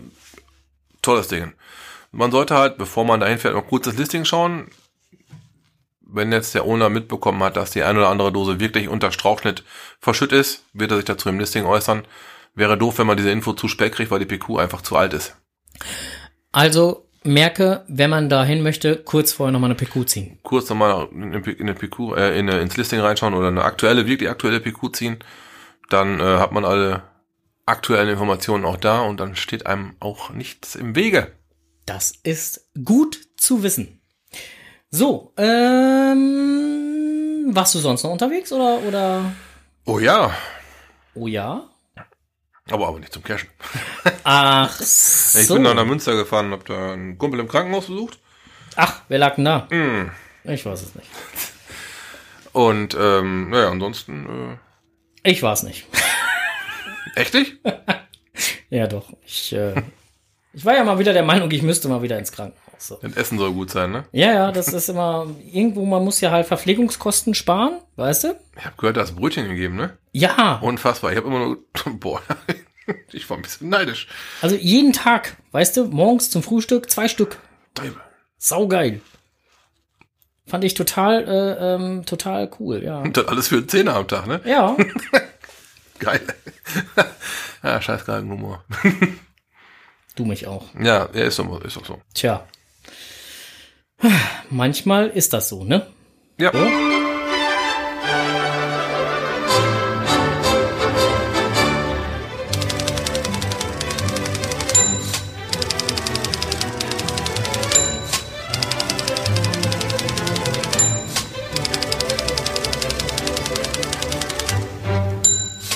tolles 1.03 1.29
Ding. 1.29 1.53
Man 2.13 2.31
sollte 2.31 2.57
halt, 2.57 2.79
bevor 2.79 3.05
man 3.05 3.21
dahin 3.21 3.39
fährt, 3.39 3.55
mal 3.55 3.61
kurz 3.61 3.85
das 3.85 3.97
Listing 3.97 4.25
schauen. 4.25 4.71
Wenn 6.11 6.33
jetzt 6.33 6.55
der 6.55 6.65
Owner 6.65 6.89
mitbekommen 6.89 7.43
hat, 7.43 7.57
dass 7.57 7.71
die 7.71 7.83
eine 7.83 7.99
oder 7.99 8.09
andere 8.09 8.33
Dose 8.33 8.61
wirklich 8.61 8.89
unter 8.89 9.13
Strauchschnitt 9.13 9.63
verschütt 10.01 10.33
ist, 10.33 10.65
wird 10.73 10.91
er 10.91 10.97
sich 10.97 11.05
dazu 11.05 11.29
im 11.29 11.39
Listing 11.39 11.67
äußern. 11.67 12.07
Wäre 12.55 12.79
doof, 12.79 12.99
wenn 12.99 13.07
man 13.07 13.17
diese 13.17 13.31
Info 13.31 13.53
zu 13.53 13.69
spät 13.69 13.93
kriegt, 13.93 14.11
weil 14.11 14.25
die 14.25 14.39
PQ 14.39 14.59
einfach 14.59 14.83
zu 14.83 14.97
alt 14.97 15.13
ist. 15.13 15.37
Also 16.51 17.09
merke, 17.25 17.85
wenn 17.89 18.11
man 18.11 18.29
dahin 18.29 18.63
möchte, 18.63 18.97
kurz 18.97 19.33
vorher 19.33 19.53
nochmal 19.53 19.71
eine 19.71 19.77
PQ 19.77 20.09
ziehen. 20.09 20.39
Kurz 20.43 20.69
nochmal 20.69 21.09
in 21.13 21.35
eine 21.35 21.75
PQ, 21.75 22.17
äh, 22.17 22.39
in 22.39 22.49
eine, 22.49 22.61
ins 22.61 22.77
Listing 22.77 23.01
reinschauen 23.01 23.35
oder 23.35 23.49
eine 23.49 23.65
aktuelle, 23.65 24.07
wirklich 24.07 24.31
aktuelle 24.31 24.61
PQ 24.61 24.95
ziehen. 24.95 25.19
Dann 25.91 26.21
äh, 26.21 26.23
hat 26.23 26.53
man 26.53 26.65
alle 26.65 27.03
aktuellen 27.67 28.09
Informationen 28.09 28.65
auch 28.65 28.77
da 28.77 29.03
und 29.03 29.21
dann 29.21 29.37
steht 29.37 29.67
einem 29.67 29.95
auch 30.01 30.31
nichts 30.31 30.75
im 30.75 30.97
Wege. 30.97 31.33
Das 31.87 32.13
ist 32.23 32.71
gut 32.85 33.19
zu 33.37 33.63
wissen. 33.63 33.98
So, 34.91 35.33
ähm, 35.37 36.75
warst 37.55 37.75
du 37.75 37.79
sonst 37.79 38.03
noch 38.05 38.11
unterwegs 38.13 38.51
oder, 38.53 38.79
oder? 38.87 39.33
Oh 39.85 39.99
ja, 39.99 40.35
Oh 41.15 41.27
ja? 41.27 41.65
aber 42.71 42.89
aber 42.89 42.99
nicht 43.01 43.13
zum 43.13 43.23
Cashen. 43.23 43.49
Ach 44.25 44.81
Ich 44.81 44.87
so. 44.87 45.55
bin 45.55 45.63
nach 45.65 45.75
nach 45.75 45.85
Münster 45.87 46.15
gefahren 46.15 46.53
hab 46.53 46.65
da 46.67 46.93
einen 46.93 47.19
Kumpel 47.19 47.41
im 47.41 47.49
Krankenhaus 47.49 47.87
besucht. 47.87 48.19
Ach, 48.77 49.03
wer 49.09 49.19
lag 49.19 49.35
denn 49.37 49.45
da? 49.47 49.67
Mm. 49.71 50.11
Ich 50.45 50.65
weiß 50.65 50.83
es 50.83 50.95
nicht. 50.95 51.09
Und 52.53 52.97
ähm, 52.99 53.51
naja, 53.51 53.71
ansonsten 53.71 54.59
Ich 55.23 55.43
war 55.43 55.53
es 55.55 55.63
nicht. 55.65 55.87
äh, 57.15 57.21
echt 57.21 57.35
nicht? 57.35 57.57
Ja, 58.71 58.87
doch. 58.87 59.13
Ich, 59.25 59.53
äh, 59.55 59.83
ich 60.53 60.63
war 60.65 60.75
ja 60.75 60.85
mal 60.85 60.99
wieder 60.99 61.13
der 61.15 61.25
Meinung, 61.25 61.51
ich 61.51 61.63
müsste 61.63 61.89
mal 61.89 62.03
wieder 62.03 62.19
ins 62.19 62.31
Krankenhaus. 62.33 62.68
So. 62.79 62.99
Das 63.03 63.15
Essen 63.17 63.39
soll 63.39 63.53
gut 63.53 63.71
sein, 63.71 63.91
ne? 63.91 64.05
Ja, 64.13 64.33
ja, 64.33 64.53
das 64.53 64.69
ist 64.69 64.89
immer 64.89 65.27
irgendwo, 65.53 65.85
man 65.85 66.05
muss 66.05 66.21
ja 66.21 66.31
halt 66.31 66.47
Verpflegungskosten 66.47 67.35
sparen, 67.35 67.81
weißt 67.97 68.25
du? 68.25 68.37
Ich 68.57 68.65
habe 68.65 68.77
gehört, 68.77 68.97
da 68.97 69.01
hast 69.03 69.17
Brötchen 69.17 69.49
gegeben, 69.49 69.77
ne? 69.77 69.99
Ja, 70.13 70.61
Unfassbar. 70.63 71.11
Ich 71.11 71.17
habe 71.17 71.27
immer 71.27 71.41
nur, 71.41 71.59
boah, 71.99 72.23
ich 73.13 73.29
war 73.29 73.37
ein 73.37 73.43
bisschen 73.43 73.69
neidisch. 73.69 74.07
also 74.43 74.55
jeden 74.57 74.93
Tag, 74.93 75.37
weißt 75.53 75.77
du, 75.77 75.87
morgens 75.87 76.31
zum 76.31 76.43
Frühstück 76.43 76.89
zwei 76.89 77.09
Stück. 77.09 77.39
Teufel. 77.75 78.01
Saugeil. 78.39 79.01
Fand 80.47 80.65
ich 80.65 80.75
total, 80.75 81.29
äh, 81.29 81.75
ähm, 81.75 82.07
total 82.07 82.51
cool, 82.59 82.83
ja. 82.83 83.01
Und 83.01 83.17
dann 83.17 83.27
alles 83.27 83.49
für 83.49 83.67
Zehner 83.67 83.97
am 83.97 84.09
Tag, 84.09 84.27
ne? 84.27 84.41
Ja, 84.45 84.77
Geil. 85.99 86.21
ja, 87.63 87.83
scheiß 87.83 88.07
Humor. 88.07 88.65
du 90.15 90.25
mich 90.25 90.47
auch. 90.47 90.67
Ja, 90.81 91.09
ja, 91.13 91.25
ist 91.25 91.41
doch, 91.41 91.61
ist 91.65 91.77
doch 91.77 91.85
so. 91.85 92.01
Tja. 92.15 92.47
Manchmal 94.51 95.09
ist 95.09 95.33
das 95.33 95.49
so, 95.49 95.65
ne? 95.65 95.87
Ja. 96.39 96.53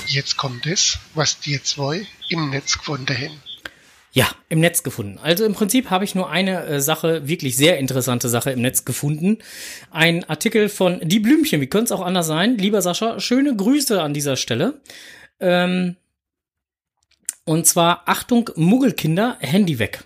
Jetzt 0.07 0.37
kommt 0.37 0.66
es, 0.66 0.99
was 1.14 1.41
die 1.41 1.61
zwei 1.62 2.07
im 2.29 2.51
Netz 2.51 2.79
gefunden 2.79 3.16
haben. 3.16 3.51
Ja, 4.14 4.28
im 4.50 4.60
Netz 4.60 4.82
gefunden. 4.82 5.18
Also 5.22 5.46
im 5.46 5.54
Prinzip 5.54 5.88
habe 5.88 6.04
ich 6.04 6.14
nur 6.14 6.28
eine 6.28 6.66
äh, 6.66 6.80
Sache, 6.80 7.26
wirklich 7.28 7.56
sehr 7.56 7.78
interessante 7.78 8.28
Sache 8.28 8.50
im 8.50 8.60
Netz 8.60 8.84
gefunden. 8.84 9.38
Ein 9.90 10.24
Artikel 10.24 10.68
von 10.68 11.00
Die 11.02 11.18
Blümchen, 11.18 11.62
wie 11.62 11.66
könnte 11.66 11.86
es 11.86 11.92
auch 11.92 12.04
anders 12.04 12.26
sein? 12.26 12.58
Lieber 12.58 12.82
Sascha, 12.82 13.20
schöne 13.20 13.56
Grüße 13.56 14.02
an 14.02 14.12
dieser 14.12 14.36
Stelle. 14.36 14.82
Ähm, 15.40 15.96
und 17.44 17.66
zwar, 17.66 18.02
Achtung, 18.06 18.50
Muggelkinder, 18.54 19.38
Handy 19.40 19.78
weg. 19.78 20.04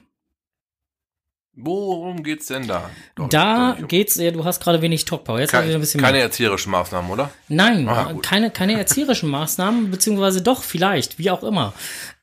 Worum 1.59 2.22
geht's 2.22 2.46
denn 2.48 2.66
da? 2.66 2.90
Doch, 3.14 3.28
Da 3.30 3.78
geht's, 3.88 4.16
ja, 4.16 4.30
du 4.30 4.44
hast 4.44 4.61
gerade 4.62 4.82
wenig 4.82 5.07
Talkpower. 5.07 5.40
Jetzt 5.40 5.54
habe 5.54 5.66
ich 5.66 5.74
ein 5.74 5.80
bisschen 5.80 6.00
keine 6.02 6.18
mehr. 6.18 6.24
erzieherischen 6.24 6.70
Maßnahmen, 6.70 7.11
oder? 7.11 7.30
Nein, 7.48 7.88
Ah, 7.88 8.12
keine, 8.22 8.50
keine 8.50 8.74
erzieherischen 8.78 9.30
Maßnahmen, 9.30 9.90
beziehungsweise 9.90 10.42
doch, 10.42 10.62
vielleicht, 10.62 11.18
wie 11.18 11.30
auch 11.30 11.42
immer. 11.42 11.72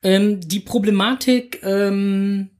Ähm, 0.04 0.40
die 0.40 0.60
Problematik 0.60 1.60
ähm, 1.64 2.50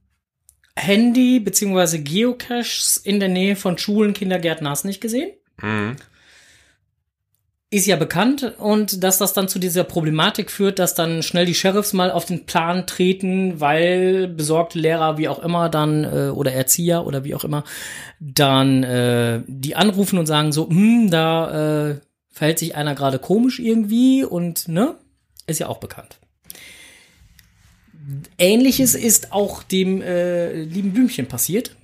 Handy, 0.75 1.39
beziehungsweise 1.39 2.01
Geocaches 2.03 2.97
in 2.97 3.21
der 3.21 3.29
Nähe 3.29 3.55
von 3.55 3.77
Schulen, 3.77 4.13
Kindergärten 4.13 4.67
hast 4.67 4.83
du 4.83 4.89
nicht 4.89 4.99
gesehen? 4.99 5.31
Mhm. 5.61 5.95
Ist 7.75 7.87
ja 7.87 7.97
bekannt 7.97 8.53
und 8.57 9.03
dass 9.03 9.17
das 9.17 9.33
dann 9.33 9.49
zu 9.49 9.59
dieser 9.59 9.83
Problematik 9.83 10.49
führt, 10.49 10.79
dass 10.79 10.93
dann 10.93 11.21
schnell 11.21 11.45
die 11.45 11.53
Sheriffs 11.53 11.91
mal 11.91 12.09
auf 12.09 12.23
den 12.23 12.45
Plan 12.45 12.87
treten, 12.87 13.59
weil 13.59 14.29
besorgte 14.29 14.79
Lehrer, 14.79 15.17
wie 15.17 15.27
auch 15.27 15.39
immer, 15.39 15.67
dann 15.67 16.05
äh, 16.05 16.29
oder 16.29 16.53
Erzieher 16.53 17.05
oder 17.05 17.25
wie 17.25 17.35
auch 17.35 17.43
immer, 17.43 17.65
dann 18.21 18.83
äh, 18.83 19.41
die 19.47 19.75
anrufen 19.75 20.17
und 20.17 20.25
sagen 20.25 20.53
so, 20.53 20.69
hm, 20.69 21.11
da 21.11 21.89
äh, 21.89 21.99
verhält 22.29 22.59
sich 22.59 22.77
einer 22.77 22.95
gerade 22.95 23.19
komisch 23.19 23.59
irgendwie 23.59 24.23
und 24.23 24.69
ne, 24.69 24.95
ist 25.45 25.59
ja 25.59 25.67
auch 25.67 25.79
bekannt. 25.79 26.17
Ähnliches 28.37 28.95
ist 28.95 29.33
auch 29.33 29.63
dem 29.63 30.01
äh, 30.01 30.61
lieben 30.61 30.93
Blümchen 30.93 31.25
passiert. 31.25 31.75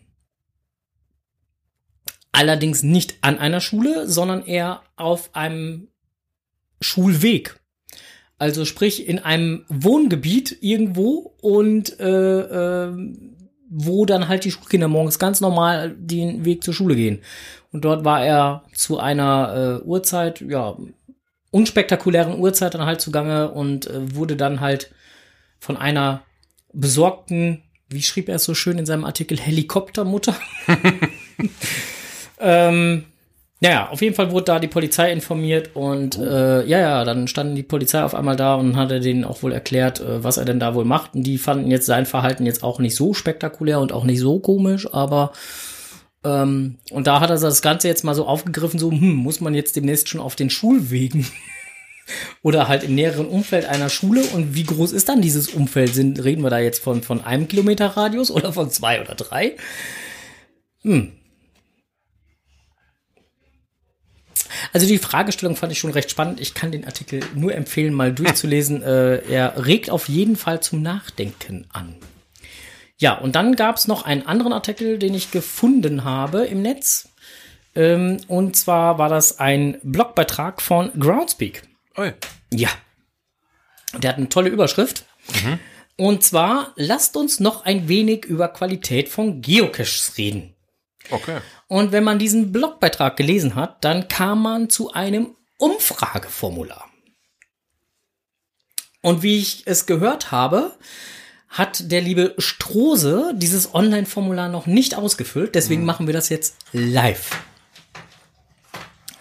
Allerdings 2.32 2.84
nicht 2.84 3.16
an 3.22 3.38
einer 3.38 3.60
Schule, 3.60 4.08
sondern 4.08 4.46
eher 4.46 4.82
auf 4.96 5.32
einem 5.34 5.90
Schulweg. 6.80 7.60
Also 8.38 8.66
sprich 8.66 9.08
in 9.08 9.20
einem 9.20 9.66
Wohngebiet 9.68 10.58
irgendwo 10.62 11.36
und 11.42 12.00
äh, 12.00 12.40
äh, 12.88 12.92
wo 13.70 14.06
dann 14.06 14.28
halt 14.28 14.46
die 14.46 14.52
Schulkinder 14.52 14.88
morgens 14.88 15.20
ganz 15.20 15.42
normal 15.42 15.96
den 15.96 16.44
Weg 16.44 16.64
zur 16.64 16.74
Schule 16.74 16.96
gehen. 16.96 17.22
Und 17.72 17.86
dort 17.86 18.04
war 18.04 18.26
er 18.26 18.64
zu 18.74 19.00
einer 19.00 19.82
äh, 19.84 19.86
Uhrzeit, 19.86 20.42
ja, 20.42 20.76
unspektakulären 21.52 22.40
Uhrzeit 22.40 22.74
dann 22.74 22.86
halt 22.86 23.00
zugange 23.00 23.52
und 23.52 23.88
äh, 23.88 24.16
wurde 24.16 24.36
dann 24.36 24.60
halt 24.60 24.92
von 25.60 25.78
einer 25.78 26.24
besorgten, 26.74 27.62
wie 27.90 28.02
schrieb 28.02 28.28
er 28.28 28.36
es 28.36 28.46
so 28.46 28.56
schön 28.56 28.80
in 28.80 28.86
seinem 28.86 29.06
Artikel, 29.06 29.38
Helikoptermutter. 29.38 30.36
ähm, 32.42 33.06
naja, 33.64 33.90
auf 33.90 34.02
jeden 34.02 34.16
Fall 34.16 34.32
wurde 34.32 34.46
da 34.46 34.60
die 34.60 34.68
Polizei 34.68 35.12
informiert 35.12 35.76
und 35.76 36.18
äh, 36.18 36.66
ja, 36.66 36.80
ja, 36.80 37.04
dann 37.04 37.28
stand 37.28 37.56
die 37.56 37.64
Polizei 37.64 38.04
auf 38.04 38.16
einmal 38.16 38.36
da 38.36 38.56
und 38.56 38.76
hatte 38.76 39.00
denen 39.00 39.24
auch 39.24 39.44
wohl 39.44 39.52
erklärt, 39.54 40.00
äh, 40.00 40.24
was 40.24 40.38
er 40.38 40.46
denn 40.46 40.60
da 40.60 40.74
wohl 40.74 40.84
macht. 40.84 41.14
Und 41.14 41.24
die 41.24 41.38
fanden 41.38 41.70
jetzt 41.70 41.86
sein 41.86 42.08
Verhalten 42.08 42.48
jetzt 42.48 42.64
auch 42.64 42.80
nicht 42.80 42.96
so 42.96 43.14
spektakulär 43.14 43.80
und 43.80 43.92
auch 43.92 44.04
nicht 44.04 44.20
so 44.20 44.40
komisch, 44.40 44.92
aber 44.92 45.32
ähm, 46.24 46.80
und 46.90 47.06
da 47.06 47.20
hat 47.20 47.30
er 47.30 47.38
das 47.38 47.62
Ganze 47.62 47.88
jetzt 47.88 48.04
mal 48.04 48.16
so 48.16 48.26
aufgegriffen, 48.26 48.80
so, 48.80 48.90
hm, 48.92 49.14
muss 49.14 49.42
man 49.42 49.54
jetzt 49.54 49.76
demnächst 49.76 50.10
schon 50.10 50.22
auf 50.22 50.36
den 50.36 50.50
Schulwegen 50.50 51.28
oder 52.42 52.68
halt 52.68 52.84
im 52.84 52.96
näheren 52.96 53.28
Umfeld 53.28 53.66
einer 53.66 53.90
Schule 53.90 54.24
und 54.34 54.56
wie 54.56 54.64
groß 54.64 54.92
ist 54.92 55.08
dann 55.08 55.22
dieses 55.22 55.50
Umfeld? 55.50 55.94
Sind, 55.94 56.24
reden 56.24 56.42
wir 56.42 56.50
da 56.50 56.58
jetzt 56.58 56.84
von, 56.84 57.04
von 57.04 57.24
einem 57.24 57.48
Kilometer 57.48 57.86
Radius 57.86 58.32
oder 58.32 58.54
von 58.54 58.72
zwei 58.72 59.02
oder 59.02 59.14
drei? 59.14 59.56
Hm. 60.82 61.12
Also 64.74 64.88
die 64.88 64.98
Fragestellung 64.98 65.56
fand 65.56 65.72
ich 65.72 65.80
schon 65.80 65.92
recht 65.92 66.12
spannend. 66.12 66.40
Ich 66.40 66.54
kann 66.54 66.72
den 66.72 66.86
Artikel 66.86 67.22
nur 67.36 67.54
empfehlen, 67.54 67.94
mal 67.94 68.14
durchzulesen. 68.14 68.82
äh, 68.84 69.18
er 69.30 69.66
regt 69.66 69.90
auf 69.90 70.10
jeden 70.10 70.36
Fall 70.36 70.62
zum 70.62 70.82
Nachdenken 70.82 71.68
an. 71.72 71.96
Ja, 72.98 73.18
und 73.18 73.36
dann 73.36 73.56
gab 73.56 73.78
es 73.78 73.88
noch 73.88 74.04
einen 74.04 74.28
anderen 74.28 74.54
Artikel, 74.54 75.00
den 75.00 75.14
ich 75.14 75.32
gefunden 75.32 76.04
habe 76.04 76.46
im 76.46 76.62
Netz. 76.62 77.10
Ähm, 77.76 78.18
und 78.28 78.56
zwar 78.56 78.98
war 78.98 79.10
das 79.10 79.40
ein 79.40 79.80
Blogbeitrag 79.82 80.62
von 80.62 80.92
Groundspeak. 81.00 81.64
Oi. 81.98 82.14
Ja. 82.54 82.70
Der 83.98 84.12
hat 84.12 84.18
eine 84.18 84.30
tolle 84.30 84.50
Überschrift. 84.50 85.06
Und 85.98 86.24
zwar, 86.24 86.74
lasst 86.76 87.18
uns 87.18 87.40
noch 87.40 87.66
ein 87.66 87.88
wenig 87.88 88.26
über 88.26 88.48
Qualität 88.48 89.10
von 89.10 89.42
Geocaches 89.42 90.14
reden. 90.18 90.51
Okay. 91.12 91.40
Und 91.68 91.92
wenn 91.92 92.04
man 92.04 92.20
diesen 92.20 92.52
Blogbeitrag 92.52 93.18
gelesen 93.18 93.56
hat, 93.56 93.84
dann 93.84 94.08
kam 94.08 94.42
man 94.42 94.70
zu 94.70 94.94
einem 94.94 95.36
Umfrageformular. 95.58 96.90
Und 99.02 99.24
wie 99.24 99.38
ich 99.38 99.64
es 99.66 99.86
gehört 99.86 100.32
habe, 100.32 100.72
hat 101.50 101.92
der 101.92 102.02
liebe 102.02 102.34
Strose 102.38 103.34
dieses 103.36 103.74
Online-Formular 103.76 104.48
noch 104.48 104.68
nicht 104.68 104.96
ausgefüllt. 104.96 105.54
Deswegen 105.54 105.84
machen 105.84 106.08
wir 106.08 106.14
das 106.14 106.30
jetzt 106.30 106.56
live. 106.72 107.42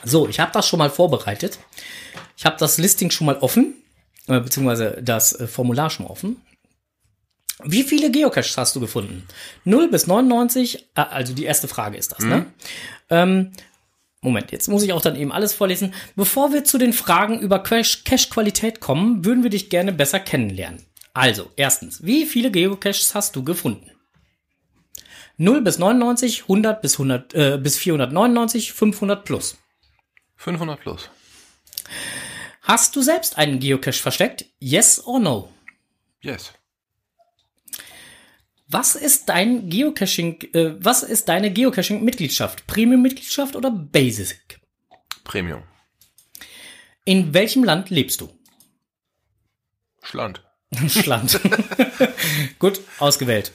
So, 0.05 0.29
ich 0.29 0.39
habe 0.41 0.53
das 0.53 0.67
schon 0.67 0.79
mal 0.79 0.91
vorbereitet. 0.91 1.59
Ich 2.37 2.47
habe 2.47 2.57
das 2.59 2.79
Listing 2.79 3.11
schon 3.11 3.27
mal 3.27 3.37
offen, 3.39 3.75
äh, 4.29 4.41
beziehungsweise 4.41 4.99
das 5.03 5.39
äh, 5.39 5.47
Formular 5.47 5.91
schon 5.91 6.07
mal 6.07 6.13
offen. 6.13 6.41
Wie 7.65 7.83
viele 7.83 8.11
Geocaches 8.11 8.57
hast 8.57 8.75
du 8.77 8.81
gefunden? 8.81 9.27
0 9.65 9.89
bis 9.89 10.07
99, 10.07 10.89
äh, 10.95 11.01
also 11.01 11.33
die 11.35 11.45
erste 11.45 11.69
Frage 11.69 11.97
ist 11.97 12.13
das, 12.13 12.21
ne? 12.21 12.47
Ähm, 13.11 13.53
Moment, 14.23 14.53
jetzt 14.53 14.69
muss 14.69 14.83
ich 14.83 14.93
auch 14.93 15.01
dann 15.01 15.17
eben 15.17 15.33
alles 15.33 15.55
vorlesen. 15.55 15.95
Bevor 16.15 16.53
wir 16.53 16.65
zu 16.65 16.77
den 16.79 16.93
Fragen 16.93 17.39
über 17.41 17.59
Cache- 17.63 18.03
Cache-Qualität 18.05 18.81
kommen, 18.81 19.25
würden 19.25 19.43
wir 19.43 19.51
dich 19.51 19.71
gerne 19.71 19.93
besser 19.93 20.21
kennenlernen. 20.21 20.85
Also, 21.15 21.51
erstens, 21.57 22.05
wie 22.05 22.27
viele 22.27 22.51
Geocaches 22.51 23.15
hast 23.15 23.35
du 23.35 23.43
gefunden? 23.45 23.91
0 25.39 25.63
bis 25.63 25.79
99, 25.79 26.43
100 26.43 26.83
bis 26.83 26.95
100 26.95 27.35
äh, 27.35 27.59
bis 27.63 27.79
499, 27.79 28.73
500 28.75 29.25
plus. 29.25 29.57
500 30.37 30.81
plus. 30.81 31.09
Hast 32.63 32.95
du 32.95 33.01
selbst 33.03 33.39
einen 33.39 33.59
Geocache 33.59 34.01
versteckt? 34.03 34.45
Yes 34.59 35.03
or 35.05 35.19
no? 35.19 35.51
Yes. 36.21 36.53
Was 38.73 38.95
ist 38.95 39.29
dein 39.29 39.69
Geocaching, 39.69 40.39
äh, 40.53 40.75
was 40.79 41.03
ist 41.03 41.29
deine 41.29 41.53
Geocaching-Mitgliedschaft? 41.53 42.69
Premium-Mitgliedschaft 42.69 43.57
oder 43.57 43.69
Basic? 43.73 44.61
Premium. 45.25 45.65
In 47.05 47.35
welchem 47.35 47.65
Land 47.65 47.91
lebst 47.91 48.21
du? 48.21 48.31
Schland. 50.05 50.43
Schland. 50.89 51.41
Gut, 52.61 52.81
ausgewählt. 53.01 53.51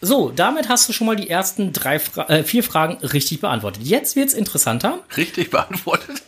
So, 0.00 0.30
damit 0.30 0.70
hast 0.70 0.88
du 0.88 0.94
schon 0.94 1.06
mal 1.06 1.16
die 1.16 1.28
ersten 1.28 1.74
drei 1.74 1.98
Fra 1.98 2.26
äh, 2.30 2.42
vier 2.42 2.62
Fragen 2.62 2.96
richtig 3.04 3.42
beantwortet. 3.42 3.82
Jetzt 3.82 4.16
wird's 4.16 4.32
interessanter. 4.32 5.04
Richtig 5.18 5.50
beantwortet? 5.50 6.22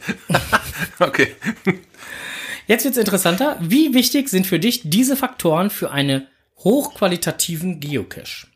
okay. 0.99 1.35
Jetzt 2.67 2.85
wird's 2.85 2.99
interessanter. 2.99 3.57
Wie 3.61 3.95
wichtig 3.95 4.29
sind 4.29 4.47
für 4.47 4.59
dich 4.59 4.83
diese 4.85 5.17
Faktoren 5.17 5.71
für 5.71 5.91
einen 5.91 6.27
hochqualitativen 6.65 7.81
Geocache? 7.81 8.47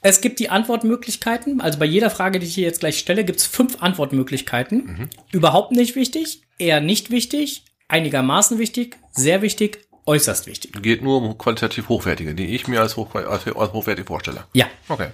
Es 0.00 0.20
gibt 0.20 0.38
die 0.38 0.50
Antwortmöglichkeiten. 0.50 1.60
Also 1.62 1.78
bei 1.78 1.86
jeder 1.86 2.10
Frage, 2.10 2.38
die 2.38 2.46
ich 2.46 2.54
hier 2.54 2.64
jetzt 2.64 2.80
gleich 2.80 2.98
stelle, 2.98 3.24
gibt's 3.24 3.46
fünf 3.46 3.82
Antwortmöglichkeiten. 3.82 5.08
Überhaupt 5.32 5.72
nicht 5.72 5.96
wichtig, 5.96 6.42
eher 6.58 6.80
nicht 6.82 7.10
wichtig, 7.10 7.64
einigermaßen 7.88 8.58
wichtig, 8.58 8.98
sehr 9.12 9.40
wichtig, 9.40 9.86
äußerst 10.04 10.46
wichtig. 10.46 10.72
Geht 10.82 11.02
nur 11.02 11.22
um 11.22 11.38
qualitativ 11.38 11.88
hochwertige, 11.88 12.34
die 12.34 12.54
ich 12.54 12.68
mir 12.68 12.80
als, 12.80 12.96
hoch, 12.96 13.14
als, 13.14 13.46
als 13.46 13.72
hochwertig 13.72 14.06
vorstelle. 14.06 14.44
Ja. 14.52 14.66
Okay. 14.88 15.08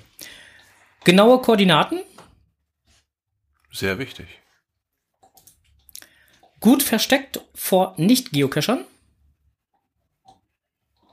Genaue 1.04 1.40
Koordinaten, 1.40 2.00
Sehr 3.72 3.98
wichtig. 3.98 4.26
gut 6.58 6.82
versteckt 6.82 7.40
vor 7.54 7.94
Nicht-Geocachern, 7.96 8.84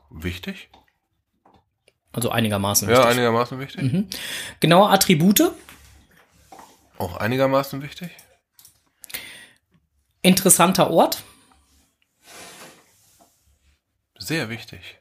Wichtig? 0.09 0.69
also 2.13 2.31
einigermaßen 2.31 2.89
Ja, 2.89 2.95
wichtig. 2.97 3.11
einigermaßen 3.11 3.59
wichtig. 3.59 4.17
Genaue 4.59 4.89
Attribute, 4.89 5.51
Auch 6.97 7.17
einigermaßen 7.17 7.81
wichtig. 7.83 8.09
interessanter 10.23 10.89
Ort, 10.89 11.23
Sehr 14.17 14.49
wichtig. 14.49 14.97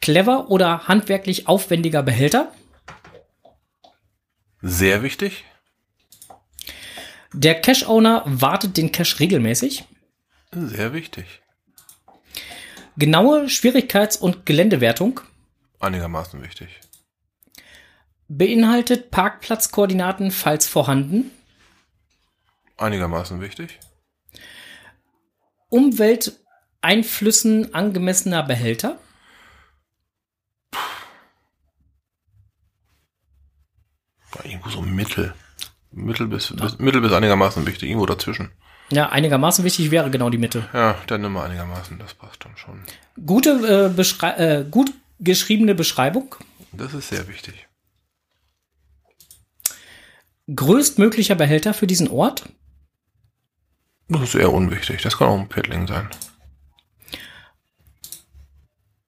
clever 0.00 0.50
oder 0.50 0.88
handwerklich 0.88 1.46
aufwendiger 1.46 2.02
Behälter, 2.02 2.52
Sehr 4.62 5.02
wichtig. 5.02 5.44
der 7.32 7.60
Cache-Owner 7.60 8.22
wartet 8.26 8.76
den 8.76 8.90
Cache 8.90 9.20
regelmäßig, 9.20 9.84
Sehr 10.50 10.92
wichtig. 10.92 11.41
Genaue 12.96 13.48
Schwierigkeits- 13.48 14.18
und 14.18 14.46
Geländewertung, 14.46 15.20
Einigermaßen 15.80 16.40
wichtig. 16.42 16.80
beinhaltet 18.28 19.10
Parkplatzkoordinaten, 19.10 20.30
falls 20.30 20.66
vorhanden, 20.68 21.30
Einigermaßen 22.78 23.40
wichtig. 23.40 23.78
Umwelteinflüssen 25.68 27.74
angemessener 27.74 28.42
Behälter, 28.42 28.98
Ja, 34.34 34.44
irgendwo 34.44 34.70
so 34.70 34.80
Mittel. 34.80 35.34
Mittel 35.92 36.26
bis, 36.26 36.54
bis, 36.56 36.78
Mittel 36.78 37.00
bis 37.00 37.12
einigermaßen 37.12 37.66
wichtig. 37.66 37.88
Irgendwo 37.90 38.06
dazwischen. 38.06 38.50
ja, 38.90 39.08
einigermaßen 39.10 39.64
wichtig 39.64 39.90
wäre 39.90 40.10
genau 40.10 40.30
die 40.30 40.38
Mitte. 40.38 40.68
Ja, 40.72 40.96
dann 41.06 41.20
nimm 41.22 41.32
mal 41.32 41.46
einigermaßen. 41.46 41.98
Das 41.98 42.14
passt 42.14 42.44
dann 42.44 42.56
schon. 42.56 42.82
Gute, 43.26 43.90
äh, 43.90 43.94
Beschrei 43.94 44.30
äh, 44.36 44.64
gut 44.70 44.92
geschriebene 45.20 45.74
Beschreibung, 45.74 46.34
Das 46.72 46.94
ist 46.94 47.08
sehr 47.08 47.28
wichtig. 47.28 47.68
größtmöglicher 50.54 51.34
Behälter 51.36 51.74
für 51.74 51.86
diesen 51.86 52.08
Ort, 52.08 52.48
Das 54.08 54.22
ist 54.22 54.34
eher 54.34 54.52
unwichtig. 54.52 55.00
Das 55.02 55.16
kann 55.18 55.28
auch 55.28 55.38
ein 55.38 55.48
Paddling 55.48 55.86
sein. 55.86 56.08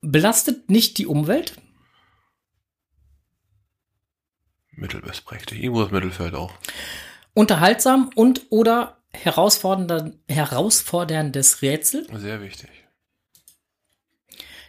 belastet 0.01 0.68
nicht 0.70 0.99
die 0.99 1.07
Umwelt, 1.07 1.57
Mittel 4.77 5.01
bis 5.03 5.20
prächtig. 5.20 5.62
Irgendwo 5.62 5.83
das 5.83 5.93
Mittelfeld 5.93 6.35
auch. 6.35 6.53
unterhaltsam 7.35 8.11
und 8.14 8.43
oder 8.51 8.99
herausfordernder, 9.12 10.12
herausforderndes 10.29 11.62
Rätsel, 11.62 12.07
Sehr 12.14 12.41
wichtig. 12.43 12.68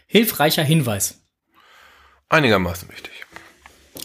hilfreicher 0.06 0.62
Hinweis. 0.62 1.20
Einigermaßen 2.28 2.88
wichtig. 2.88 3.12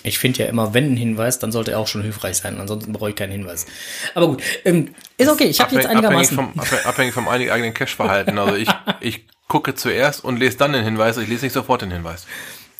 Ich 0.03 0.17
finde 0.17 0.39
ja 0.39 0.45
immer, 0.47 0.73
wenn 0.73 0.93
ein 0.93 0.97
Hinweis, 0.97 1.37
dann 1.37 1.51
sollte 1.51 1.71
er 1.71 1.79
auch 1.79 1.87
schon 1.87 2.01
hilfreich 2.01 2.37
sein. 2.37 2.59
Ansonsten 2.59 2.91
brauche 2.93 3.11
ich 3.11 3.15
keinen 3.15 3.31
Hinweis. 3.31 3.67
Aber 4.15 4.27
gut, 4.29 4.41
ähm, 4.65 4.95
ist 5.17 5.29
okay. 5.29 5.43
Ich 5.45 5.59
habe 5.61 5.75
jetzt 5.75 5.85
einigermaßen. 5.85 6.39
Abhängig 6.39 6.55
vom, 6.55 6.63
abhäng- 6.79 6.85
abhängig 6.85 7.13
vom 7.13 7.27
eigen- 7.27 7.51
eigenen 7.51 7.73
Cache-Verhalten. 7.73 8.39
Also 8.39 8.55
ich, 8.55 8.69
ich 9.01 9.27
gucke 9.47 9.75
zuerst 9.75 10.23
und 10.23 10.37
lese 10.37 10.57
dann 10.57 10.73
den 10.73 10.83
Hinweis. 10.83 11.17
Ich 11.17 11.27
lese 11.27 11.45
nicht 11.45 11.53
sofort 11.53 11.83
den 11.83 11.91
Hinweis. 11.91 12.25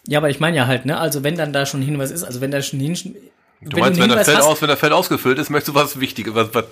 Ja, 0.08 0.20
aber 0.20 0.30
ich 0.30 0.40
meine 0.40 0.58
ja 0.58 0.68
halt, 0.68 0.86
ne? 0.86 0.98
Also 1.00 1.24
wenn 1.24 1.36
dann 1.36 1.54
da 1.54 1.66
schon 1.66 1.82
Hinweis 1.82 2.12
ist, 2.12 2.24
also 2.24 2.42
wenn 2.42 2.52
da 2.52 2.62
schon 2.62 2.80
hin, 2.80 3.16
Du 3.64 3.78
meinst, 3.78 4.00
wenn, 4.00 4.10
das 4.10 4.18
Hinweis 4.18 4.26
Feld 4.26 4.38
hast- 4.40 4.46
aus, 4.46 4.62
wenn 4.64 4.70
das 4.70 4.80
Feld 4.80 4.92
ausgefüllt 4.94 5.38
ist, 5.38 5.52
möchtest 5.52 5.68
du 5.70 5.76
was 5.76 6.00
Wichtiges, 6.00 6.34
was, 6.34 6.48
was 6.54 6.66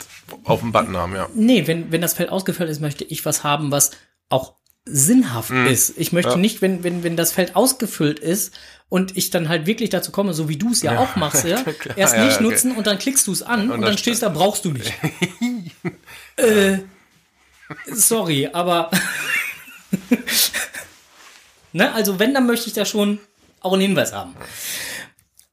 auf 0.46 0.62
dem 0.62 0.72
Button 0.72 0.98
haben, 0.98 1.14
ja. 1.16 1.28
Nee, 1.36 1.68
wenn, 1.68 1.92
wenn 1.92 2.02
das 2.02 2.14
Feld 2.16 2.32
ausgefüllt 2.32 2.68
ist, 2.70 2.82
möchte 2.82 3.04
ich 3.04 3.24
was 3.26 3.44
haben, 3.44 3.72
was 3.72 3.92
auch 4.30 4.56
sinnhaft 4.86 5.52
ist. 5.52 5.94
Ich 5.98 6.14
möchte 6.14 6.32
Mhm. 6.32 6.36
Ja. 6.38 6.42
nicht, 6.42 6.62
wenn, 6.64 6.84
wenn, 6.84 7.04
wenn 7.04 7.16
das 7.16 7.32
Feld 7.32 7.56
ausgefüllt 7.56 8.18
ist 8.18 8.56
und 8.88 9.16
ich 9.18 9.30
dann 9.30 9.48
halt 9.50 9.68
wirklich 9.68 9.92
dazu 9.92 10.12
komme, 10.12 10.34
so 10.34 10.50
wie 10.50 10.58
du 10.58 10.72
es 10.72 10.82
ja, 10.82 10.98
auch 10.98 11.16
machst, 11.16 11.44
ja, 11.48 11.62
Klar, 11.62 11.96
erst 11.96 12.16
ja, 12.16 12.26
nicht 12.26 12.36
okay. 12.38 12.44
nutzen 12.44 12.72
und 12.76 12.88
dann 12.88 12.98
klickst 12.98 13.28
du 13.28 13.34
es 13.34 13.44
an 13.44 13.66
und, 13.70 13.72
Und 13.72 13.82
dann 13.84 13.98
stehst 14.00 14.24
da, 14.24 14.30
brauchst 14.30 14.66
du 14.66 14.72
nicht. 14.72 14.92
äh, 16.38 16.80
sorry, 17.92 18.50
aber 18.52 18.90
ne, 21.74 21.94
also 21.94 22.20
wenn, 22.20 22.34
dann 22.34 22.48
möchte 22.48 22.68
ich 22.68 22.74
da 22.74 22.86
schon 22.86 23.20
auch 23.62 23.74
einen 23.74 23.82
Hinweis 23.82 24.14
haben. 24.14 24.36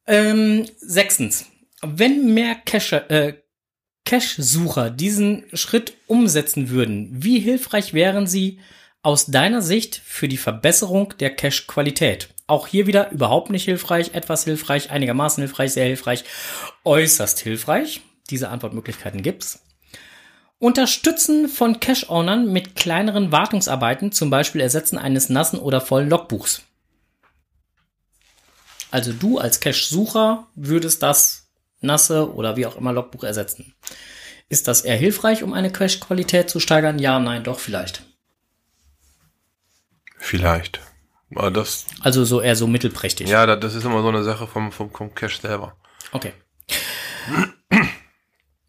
Ähm, 0.07 0.67
sechstens, 0.79 1.47
wenn 1.83 2.33
mehr 2.35 2.55
Cache, 2.55 3.11
äh, 3.11 3.35
Cache-Sucher 4.05 4.91
diesen 4.91 5.45
Schritt 5.53 5.95
umsetzen 6.07 6.71
würden, 6.71 7.11
wie 7.12 7.41
hilfreich 7.41 7.93
wären 7.93 8.27
sie 8.27 8.61
aus 9.03 9.27
deiner 9.27 9.62
Sicht 9.62 10.01
für 10.05 10.29
die 10.29 10.37
Verbesserung 10.37 11.14
der 11.19 11.35
Cache-Qualität? 11.35 12.29
Auch 12.47 12.69
hier 12.69 12.87
wieder 12.87 13.11
überhaupt 13.11 13.51
nicht 13.51 13.64
hilfreich, 13.64 14.14
etwas 14.14 14.45
hilfreich, 14.45 14.91
einigermaßen 14.91 15.43
hilfreich, 15.43 15.73
sehr 15.73 15.87
hilfreich, 15.87 16.25
äußerst 16.85 17.41
hilfreich. 17.41 18.01
Diese 18.31 18.49
Antwortmöglichkeiten 18.49 19.23
gibt's. 19.23 19.66
Unterstützen 20.59 21.48
von 21.48 21.80
Cache-Ownern 21.80 22.50
mit 22.50 22.76
kleineren 22.76 23.30
Wartungsarbeiten, 23.30 24.11
zum 24.12 24.30
Beispiel 24.30 24.61
Ersetzen 24.62 24.96
eines 24.96 25.28
nassen 25.28 25.59
oder 25.59 25.80
vollen 25.80 26.09
Logbuchs. 26.09 26.62
Also 28.90 29.12
du 29.12 29.38
als 29.38 29.61
Cache-Sucher 29.61 30.46
würdest 30.54 31.02
das 31.02 31.48
nasse 31.80 32.32
oder 32.32 32.57
wie 32.57 32.66
auch 32.66 32.76
immer 32.76 32.92
Logbuch 32.92 33.24
ersetzen. 33.24 33.74
Ist 34.48 34.68
das 34.68 34.80
eher 34.82 34.96
hilfreich, 34.96 35.42
um 35.42 35.52
eine 35.52 35.70
Cache-Qualität 35.70 36.48
zu 36.48 36.61
steigern? 36.61 36.98
Ja, 36.98 37.18
nein, 37.18 37.44
doch, 37.44 37.59
vielleicht. 37.59 38.02
Vielleicht. 40.18 40.80
Aber 41.34 41.50
das, 41.50 41.86
Also 42.00 42.24
so 42.24 42.40
eher 42.40 42.57
so 42.57 42.66
mittelprächtig. 42.66 43.28
ja, 43.28 43.44
das, 43.44 43.61
das 43.61 43.74
ist 43.74 43.84
immer 43.84 44.00
so 44.00 44.09
eine 44.09 44.24
Sache 44.24 44.46
vom, 44.46 44.72
vom, 44.72 44.90
vom 44.90 45.14
Cache 45.14 45.40
selber. 45.40 45.76
Okay. 46.12 46.32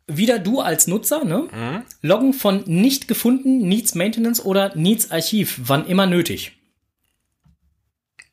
Wieder 0.08 0.40
du 0.40 0.62
als 0.62 0.88
Nutzer, 0.88 1.26
ne? 1.26 1.84
Loggen 2.02 2.34
von 2.34 2.64
nicht 2.66 3.08
gefunden, 3.08 3.68
Needs 3.68 3.94
Maintenance 3.94 4.44
oder 4.44 4.76
Needs 4.76 5.12
Archiv, 5.12 5.60
wann 5.64 5.86
immer 5.86 6.06
nötig. 6.06 6.54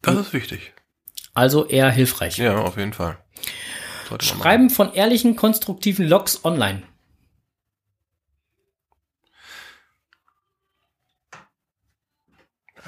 Das 0.03 0.17
ist 0.17 0.33
wichtig. 0.33 0.73
Also 1.33 1.67
eher 1.67 1.91
hilfreich. 1.91 2.39
Ja, 2.39 2.59
auf 2.59 2.77
jeden 2.77 2.93
Fall. 2.93 3.19
Sollte 4.09 4.25
Schreiben 4.25 4.71
von 4.71 4.93
ehrlichen, 4.93 5.35
konstruktiven 5.35 6.07
Logs 6.07 6.45
online. 6.45 6.81
machen. 6.81 6.95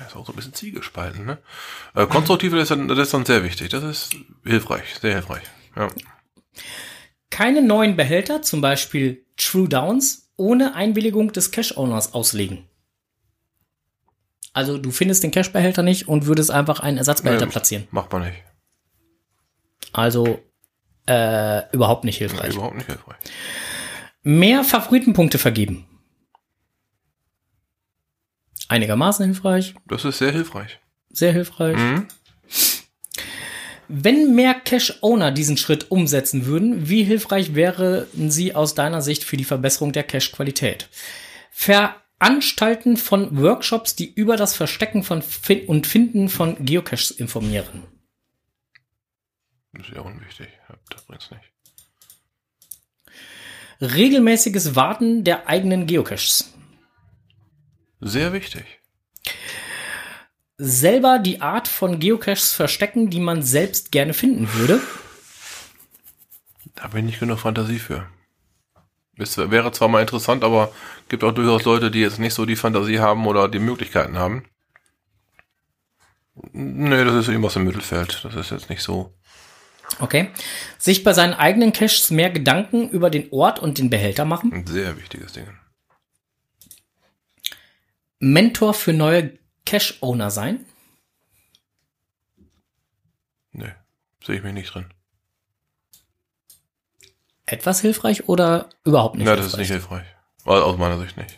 Ist 0.06 0.16
auch 0.16 0.26
so 0.26 0.32
ein 0.32 0.36
bisschen 0.36 0.54
ziegespalten, 0.54 1.24
ne? 1.24 1.38
Äh, 1.94 2.06
konstruktive, 2.06 2.56
das 2.56 2.64
ist, 2.64 2.70
dann, 2.70 2.88
das 2.88 2.98
ist 2.98 3.14
dann 3.14 3.24
sehr 3.24 3.42
wichtig. 3.42 3.70
Das 3.70 3.82
ist 3.82 4.14
hilfreich, 4.44 4.94
sehr 5.00 5.14
hilfreich. 5.14 5.42
Ja. 5.74 5.88
Keine 7.36 7.60
neuen 7.60 7.96
Behälter, 7.96 8.40
zum 8.40 8.62
Beispiel 8.62 9.26
True 9.36 9.68
Downs, 9.68 10.32
ohne 10.36 10.74
Einwilligung 10.74 11.32
des 11.32 11.50
Cache-Owners 11.50 12.14
auslegen. 12.14 12.66
Also 14.54 14.78
du 14.78 14.90
findest 14.90 15.22
den 15.22 15.32
Cache-Behälter 15.32 15.82
nicht 15.82 16.08
und 16.08 16.24
würdest 16.24 16.50
einfach 16.50 16.80
einen 16.80 16.96
Ersatzbehälter 16.96 17.44
Nee. 17.44 17.52
platzieren. 17.52 17.88
Macht 17.90 18.10
man 18.10 18.22
nicht. 18.22 18.42
Also 19.92 20.38
äh, 21.06 21.70
überhaupt 21.74 22.04
nicht 22.04 22.16
hilfreich. 22.16 22.54
Überhaupt 22.54 22.76
nicht 22.76 22.86
hilfreich. 22.86 23.16
Mehr 24.22 24.64
Favoritenpunkte 24.64 25.36
vergeben. 25.38 25.86
Einigermaßen 28.68 29.26
hilfreich, 29.26 29.74
Das 29.86 30.06
ist 30.06 30.18
sehr 30.18 30.32
hilfreich. 30.32 30.80
sehr 31.10 31.32
hilfreich. 31.32 31.76
Mhm. 31.76 32.08
Wenn 33.88 34.34
mehr 34.34 34.54
Cache-Owner 34.54 35.30
diesen 35.30 35.56
Schritt 35.56 35.90
umsetzen 35.90 36.46
würden, 36.46 36.88
wie 36.88 37.04
hilfreich 37.04 37.54
wären 37.54 38.06
sie 38.30 38.54
aus 38.54 38.74
deiner 38.74 39.02
Sicht 39.02 39.24
für 39.24 39.36
die 39.36 39.44
Verbesserung 39.44 39.92
der 39.92 40.02
Cache-Qualität? 40.02 40.88
Veranstalten 41.50 42.96
von 42.96 43.40
Workshops, 43.40 43.94
die 43.94 44.12
über 44.12 44.36
das 44.36 44.54
Verstecken 44.54 45.02
von 45.02 45.22
fin 45.22 45.66
und 45.66 45.86
Finden 45.86 46.28
von 46.28 46.64
Geocaches 46.64 47.10
informieren. 47.12 47.84
Das 49.72 49.88
ist 49.88 49.94
ja 49.94 50.00
unwichtig. 50.00 50.48
Das 50.90 51.02
bringt's 51.04 51.30
nicht. 51.30 51.52
Regelmäßiges 53.80 54.74
Warten 54.74 55.22
der 55.22 55.48
eigenen 55.48 55.86
Geocaches. 55.86 56.54
Sehr 58.00 58.32
wichtig. 58.32 58.80
Selber 60.58 61.18
die 61.18 61.42
Art 61.42 61.68
von 61.68 61.98
Geocaches 61.98 62.52
verstecken, 62.52 63.10
die 63.10 63.20
man 63.20 63.42
selbst 63.42 63.92
gerne 63.92 64.14
finden 64.14 64.52
würde. 64.54 64.80
Da 66.74 66.84
habe 66.84 66.98
ich 66.98 67.04
nicht 67.04 67.20
genug 67.20 67.40
Fantasie 67.40 67.78
für. 67.78 68.06
Es 69.18 69.36
wäre 69.38 69.72
zwar 69.72 69.88
mal 69.88 70.02
interessant, 70.02 70.44
aber 70.44 70.72
gibt 71.08 71.24
auch 71.24 71.32
durchaus 71.32 71.64
Leute, 71.64 71.90
die 71.90 72.00
jetzt 72.00 72.18
nicht 72.18 72.34
so 72.34 72.44
die 72.44 72.56
Fantasie 72.56 72.98
haben 72.98 73.26
oder 73.26 73.48
die 73.48 73.58
Möglichkeiten 73.58 74.18
haben. 74.18 74.44
Nee, 76.52 77.04
das 77.04 77.14
ist 77.14 77.28
irgendwas 77.28 77.56
im 77.56 77.64
Mittelfeld. 77.64 78.20
Das 78.24 78.34
ist 78.34 78.50
jetzt 78.50 78.68
nicht 78.68 78.82
so. 78.82 79.14
Okay. 80.00 80.30
Sich 80.78 81.02
bei 81.02 81.14
seinen 81.14 81.32
eigenen 81.32 81.72
Caches 81.72 82.10
mehr 82.10 82.30
Gedanken 82.30 82.90
über 82.90 83.08
den 83.08 83.28
Ort 83.30 83.58
und 83.58 83.78
den 83.78 83.88
Behälter 83.88 84.24
machen. 84.24 84.52
Ein 84.52 84.66
sehr 84.66 84.96
wichtiges 84.98 85.32
Ding. 85.32 85.48
Mentor 88.18 88.74
für 88.74 88.92
neue 88.92 89.38
Cache-Owner 89.66 90.30
sein. 90.30 90.64
Nee, 93.52 93.74
sehe 94.24 94.36
ich 94.36 94.42
mich 94.42 94.54
nicht 94.54 94.72
drin. 94.72 94.86
Etwas 97.44 97.80
hilfreich 97.80 98.28
oder 98.28 98.70
überhaupt 98.84 99.16
nicht 99.16 99.26
Ja, 99.26 99.36
das 99.36 99.46
ist 99.46 99.56
nicht 99.56 99.70
hilfreich. 99.70 100.06
Also 100.44 100.64
Aus 100.64 100.78
meiner 100.78 100.98
Sicht 100.98 101.16
nicht. 101.16 101.34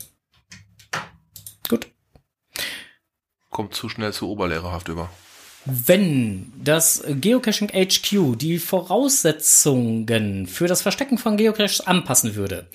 Gut. 1.68 1.90
Kommt 3.50 3.74
zu 3.74 3.88
schnell 3.88 4.12
zu 4.12 4.28
oberlehrerhaft 4.28 4.88
über. 4.88 5.10
Wenn 5.70 6.50
das 6.64 7.04
Geocaching 7.06 7.68
HQ 7.68 8.38
die 8.38 8.58
Voraussetzungen 8.58 10.46
für 10.46 10.66
das 10.66 10.80
Verstecken 10.80 11.18
von 11.18 11.36
Geocaches 11.36 11.82
anpassen 11.82 12.36
würde, 12.36 12.66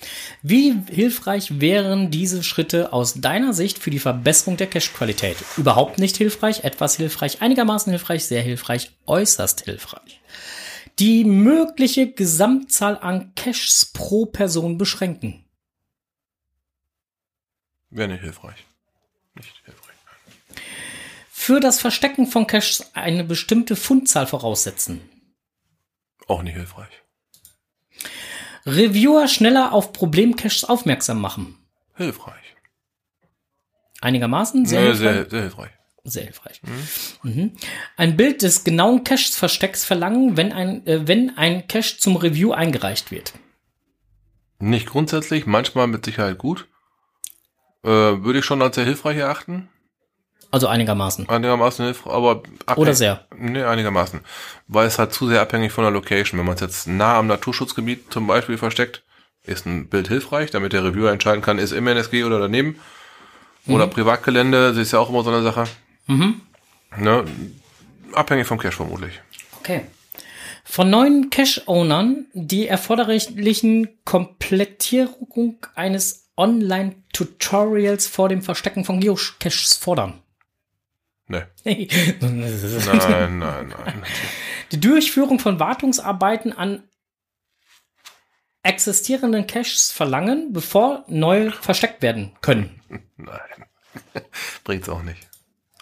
wie 0.42 0.76
hilfreich 0.88 1.60
wären 1.60 2.12
diese 2.12 2.44
Schritte 2.44 2.92
aus 2.92 3.14
deiner 3.14 3.52
Sicht 3.52 3.80
für 3.80 3.90
die 3.90 3.98
Verbesserung 3.98 4.56
der 4.56 4.68
Cache-Qualität? 4.68 5.36
Überhaupt 5.56 5.98
nicht 5.98 6.16
hilfreich, 6.16 6.62
etwas 6.62 6.94
hilfreich, 6.94 7.42
einigermaßen 7.42 7.90
hilfreich, 7.90 8.26
sehr 8.26 8.42
hilfreich, 8.42 8.92
äußerst 9.06 9.64
hilfreich. 9.64 10.20
Die 11.00 11.24
mögliche 11.24 12.12
Gesamtzahl 12.12 12.96
an 12.96 13.32
Caches 13.34 13.90
pro 13.92 14.26
Person 14.26 14.78
beschränken. 14.78 15.44
Wäre 17.90 18.06
nicht 18.06 18.22
hilfreich. 18.22 18.64
Nicht 19.34 19.52
hilfreich. 19.64 19.73
Für 21.44 21.60
das 21.60 21.78
Verstecken 21.78 22.26
von 22.26 22.46
Caches 22.46 22.94
eine 22.94 23.22
bestimmte 23.22 23.76
Fundzahl 23.76 24.26
voraussetzen. 24.26 25.02
Auch 26.26 26.42
nicht 26.42 26.54
hilfreich. 26.54 27.02
Reviewer 28.64 29.28
schneller 29.28 29.72
auf 29.72 29.92
Problemcaches 29.92 30.64
aufmerksam 30.64 31.20
machen. 31.20 31.58
Hilfreich. 31.96 32.56
Einigermaßen 34.00 34.64
sehr 34.64 34.80
Nee, 34.80 34.86
hilfreich. 34.86 35.02
sehr, 35.12 35.28
sehr 35.30 35.40
hilfreich. 35.42 35.70
Sehr 36.04 36.22
hilfreich. 36.24 36.62
Mhm. 37.22 37.52
Ein 37.98 38.16
Bild 38.16 38.40
des 38.40 38.64
genauen 38.64 39.04
Caches-Verstecks 39.04 39.84
verlangen, 39.84 40.38
wenn 40.38 40.50
ein, 40.50 40.86
äh, 40.86 41.06
wenn 41.06 41.36
ein 41.36 41.68
Cache 41.68 41.98
zum 41.98 42.16
Review 42.16 42.52
eingereicht 42.52 43.10
wird. 43.10 43.34
Nicht 44.60 44.86
grundsätzlich, 44.86 45.44
manchmal 45.44 45.88
mit 45.88 46.06
Sicherheit 46.06 46.38
gut. 46.38 46.68
Äh, 47.82 47.88
würde 47.90 48.38
ich 48.38 48.46
schon 48.46 48.62
als 48.62 48.76
sehr 48.76 48.86
hilfreich 48.86 49.18
erachten. 49.18 49.68
Also 50.54 50.68
einigermaßen. 50.68 51.28
Einigermaßen 51.28 51.84
hilfreich, 51.84 52.12
aber 52.12 52.42
abhängig- 52.66 52.78
Oder 52.78 52.94
sehr. 52.94 53.26
Nee, 53.36 53.64
einigermaßen. 53.64 54.20
Weil 54.68 54.86
es 54.86 55.00
halt 55.00 55.12
zu 55.12 55.26
sehr 55.26 55.40
abhängig 55.40 55.72
von 55.72 55.82
der 55.82 55.90
Location. 55.90 56.38
Wenn 56.38 56.46
man 56.46 56.54
es 56.54 56.60
jetzt 56.60 56.86
nah 56.86 57.18
am 57.18 57.26
Naturschutzgebiet 57.26 58.12
zum 58.12 58.28
Beispiel 58.28 58.56
versteckt, 58.56 59.02
ist 59.42 59.66
ein 59.66 59.88
Bild 59.88 60.06
hilfreich, 60.06 60.52
damit 60.52 60.72
der 60.72 60.84
Reviewer 60.84 61.10
entscheiden 61.10 61.42
kann, 61.42 61.58
ist 61.58 61.72
im 61.72 61.88
NSG 61.88 62.22
oder 62.22 62.38
daneben. 62.38 62.78
Oder 63.66 63.88
Privatgelände, 63.88 64.68
das 64.68 64.76
ist 64.76 64.92
ja 64.92 65.00
auch 65.00 65.10
immer 65.10 65.24
so 65.24 65.30
eine 65.30 65.42
Sache. 65.42 65.64
Mhm. 66.06 66.40
Ne? 66.98 67.24
Abhängig 68.12 68.46
vom 68.46 68.58
Cache 68.58 68.76
vermutlich. 68.76 69.20
Okay. 69.58 69.80
Von 70.62 70.88
neuen 70.88 71.30
Cache-Ownern 71.30 72.26
die 72.32 72.68
erforderlichen 72.68 73.88
Komplettierung 74.04 75.56
eines 75.74 76.28
Online-Tutorials 76.36 78.06
vor 78.06 78.28
dem 78.28 78.40
Verstecken 78.40 78.84
von 78.84 79.00
Geocaches 79.00 79.76
fordern. 79.76 80.20
Ne. 81.26 81.48
die 81.64 81.88
Nein, 82.20 83.38
nein, 83.38 83.68
nein. 83.68 84.02
Durchführung 84.78 85.38
von 85.38 85.58
Wartungsarbeiten 85.58 86.52
an 86.52 86.82
existierenden 88.62 89.46
Caches 89.46 89.90
verlangen, 89.92 90.52
bevor 90.52 91.04
neu 91.08 91.50
versteckt 91.50 92.02
werden 92.02 92.32
können. 92.40 92.80
Nein. 93.16 93.64
Bringt's 94.64 94.88
auch 94.88 95.02
nicht. 95.02 95.28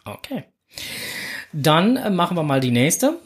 Okay. 0.04 0.44
Dann 1.52 1.96
äh, 1.96 2.10
machen 2.10 2.36
wir 2.36 2.42
mal 2.42 2.60
die 2.60 2.70
nächste. 2.70 3.18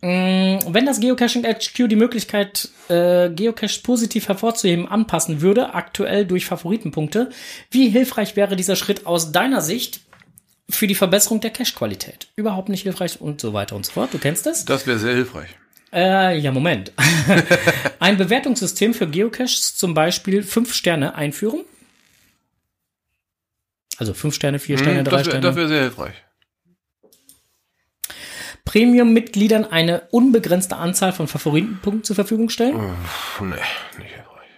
Mm, 0.00 0.58
Wenn 0.68 0.86
das 0.86 1.00
Geocaching 1.00 1.44
HQ 1.44 1.88
die 1.88 1.96
Möglichkeit, 1.96 2.70
äh, 2.88 3.28
Geocaches 3.30 3.82
positiv 3.82 4.28
hervorzuheben, 4.28 4.88
anpassen 4.88 5.40
würde, 5.40 5.74
aktuell 5.74 6.26
durch 6.26 6.46
Favoritenpunkte, 6.46 7.30
wie 7.70 7.88
hilfreich 7.88 8.34
wäre 8.34 8.56
dieser 8.56 8.76
Schritt 8.76 9.06
aus 9.06 9.30
deiner 9.32 9.60
Sicht 9.60 10.00
für 10.70 10.86
die 10.86 10.94
Verbesserung 10.94 11.40
der 11.40 11.50
Cache-Qualität? 11.50 12.28
Überhaupt 12.36 12.68
nicht 12.68 12.82
hilfreich 12.82 13.20
und 13.20 13.40
so 13.40 13.52
weiter 13.52 13.76
und 13.76 13.84
so 13.86 13.92
fort. 13.92 14.12
Du 14.14 14.18
kennst 14.18 14.46
es? 14.46 14.64
Das 14.64 14.86
wäre 14.86 14.98
sehr 14.98 15.14
hilfreich. 15.14 15.50
Äh, 15.92 16.38
ja, 16.38 16.50
Moment. 16.52 16.92
Ein 18.00 18.16
Bewertungssystem 18.16 18.94
für 18.94 19.06
Geocaches, 19.06 19.76
zum 19.76 19.92
Beispiel 19.94 20.42
fünf 20.42 20.72
Sterne 20.72 21.14
einführen. 21.14 21.64
Also 23.98 24.14
fünf 24.14 24.34
Sterne, 24.34 24.58
vier 24.58 24.78
Sterne, 24.78 24.98
Hm, 25.00 25.04
drei 25.04 25.18
das 25.18 25.26
wäre 25.26 25.30
Sterne. 25.36 25.46
das 25.46 25.56
wär 25.56 25.68
sehr 25.68 25.80
hilfreich. 25.82 26.14
Premium-Mitgliedern 28.64 29.64
eine 29.64 30.02
unbegrenzte 30.10 30.76
Anzahl 30.76 31.12
von 31.12 31.26
Favoritenpunkten 31.28 32.04
zur 32.04 32.16
Verfügung 32.16 32.48
stellen. 32.48 32.74
Puh, 33.36 33.44
nee, 33.44 33.56
nicht 33.98 34.12
hilfreich. 34.14 34.48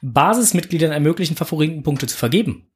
Basismitgliedern 0.00 0.92
ermöglichen, 0.92 1.36
Favoritenpunkte 1.36 2.06
zu 2.06 2.16
vergeben. 2.16 2.70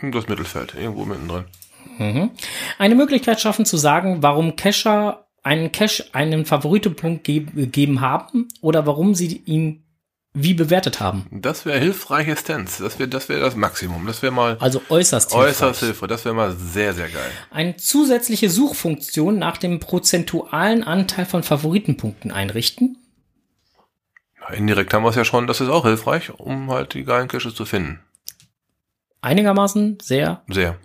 Das 0.00 0.28
Mittelfeld, 0.28 0.74
irgendwo 0.74 1.04
mittendrin. 1.04 1.44
Mhm. 1.98 2.30
Eine 2.78 2.94
Möglichkeit 2.94 3.40
schaffen 3.40 3.64
zu 3.64 3.76
sagen, 3.76 4.22
warum 4.22 4.56
Cacher 4.56 5.26
einen 5.42 5.72
Cache 5.72 6.04
einen 6.12 6.44
Favoritenpunkt 6.44 7.24
ge 7.24 7.40
gegeben 7.40 8.00
haben 8.00 8.48
oder 8.60 8.86
warum 8.86 9.14
sie 9.14 9.42
ihn 9.44 9.84
wie 10.34 10.54
bewertet 10.54 11.00
haben. 11.00 11.26
Das 11.32 11.64
wäre 11.66 11.78
hilfreiche 11.80 12.36
Stance. 12.36 12.82
Das 12.82 12.98
wäre 12.98 13.08
das, 13.08 13.28
wär 13.28 13.40
das 13.40 13.56
Maximum. 13.56 14.06
Das 14.06 14.22
wäre 14.22 14.32
mal 14.32 14.56
Also 14.60 14.80
äußerst 14.88 15.32
äußerst 15.32 15.80
hilfreich. 15.80 15.80
hilfreich. 15.80 16.08
Das 16.10 16.24
wäre 16.24 16.34
mal 16.34 16.52
sehr, 16.54 16.92
sehr 16.94 17.08
geil. 17.08 17.30
Eine 17.50 17.76
zusätzliche 17.76 18.50
Suchfunktion 18.50 19.38
nach 19.38 19.56
dem 19.56 19.80
prozentualen 19.80 20.84
Anteil 20.84 21.24
von 21.26 21.42
Favoritenpunkten 21.42 22.30
einrichten. 22.30 22.98
Indirekt 24.52 24.94
haben 24.94 25.02
wir 25.02 25.10
es 25.10 25.16
ja 25.16 25.24
schon. 25.24 25.46
Das 25.46 25.60
ist 25.60 25.68
auch 25.70 25.84
hilfreich, 25.84 26.30
um 26.38 26.70
halt 26.70 26.94
die 26.94 27.04
geilen 27.04 27.28
Caches 27.28 27.54
zu 27.54 27.64
finden. 27.64 28.00
Einigermaßen 29.20 29.98
sehr. 30.00 30.42
Sehr. 30.48 30.78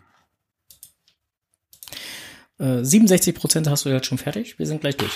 Äh, 2.59 2.83
67 2.83 3.35
Prozent 3.35 3.69
hast 3.69 3.85
du 3.85 3.89
jetzt 3.89 4.07
schon 4.07 4.17
fertig. 4.17 4.57
Wir 4.57 4.65
sind 4.65 4.81
gleich 4.81 4.97
durch. 4.97 5.13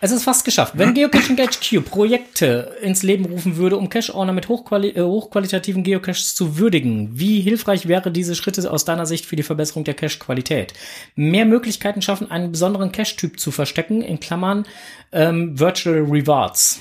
Es 0.00 0.12
ist 0.12 0.22
fast 0.22 0.44
geschafft. 0.44 0.74
Wenn 0.76 0.94
Geocaching 0.94 1.36
HQ 1.36 1.84
Projekte 1.84 2.76
ins 2.82 3.02
Leben 3.02 3.24
rufen 3.24 3.56
würde, 3.56 3.76
um 3.76 3.88
Cache-Owner 3.88 4.32
mit 4.32 4.48
hochquali 4.48 4.90
äh, 4.90 5.02
hochqualitativen 5.02 5.82
Geocaches 5.82 6.36
zu 6.36 6.56
würdigen, 6.56 7.18
wie 7.18 7.40
hilfreich 7.40 7.88
wäre 7.88 8.12
diese 8.12 8.36
Schritte 8.36 8.70
aus 8.70 8.84
deiner 8.84 9.06
Sicht 9.06 9.26
für 9.26 9.34
die 9.34 9.42
Verbesserung 9.42 9.82
der 9.82 9.94
Cache-Qualität? 9.94 10.72
Mehr 11.16 11.46
Möglichkeiten 11.46 12.00
schaffen, 12.00 12.30
einen 12.30 12.52
besonderen 12.52 12.92
Cache-Typ 12.92 13.40
zu 13.40 13.50
verstecken, 13.50 14.00
in 14.00 14.20
Klammern 14.20 14.66
ähm, 15.10 15.58
Virtual 15.58 16.04
Rewards. 16.04 16.80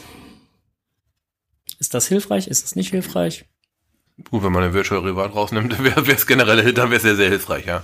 Ist 1.79 1.95
das 1.95 2.07
hilfreich? 2.07 2.47
Ist 2.47 2.65
es 2.65 2.75
nicht 2.75 2.91
hilfreich? 2.91 3.45
Gut, 4.23 4.43
wenn 4.43 4.51
man 4.51 4.63
den 4.63 4.73
Virtual 4.73 5.01
Reward 5.01 5.35
rausnimmt, 5.35 5.83
wäre 5.83 6.11
es 6.11 6.25
generell, 6.25 6.73
dann 6.73 6.89
wäre 6.89 6.97
es 6.97 7.03
sehr, 7.03 7.15
sehr 7.15 7.29
hilfreich, 7.29 7.65
ja. 7.65 7.83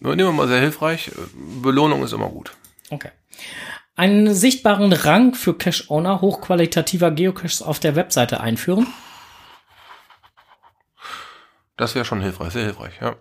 Nehmen 0.00 0.18
wir 0.18 0.32
mal 0.32 0.48
sehr 0.48 0.60
hilfreich. 0.60 1.10
Belohnung 1.62 2.02
ist 2.04 2.12
immer 2.12 2.28
gut. 2.28 2.52
Okay. 2.90 3.10
Einen 3.96 4.34
sichtbaren 4.34 4.92
Rang 4.92 5.34
für 5.34 5.56
Cache-Owner 5.56 6.20
hochqualitativer 6.20 7.10
Geocaches 7.10 7.62
auf 7.62 7.78
der 7.78 7.96
Webseite 7.96 8.40
einführen. 8.40 8.86
Das 11.76 11.94
wäre 11.94 12.04
schon 12.04 12.20
hilfreich, 12.20 12.52
sehr 12.52 12.64
hilfreich, 12.64 12.94
ja. 13.00 13.16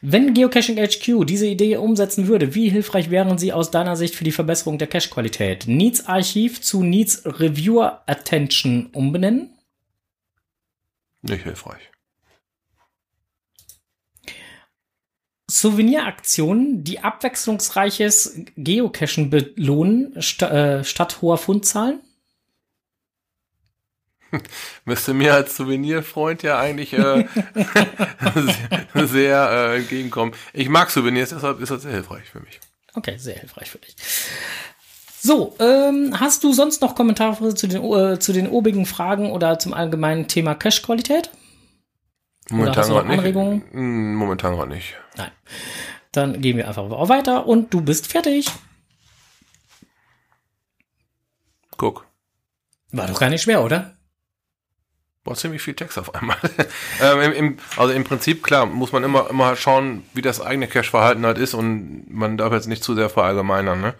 Wenn 0.00 0.34
Geocaching 0.34 0.76
HQ 0.76 1.24
diese 1.26 1.46
Idee 1.46 1.76
umsetzen 1.76 2.28
würde, 2.28 2.54
wie 2.54 2.68
hilfreich 2.68 3.10
wären 3.10 3.38
sie 3.38 3.52
aus 3.52 3.70
deiner 3.70 3.96
Sicht 3.96 4.14
für 4.14 4.24
die 4.24 4.32
Verbesserung 4.32 4.76
der 4.76 4.86
Cache-Qualität? 4.86 5.66
Needs 5.66 6.06
Archiv 6.06 6.60
zu 6.60 6.82
Needs 6.82 7.22
Reviewer 7.24 8.02
Attention 8.06 8.90
umbenennen? 8.92 9.53
Nicht 11.24 11.44
hilfreich. 11.44 11.90
Souveniraktionen, 15.50 16.84
die 16.84 17.00
abwechslungsreiches 17.00 18.40
Geocachen 18.56 19.30
belohnen, 19.30 20.20
st 20.20 20.42
äh, 20.42 20.84
statt 20.84 21.22
hoher 21.22 21.38
Fundzahlen? 21.38 22.00
Müsste 24.84 25.14
mir 25.14 25.34
als 25.34 25.56
Souvenirfreund 25.56 26.42
ja 26.42 26.58
eigentlich 26.58 26.92
äh, 26.92 27.26
sehr, 28.92 29.06
sehr 29.06 29.50
äh, 29.50 29.76
entgegenkommen. 29.78 30.34
Ich 30.52 30.68
mag 30.68 30.90
Souvenirs, 30.90 31.30
deshalb 31.30 31.60
ist 31.60 31.70
das 31.70 31.82
sehr 31.82 31.92
hilfreich 31.92 32.28
für 32.28 32.40
mich. 32.40 32.60
Okay, 32.94 33.16
sehr 33.16 33.38
hilfreich 33.38 33.70
für 33.70 33.78
dich. 33.78 33.96
So, 35.24 35.56
ähm, 35.58 36.20
hast 36.20 36.44
du 36.44 36.52
sonst 36.52 36.82
noch 36.82 36.94
Kommentare 36.94 37.54
zu 37.54 37.66
den, 37.66 37.82
äh, 37.82 38.18
zu 38.18 38.34
den 38.34 38.46
obigen 38.46 38.84
Fragen 38.84 39.32
oder 39.32 39.58
zum 39.58 39.72
allgemeinen 39.72 40.28
Thema 40.28 40.54
Cache-Qualität? 40.54 41.30
Momentan 42.50 42.90
gerade 42.90 43.08
nicht. 43.08 43.34
Hm, 43.72 44.16
Momentan 44.16 44.54
gerade 44.54 44.70
nicht. 44.70 44.94
Nein. 45.16 45.30
Dann 46.12 46.42
gehen 46.42 46.58
wir 46.58 46.68
einfach 46.68 46.90
weiter 47.08 47.46
und 47.46 47.72
du 47.72 47.80
bist 47.80 48.06
fertig. 48.06 48.50
Guck. 51.78 52.04
War 52.92 53.06
doch 53.06 53.18
gar 53.18 53.30
nicht 53.30 53.40
schwer, 53.40 53.64
oder? 53.64 53.96
War 55.24 55.36
ziemlich 55.36 55.62
viel 55.62 55.72
Text 55.72 55.96
auf 55.96 56.14
einmal. 56.14 56.36
ähm, 57.02 57.20
im, 57.22 57.32
im, 57.32 57.58
also 57.78 57.94
im 57.94 58.04
Prinzip, 58.04 58.42
klar, 58.42 58.66
muss 58.66 58.92
man 58.92 59.02
immer, 59.02 59.30
immer 59.30 59.56
schauen, 59.56 60.04
wie 60.12 60.20
das 60.20 60.42
eigene 60.42 60.68
Cache-Verhalten 60.68 61.24
halt 61.24 61.38
ist 61.38 61.54
und 61.54 62.10
man 62.10 62.36
darf 62.36 62.52
jetzt 62.52 62.68
nicht 62.68 62.84
zu 62.84 62.94
sehr 62.94 63.08
verallgemeinern, 63.08 63.80
ne? 63.80 63.94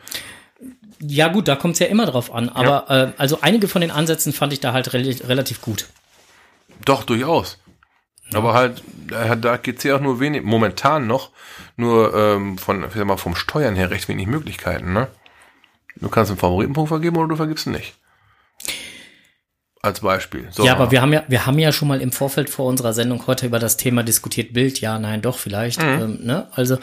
Ja, 1.01 1.29
gut, 1.29 1.49
da 1.49 1.57
kommt 1.57 1.75
es 1.75 1.81
ja 1.81 1.87
immer 1.87 2.07
drauf 2.07 2.33
an. 2.33 2.49
Aber 2.49 2.87
ja. 2.89 3.05
äh, 3.05 3.13
also 3.19 3.39
einige 3.41 3.69
von 3.69 3.81
den 3.81 3.91
Ansätzen 3.91 4.33
fand 4.33 4.53
ich 4.53 4.61
da 4.61 4.73
halt 4.73 4.93
re 4.95 5.17
relativ 5.27 5.61
gut. 5.61 5.89
Doch, 6.85 7.05
durchaus. 7.05 7.59
Ja. 8.31 8.39
Aber 8.39 8.55
halt, 8.55 8.83
da, 9.09 9.37
da 9.37 9.57
gibt 9.57 9.79
es 9.79 9.85
ja 9.85 9.97
auch 9.97 10.01
nur 10.01 10.21
wenig, 10.21 10.43
momentan 10.43 11.07
noch, 11.07 11.31
nur 11.77 12.15
ähm, 12.15 12.59
von, 12.59 12.85
ich 12.85 12.95
sag 12.95 13.05
mal, 13.05 13.17
vom 13.17 13.35
Steuern 13.35 13.77
her 13.77 13.91
recht 13.91 14.09
wenig 14.09 14.27
Möglichkeiten, 14.27 14.93
ne? 14.93 15.09
Du 15.97 16.09
kannst 16.09 16.31
einen 16.31 16.39
Favoritenpunkt 16.39 16.89
vergeben 16.89 17.17
oder 17.17 17.29
du 17.29 17.37
vergibst 17.37 17.67
ihn 17.67 17.73
nicht. 17.73 17.95
Als 19.83 20.01
Beispiel. 20.01 20.49
So. 20.51 20.65
Ja, 20.65 20.73
aber 20.73 20.91
wir 20.91 21.03
haben 21.03 21.13
ja, 21.13 21.25
wir 21.29 21.45
haben 21.45 21.59
ja 21.59 21.71
schon 21.71 21.89
mal 21.89 22.01
im 22.01 22.11
Vorfeld 22.11 22.49
vor 22.49 22.67
unserer 22.67 22.95
Sendung 22.95 23.27
heute 23.27 23.47
über 23.47 23.59
das 23.59 23.77
Thema 23.77 24.03
diskutiert, 24.03 24.55
Bild, 24.55 24.81
ja, 24.81 24.99
nein, 24.99 25.21
doch, 25.21 25.37
vielleicht. 25.37 25.83
Mhm. 25.83 26.01
Ähm, 26.01 26.19
ne? 26.23 26.49
Also 26.53 26.79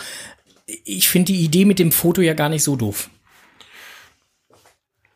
ich 0.68 1.10
finde 1.10 1.34
die 1.34 1.42
Idee 1.42 1.66
mit 1.66 1.80
dem 1.80 1.92
Foto 1.92 2.22
ja 2.22 2.36
gar 2.36 2.50
nicht 2.50 2.64
so 2.64 2.76
doof 2.76 3.10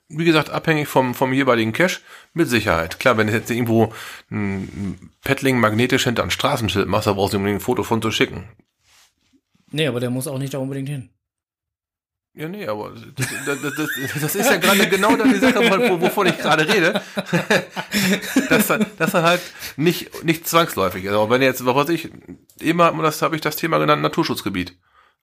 wie 0.08 0.26
gesagt, 0.26 0.50
abhängig 0.50 0.88
vom, 0.88 1.16
vom 1.16 1.34
jeweiligen 1.34 1.74
Cache, 1.74 2.02
mit 2.34 2.48
Sicherheit. 2.48 3.00
Klar, 3.00 3.18
wenn 3.18 3.28
du 3.28 3.34
jetzt 3.34 3.50
irgendwo 3.50 3.94
ein 4.30 5.12
Paddling 5.24 5.60
magnetisch 5.60 6.04
hinter 6.04 6.24
ein 6.24 6.32
Straßenschild 6.32 6.88
machst, 6.88 7.08
da 7.08 7.14
brauchst 7.14 7.34
du 7.34 7.38
unbedingt 7.38 7.62
ein 7.62 7.64
Foto 7.64 7.84
von 7.84 8.02
zu 8.02 8.12
schicken. 8.12 8.48
Nee, 9.72 9.88
aber 9.88 10.00
der 10.00 10.10
muss 10.10 10.28
auch 10.28 10.38
nicht 10.38 10.54
da 10.54 10.60
unbedingt 10.60 10.90
hin. 10.90 11.10
Ja, 12.38 12.50
nee, 12.50 12.68
aber 12.68 12.92
das, 13.16 13.28
das, 13.46 13.62
das, 13.62 14.22
das 14.22 14.36
ist 14.36 14.50
ja 14.50 14.58
gerade 14.58 14.90
genau 14.90 15.16
die 15.16 15.40
Sache, 15.40 15.60
wovon 16.02 16.28
ich 16.28 16.38
gerade 16.38 16.68
rede. 16.68 17.02
das, 18.50 18.68
das 18.68 19.12
dann 19.12 19.24
halt 19.24 19.42
nicht, 19.78 20.26
nicht 20.26 20.46
zwangsläufig. 20.46 21.08
Also 21.08 21.30
wenn 21.30 21.42
jetzt, 21.42 21.66
was 21.66 21.76
weiß 21.76 21.90
ich, 21.90 22.10
immer, 22.60 22.92
das 23.02 23.22
habe 23.22 23.36
ich 23.36 23.42
das 23.42 23.56
Thema 23.56 23.78
genannt, 23.78 24.02
Naturschutzgebiet. 24.02 24.78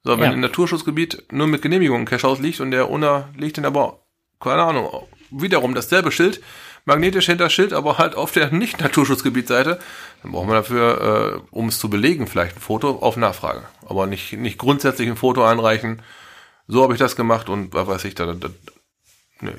So, 0.05 0.19
wenn 0.19 0.25
ja. 0.25 0.31
ein 0.31 0.41
Naturschutzgebiet 0.41 1.31
nur 1.31 1.47
mit 1.47 1.61
Genehmigung 1.61 2.01
ein 2.01 2.07
Cache 2.07 2.27
ausliegt 2.27 2.61
und 2.61 2.71
der 2.71 2.89
ohne 2.89 3.29
liegt 3.37 3.59
dann 3.59 3.67
aber 3.67 4.02
keine 4.43 4.63
Ahnung, 4.63 5.07
wiederum 5.31 5.75
dasselbe 5.75 6.13
Schild, 6.13 6.41
magnetisch 6.85 7.27
hinter 7.27 7.51
Schild, 7.51 7.73
aber 7.73 7.99
halt 7.99 8.15
auf 8.15 8.33
der 8.33 8.51
Nicht-Naturschutzgebietsseite. 8.51 9.79
Dann 10.23 10.33
braucht 10.33 10.47
man 10.47 10.57
dafür, 10.57 11.43
äh, 11.53 11.55
um 11.57 11.69
es 11.69 11.79
zu 11.79 11.89
belegen, 11.89 12.27
vielleicht 12.27 12.57
ein 12.57 12.61
Foto 12.61 12.99
auf 13.01 13.17
Nachfrage. 13.17 13.63
Aber 13.87 14.07
nicht, 14.07 14.33
nicht 14.33 14.59
grundsätzlich 14.59 15.09
ein 15.09 15.17
Foto 15.17 15.45
einreichen. 15.45 16.03
So 16.69 16.83
habe 16.83 16.93
ich 16.93 16.99
das 16.99 17.17
gemacht 17.17 17.49
und 17.49 17.75
was 17.75 17.87
weiß 17.87 18.05
ich 18.05 18.15
da. 18.15 18.27
da, 18.27 18.35
da 18.35 18.49
nö. 19.41 19.53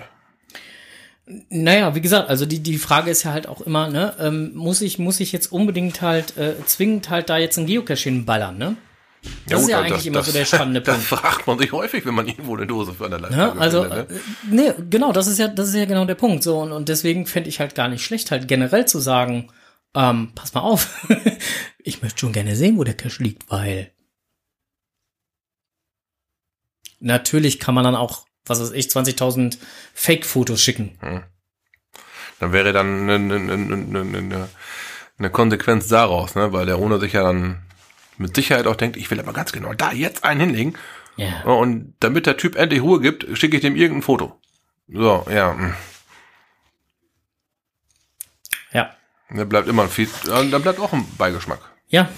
Naja, 1.50 1.96
wie 1.96 2.02
gesagt, 2.02 2.30
also 2.30 2.46
die, 2.46 2.60
die 2.60 2.78
Frage 2.78 3.10
ist 3.10 3.24
ja 3.24 3.32
halt 3.32 3.48
auch 3.48 3.62
immer, 3.62 3.90
ne, 3.90 4.14
ähm, 4.20 4.52
muss 4.56 4.82
ich, 4.82 5.00
muss 5.00 5.22
ich 5.22 5.32
jetzt 5.32 5.54
unbedingt 5.54 6.02
halt, 6.02 6.36
äh, 6.38 6.56
zwingend 6.66 7.10
halt 7.10 7.30
da 7.30 7.38
jetzt 7.38 7.58
ein 7.58 7.66
Geocache 7.66 8.10
hinballern, 8.10 8.58
ne? 8.58 8.76
Das 9.24 9.52
ja, 9.52 9.58
ist 9.58 9.70
ja 9.70 9.80
eigentlich 9.80 9.94
das, 9.94 10.06
immer 10.06 10.18
das, 10.20 10.26
so 10.28 10.32
der 10.34 10.46
spannende 10.46 10.82
Punkt. 10.82 11.00
Das 11.00 11.20
fragt 11.20 11.48
man 11.48 11.58
sich 11.58 11.72
häufig, 11.72 12.06
wenn 12.06 12.14
man 12.14 12.28
irgendwo 12.28 12.56
eine 12.56 12.68
Dose 12.68 12.94
für 12.94 13.06
eine 13.06 13.18
Leiter 13.18 13.38
ja, 13.38 13.54
Also, 13.54 13.84
findet, 13.84 14.10
ne? 14.10 14.18
Äh, 14.18 14.22
nee, 14.50 14.74
genau, 14.90 15.12
das 15.12 15.28
ist 15.28 15.40
ja, 15.40 15.48
das 15.48 15.70
ist 15.70 15.76
ja 15.76 15.86
genau 15.86 16.06
der 16.06 16.16
Punkt. 16.16 16.44
So, 16.44 16.60
und, 16.60 16.72
und 16.72 16.90
deswegen 16.90 17.26
fände 17.26 17.50
ich 17.50 17.60
halt 17.60 17.76
gar 17.76 17.88
nicht 17.88 18.04
schlecht, 18.04 18.32
halt 18.32 18.48
generell 18.48 18.86
zu 18.86 19.00
sagen, 19.00 19.50
ähm, 19.96 20.32
pass 20.36 20.54
mal 20.54 20.62
auf, 20.62 21.08
ich 21.80 22.02
möchte 22.02 22.20
schon 22.20 22.34
gerne 22.34 22.56
sehen, 22.56 22.78
wo 22.78 22.84
der 22.84 22.96
Cash 22.96 23.20
liegt, 23.20 23.50
weil 23.50 23.92
natürlich 27.00 27.60
kann 27.60 27.76
man 27.76 27.84
dann 27.84 27.96
auch, 27.96 28.26
was 28.46 28.62
weiß 28.62 28.72
ich, 28.72 28.88
20.000 28.88 29.58
Fake-Fotos 29.94 30.62
schicken. 30.62 30.98
Hm. 31.00 31.24
Dann 32.40 32.52
wäre 32.52 32.74
dann 32.74 33.10
eine, 33.10 33.36
eine, 33.36 33.54
eine, 33.54 34.50
eine 35.18 35.30
Konsequenz 35.30 35.88
daraus, 35.88 36.36
ne? 36.36 36.52
weil 36.52 36.66
der 36.66 36.78
Owner 36.78 37.00
sich 37.00 37.14
ja 37.14 37.24
dann 37.24 37.64
mit 38.24 38.36
Sicherheit 38.36 38.66
auch 38.66 38.76
denkt, 38.76 38.98
ich 38.98 39.12
will 39.12 39.20
aber 39.20 39.34
ganz 39.34 39.52
genau 39.52 39.74
da 39.74 39.92
jetzt 39.92 40.24
einen 40.24 40.40
hinlegen. 40.40 40.74
Ja. 41.16 41.44
Und 41.44 41.94
damit 42.00 42.26
der 42.26 42.38
Typ 42.38 42.56
endlich 42.56 42.82
Ruhe 42.82 43.00
gibt, 43.00 43.28
schicke 43.38 43.58
ich 43.58 43.62
dem 43.62 43.76
irgendein 43.76 44.02
Foto. 44.02 44.40
So, 44.88 45.26
ja. 45.30 45.56
Hm. 45.56 45.74
Ja. 48.72 48.96
Da 49.30 49.44
bleibt 49.44 49.68
immer 49.68 49.84
ein 49.84 49.90
viel, 49.90 50.10
da 50.26 50.42
bleibt 50.58 50.80
auch 50.80 50.94
ein 50.94 51.06
Beigeschmack. 51.18 51.60
Ja. 51.88 52.10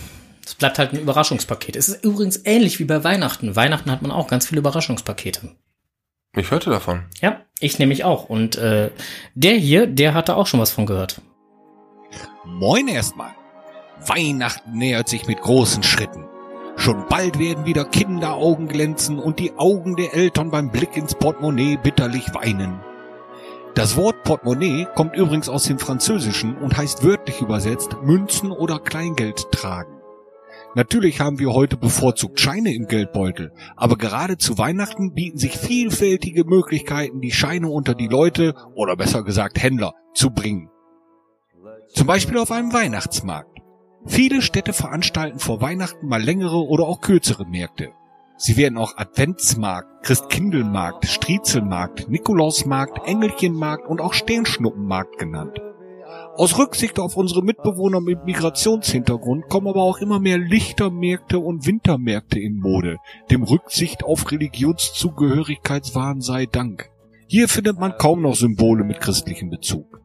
Es 0.46 0.54
bleibt 0.54 0.78
halt 0.78 0.94
ein 0.94 1.00
Überraschungspaket. 1.00 1.76
Es 1.76 1.90
ist 1.90 2.04
übrigens 2.04 2.42
ähnlich 2.46 2.80
wie 2.80 2.86
bei 2.86 3.04
Weihnachten. 3.04 3.56
Weihnachten 3.56 3.90
hat 3.90 4.04
man 4.04 4.12
auch 4.12 4.28
ganz 4.28 4.46
viele 4.46 4.60
Überraschungspakete. 4.60 5.56
Ich 6.38 6.52
hörte 6.52 6.70
davon. 6.70 7.06
Ja, 7.20 7.42
ich 7.60 7.80
nämlich 7.80 8.04
auch. 8.04 8.30
Und 8.30 8.56
äh, 8.58 8.92
der 9.34 9.56
hier, 9.56 9.88
der 9.88 10.14
hatte 10.14 10.36
auch 10.36 10.46
schon 10.46 10.60
was 10.60 10.72
von 10.72 10.86
gehört. 10.86 11.22
Moin 12.46 12.88
erstmal. 12.88 13.34
Weihnachten 14.08 14.78
nähert 14.78 15.10
sich 15.10 15.28
mit 15.28 15.42
großen 15.42 15.84
Schritten. 15.84 16.26
Schon 16.78 17.06
bald 17.10 17.40
werden 17.40 17.66
wieder 17.66 17.86
Kinderaugen 17.86 18.68
glänzen 18.68 19.18
und 19.18 19.40
die 19.40 19.58
Augen 19.58 19.96
der 19.96 20.14
Eltern 20.14 20.52
beim 20.52 20.72
Blick 20.72 20.98
ins 20.98 21.16
Portemonnaie 21.16 21.78
bitterlich 21.78 22.34
weinen. 22.34 22.80
Das 23.76 23.98
Wort 23.98 24.24
Portemonnaie 24.24 24.88
kommt 24.96 25.16
übrigens 25.16 25.50
aus 25.50 25.64
dem 25.64 25.80
Französischen 25.80 26.58
und 26.58 26.78
heißt 26.78 27.04
wörtlich 27.04 27.42
übersetzt 27.42 27.98
Münzen 28.04 28.52
oder 28.52 28.80
Kleingeld 28.80 29.52
tragen. 29.52 29.96
Natürlich 30.76 31.22
haben 31.22 31.40
wir 31.40 31.54
heute 31.54 31.78
bevorzugt 31.78 32.40
Scheine 32.40 32.74
im 32.74 32.88
Geldbeutel, 32.88 33.54
aber 33.78 33.98
gerade 33.98 34.38
zu 34.38 34.58
Weihnachten 34.58 35.14
bieten 35.14 35.38
sich 35.38 35.58
vielfältige 35.58 36.44
Möglichkeiten, 36.44 37.22
die 37.22 37.32
Scheine 37.32 37.70
unter 37.70 37.96
die 37.96 38.08
Leute 38.08 38.56
oder 38.76 38.98
besser 38.98 39.24
gesagt 39.24 39.62
Händler 39.62 39.94
zu 40.14 40.32
bringen. 40.32 40.70
Zum 41.94 42.08
Beispiel 42.08 42.38
auf 42.38 42.52
einem 42.52 42.74
Weihnachtsmarkt. 42.74 43.55
Viele 44.06 44.42
Städte 44.42 44.74
veranstalten 44.74 45.40
vor 45.40 45.62
Weihnachten 45.62 46.08
mal 46.08 46.22
längere 46.22 46.58
oder 46.58 46.86
auch 46.86 47.02
kürzere 47.02 47.46
Märkte. 47.46 47.92
Sie 48.38 48.58
werden 48.58 48.78
auch 48.78 48.98
Adventsmarkt, 48.98 50.04
Christkindelmarkt, 50.04 51.06
Striezelmarkt, 51.08 52.10
Nikolausmarkt, 52.10 53.08
Engelchenmarkt 53.08 53.88
und 53.88 54.02
auch 54.02 54.14
Sternschnuppenmarkt 54.14 55.18
genannt. 55.18 55.60
Aus 56.36 56.58
Rücksicht 56.58 57.00
auf 57.00 57.16
unsere 57.16 57.42
Mitbewohner 57.42 58.02
mit 58.02 58.26
Migrationshintergrund 58.26 59.48
kommen 59.48 59.68
aber 59.68 59.84
auch 59.84 60.00
immer 60.00 60.20
mehr 60.20 60.38
Lichtermärkte 60.38 61.40
und 61.40 61.66
Wintermärkte 61.66 62.40
in 62.40 62.58
Mode, 62.58 62.98
dem 63.32 63.44
Rücksicht 63.44 64.04
auf 64.04 64.30
Religionszugehörigkeitswahn 64.30 66.20
sei 66.20 66.46
Dank. 66.46 66.90
Hier 67.28 67.48
findet 67.48 67.80
man 67.80 67.98
kaum 67.98 68.22
noch 68.22 68.36
Symbole 68.36 68.84
mit 68.84 69.00
christlichem 69.00 69.50
Bezug. 69.50 70.02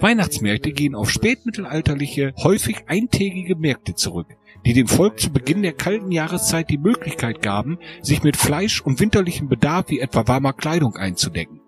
Weihnachtsmärkte 0.00 0.72
gehen 0.72 0.94
auf 0.94 1.10
spätmittelalterliche, 1.10 2.32
häufig 2.42 2.84
eintägige 2.86 3.56
Märkte 3.56 3.94
zurück, 3.94 4.28
die 4.64 4.72
dem 4.72 4.86
Volk 4.86 5.18
zu 5.18 5.30
Beginn 5.30 5.62
der 5.62 5.72
kalten 5.72 6.12
Jahreszeit 6.12 6.70
die 6.70 6.78
Möglichkeit 6.78 7.42
gaben, 7.42 7.78
sich 8.00 8.22
mit 8.22 8.36
Fleisch 8.36 8.80
und 8.80 9.00
winterlichem 9.00 9.48
Bedarf 9.48 9.86
wie 9.88 10.00
etwa 10.00 10.28
warmer 10.28 10.52
Kleidung 10.52 10.94
einzudecken. 10.94 11.60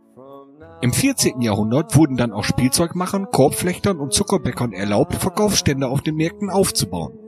Im 0.83 0.93
14. 0.93 1.43
Jahrhundert 1.43 1.95
wurden 1.97 2.17
dann 2.17 2.33
auch 2.33 2.45
Spielzeugmachern, 2.45 3.27
Korbflechtern 3.31 3.99
und 3.99 4.15
Zuckerbäckern 4.15 4.73
erlaubt, 4.73 5.15
Verkaufsstände 5.17 5.89
auf 5.89 6.01
den 6.01 6.15
Märkten 6.15 6.49
aufzubauen. 6.49 7.19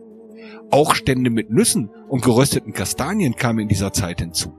Auch 0.70 0.94
Stände 0.94 1.30
mit 1.30 1.50
Nüssen 1.50 1.90
und 2.08 2.22
gerösteten 2.22 2.72
Kastanien 2.72 3.36
kamen 3.36 3.58
in 3.58 3.68
dieser 3.68 3.92
Zeit 3.92 4.20
hinzu. 4.20 4.54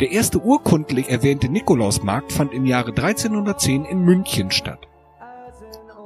Der 0.00 0.12
erste 0.12 0.42
urkundlich 0.42 1.10
erwähnte 1.10 1.48
Nikolausmarkt 1.48 2.32
fand 2.32 2.54
im 2.54 2.66
Jahre 2.66 2.90
1310 2.90 3.84
in 3.84 4.00
München 4.00 4.50
statt. 4.50 4.86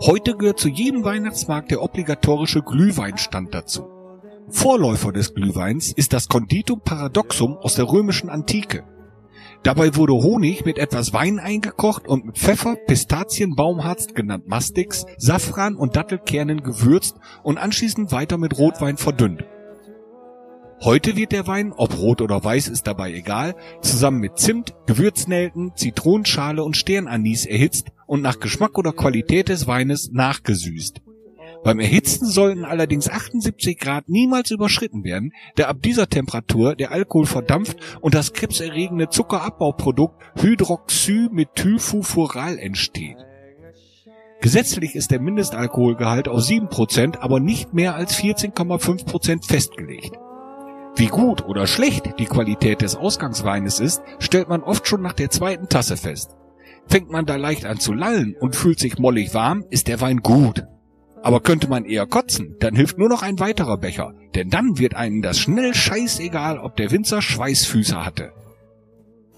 Heute 0.02 0.34
gehört 0.34 0.58
zu 0.58 0.70
jedem 0.70 1.04
Weihnachtsmarkt 1.04 1.70
der 1.70 1.82
obligatorische 1.82 2.62
Glühweinstand 2.62 3.52
dazu. 3.52 3.86
Vorläufer 4.48 5.12
des 5.12 5.34
Glühweins 5.34 5.92
ist 5.92 6.14
das 6.14 6.26
Conditum 6.26 6.80
Paradoxum 6.80 7.58
aus 7.58 7.74
der 7.74 7.84
römischen 7.84 8.30
Antike. 8.30 8.84
Dabei 9.62 9.94
wurde 9.96 10.14
Honig 10.14 10.64
mit 10.64 10.78
etwas 10.78 11.12
Wein 11.12 11.38
eingekocht 11.38 12.08
und 12.08 12.24
mit 12.24 12.38
Pfeffer, 12.38 12.76
Pistazien, 12.76 13.54
Baumharz, 13.56 14.14
genannt 14.14 14.48
Mastix, 14.48 15.04
Safran 15.18 15.76
und 15.76 15.96
Dattelkernen 15.96 16.62
gewürzt 16.62 17.16
und 17.42 17.58
anschließend 17.58 18.10
weiter 18.10 18.38
mit 18.38 18.58
Rotwein 18.58 18.96
verdünnt. 18.96 19.44
Heute 20.82 21.14
wird 21.14 21.32
der 21.32 21.46
Wein, 21.46 21.74
ob 21.76 21.98
rot 21.98 22.22
oder 22.22 22.42
weiß 22.42 22.68
ist 22.68 22.86
dabei 22.86 23.12
egal, 23.12 23.54
zusammen 23.82 24.20
mit 24.20 24.38
Zimt, 24.38 24.72
Gewürznelken, 24.86 25.72
Zitronenschale 25.76 26.64
und 26.64 26.74
Sternanis 26.74 27.44
erhitzt 27.44 27.88
und 28.06 28.22
nach 28.22 28.40
Geschmack 28.40 28.78
oder 28.78 28.94
Qualität 28.94 29.50
des 29.50 29.66
Weines 29.66 30.08
nachgesüßt. 30.10 31.02
Beim 31.62 31.80
Erhitzen 31.80 32.24
sollten 32.24 32.64
allerdings 32.64 33.10
78 33.10 33.78
Grad 33.78 34.08
niemals 34.08 34.50
überschritten 34.50 35.04
werden, 35.04 35.34
da 35.56 35.68
ab 35.68 35.82
dieser 35.82 36.08
Temperatur 36.08 36.74
der 36.74 36.92
Alkohol 36.92 37.26
verdampft 37.26 37.76
und 38.00 38.14
das 38.14 38.32
krebserregende 38.32 39.10
Zuckerabbauprodukt 39.10 40.14
Hydroxymethylfufural 40.40 42.58
entsteht. 42.58 43.18
Gesetzlich 44.40 44.94
ist 44.94 45.10
der 45.10 45.20
Mindestalkoholgehalt 45.20 46.28
auf 46.28 46.40
7%, 46.40 47.18
aber 47.18 47.38
nicht 47.38 47.74
mehr 47.74 47.96
als 47.96 48.18
14,5% 48.18 49.46
festgelegt. 49.46 50.16
Wie 50.96 51.06
gut 51.06 51.46
oder 51.46 51.66
schlecht 51.66 52.18
die 52.18 52.26
Qualität 52.26 52.82
des 52.82 52.96
Ausgangsweines 52.96 53.80
ist, 53.80 54.02
stellt 54.18 54.48
man 54.48 54.62
oft 54.62 54.86
schon 54.86 55.02
nach 55.02 55.12
der 55.12 55.30
zweiten 55.30 55.68
Tasse 55.68 55.96
fest. 55.96 56.36
Fängt 56.86 57.10
man 57.10 57.24
da 57.24 57.36
leicht 57.36 57.64
an 57.64 57.78
zu 57.78 57.92
lallen 57.92 58.34
und 58.38 58.56
fühlt 58.56 58.78
sich 58.78 58.98
mollig 58.98 59.32
warm, 59.32 59.64
ist 59.70 59.88
der 59.88 60.00
Wein 60.00 60.18
gut. 60.18 60.64
Aber 61.22 61.40
könnte 61.40 61.68
man 61.68 61.84
eher 61.84 62.06
kotzen, 62.06 62.56
dann 62.60 62.74
hilft 62.74 62.98
nur 62.98 63.08
noch 63.08 63.22
ein 63.22 63.38
weiterer 63.38 63.76
Becher, 63.76 64.14
denn 64.34 64.50
dann 64.50 64.78
wird 64.78 64.94
einem 64.96 65.22
das 65.22 65.38
schnell 65.38 65.74
scheißegal, 65.74 66.58
ob 66.58 66.76
der 66.76 66.90
Winzer 66.90 67.22
Schweißfüße 67.22 68.04
hatte. 68.04 68.32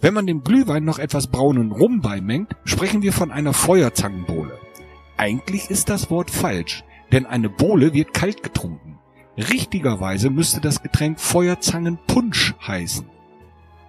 Wenn 0.00 0.14
man 0.14 0.26
dem 0.26 0.42
Glühwein 0.42 0.84
noch 0.84 0.98
etwas 0.98 1.28
braunen 1.28 1.70
Rum 1.70 2.00
beimengt, 2.00 2.56
sprechen 2.64 3.02
wir 3.02 3.12
von 3.12 3.30
einer 3.30 3.52
Feuerzangenbowle. 3.52 4.58
Eigentlich 5.16 5.70
ist 5.70 5.88
das 5.88 6.10
Wort 6.10 6.30
falsch, 6.30 6.82
denn 7.12 7.26
eine 7.26 7.48
Bowle 7.48 7.92
wird 7.92 8.14
kalt 8.14 8.42
getrunken. 8.42 8.91
Richtigerweise 9.36 10.28
müsste 10.28 10.60
das 10.60 10.82
Getränk 10.82 11.18
Feuerzangenpunsch 11.18 12.54
heißen. 12.66 13.06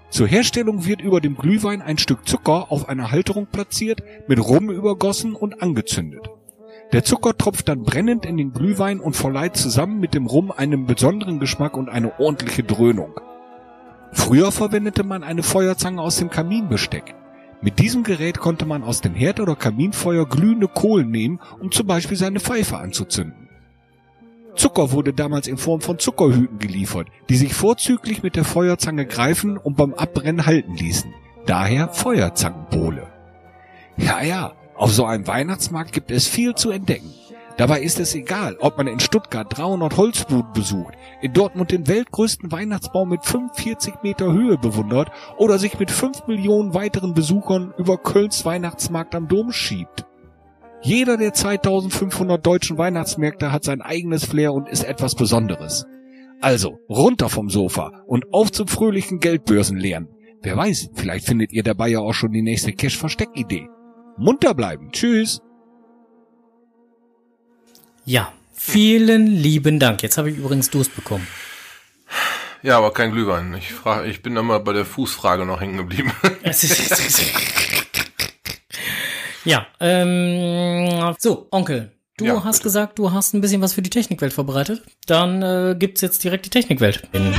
Zur 0.09 0.27
Herstellung 0.27 0.85
wird 0.85 1.01
über 1.01 1.19
dem 1.19 1.35
Glühwein 1.35 1.81
ein 1.81 1.97
Stück 1.97 2.27
Zucker 2.27 2.71
auf 2.71 2.87
einer 2.87 3.11
Halterung 3.11 3.47
platziert, 3.47 4.03
mit 4.27 4.39
Rum 4.39 4.69
übergossen 4.69 5.33
und 5.33 5.61
angezündet. 5.61 6.29
Der 6.93 7.03
Zucker 7.03 7.35
tropft 7.35 7.67
dann 7.67 7.83
brennend 7.83 8.25
in 8.25 8.37
den 8.37 8.53
Glühwein 8.53 8.99
und 8.99 9.15
verleiht 9.15 9.57
zusammen 9.57 9.99
mit 9.99 10.13
dem 10.13 10.27
Rum 10.27 10.51
einen 10.51 10.85
besonderen 10.85 11.39
Geschmack 11.39 11.75
und 11.75 11.89
eine 11.89 12.19
ordentliche 12.19 12.63
Dröhnung. 12.63 13.19
Früher 14.11 14.51
verwendete 14.51 15.03
man 15.03 15.23
eine 15.23 15.43
Feuerzange 15.43 16.01
aus 16.01 16.17
dem 16.17 16.29
Kaminbesteck. 16.29 17.15
Mit 17.61 17.79
diesem 17.79 18.03
Gerät 18.03 18.37
konnte 18.37 18.65
man 18.65 18.83
aus 18.83 19.01
dem 19.01 19.15
Herd 19.15 19.39
oder 19.39 19.55
Kaminfeuer 19.55 20.27
glühende 20.27 20.67
Kohlen 20.67 21.09
nehmen, 21.09 21.39
um 21.59 21.71
zum 21.71 21.87
Beispiel 21.87 22.17
seine 22.17 22.39
Pfeife 22.39 22.77
anzuzünden. 22.77 23.42
Zucker 24.55 24.91
wurde 24.91 25.13
damals 25.13 25.47
in 25.47 25.57
Form 25.57 25.81
von 25.81 25.99
Zuckerhüten 25.99 26.59
geliefert, 26.59 27.07
die 27.29 27.35
sich 27.35 27.53
vorzüglich 27.53 28.23
mit 28.23 28.35
der 28.35 28.45
Feuerzange 28.45 29.05
greifen 29.05 29.57
und 29.57 29.75
beim 29.77 29.93
Abbrennen 29.93 30.45
halten 30.45 30.75
ließen. 30.75 31.13
Daher 31.45 31.89
Feuerzangenbowle. 31.89 33.07
Ja, 33.97 34.23
ja, 34.23 34.53
auf 34.75 34.91
so 34.91 35.05
einem 35.05 35.27
Weihnachtsmarkt 35.27 35.91
gibt 35.91 36.11
es 36.11 36.27
viel 36.27 36.55
zu 36.55 36.71
entdecken. 36.71 37.13
Dabei 37.57 37.81
ist 37.81 37.99
es 37.99 38.15
egal, 38.15 38.57
ob 38.59 38.77
man 38.77 38.87
in 38.87 38.99
Stuttgart 38.99 39.47
300 39.55 39.95
Holzbuden 39.95 40.53
besucht, 40.53 40.95
in 41.21 41.33
Dortmund 41.33 41.71
den 41.71 41.87
weltgrößten 41.87 42.51
Weihnachtsbaum 42.51 43.09
mit 43.09 43.23
45 43.23 43.95
Meter 44.01 44.31
Höhe 44.31 44.57
bewundert 44.57 45.11
oder 45.37 45.59
sich 45.59 45.77
mit 45.77 45.91
5 45.91 46.25
Millionen 46.25 46.73
weiteren 46.73 47.13
Besuchern 47.13 47.73
über 47.77 47.97
Kölns 47.97 48.43
Weihnachtsmarkt 48.43 49.13
am 49.13 49.27
Dom 49.27 49.51
schiebt. 49.51 50.05
Jeder 50.83 51.17
der 51.17 51.33
2500 51.33 52.45
deutschen 52.45 52.77
Weihnachtsmärkte 52.77 53.51
hat 53.51 53.63
sein 53.63 53.81
eigenes 53.81 54.25
Flair 54.25 54.53
und 54.53 54.69
ist 54.69 54.83
etwas 54.83 55.15
Besonderes. 55.15 55.85
Also, 56.41 56.79
runter 56.89 57.29
vom 57.29 57.49
Sofa 57.49 58.03
und 58.05 58.33
auf 58.33 58.51
zum 58.51 58.67
fröhlichen 58.67 59.19
Geldbörsenleeren. 59.19 60.09
Wer 60.41 60.57
weiß, 60.57 60.89
vielleicht 60.93 61.25
findet 61.25 61.53
ihr 61.53 61.63
dabei 61.63 61.87
ja 61.87 61.99
auch 61.99 62.13
schon 62.13 62.33
die 62.33 62.41
nächste 62.41 62.73
Cash-Versteck-Idee 62.73 63.69
munter 64.17 64.53
bleiben. 64.53 64.91
Tschüss. 64.91 65.41
Ja, 68.05 68.33
vielen 68.53 69.27
lieben 69.27 69.79
Dank. 69.79 70.03
Jetzt 70.03 70.17
habe 70.17 70.29
ich 70.29 70.37
übrigens 70.37 70.69
Durst 70.69 70.95
bekommen. 70.95 71.27
Ja, 72.61 72.77
aber 72.77 72.93
kein 72.93 73.11
Glühwein. 73.11 73.53
Ich 73.55 73.73
frage, 73.73 74.07
ich 74.07 74.21
bin 74.21 74.37
immer 74.37 74.59
bei 74.59 74.73
der 74.73 74.85
Fußfrage 74.85 75.45
noch 75.45 75.59
hängen 75.59 75.77
geblieben. 75.77 76.11
Ja, 79.45 79.65
ähm, 79.79 81.15
so, 81.19 81.47
Onkel, 81.51 81.91
du 82.17 82.25
Ja, 82.25 82.43
hast 82.43 82.57
bitte. 82.59 82.63
gesagt, 82.65 82.99
du 82.99 83.11
hast 83.11 83.33
ein 83.33 83.41
bisschen 83.41 83.61
was 83.61 83.73
für 83.73 83.81
die 83.81 83.89
Technikwelt 83.89 84.33
vorbereitet. 84.33 84.81
Dann 85.07 85.41
äh, 85.41 85.75
gibt's 85.77 86.01
jetzt 86.01 86.23
direkt 86.23 86.45
die 86.45 86.49
Technikwelt. 86.49 87.03
In 87.11 87.33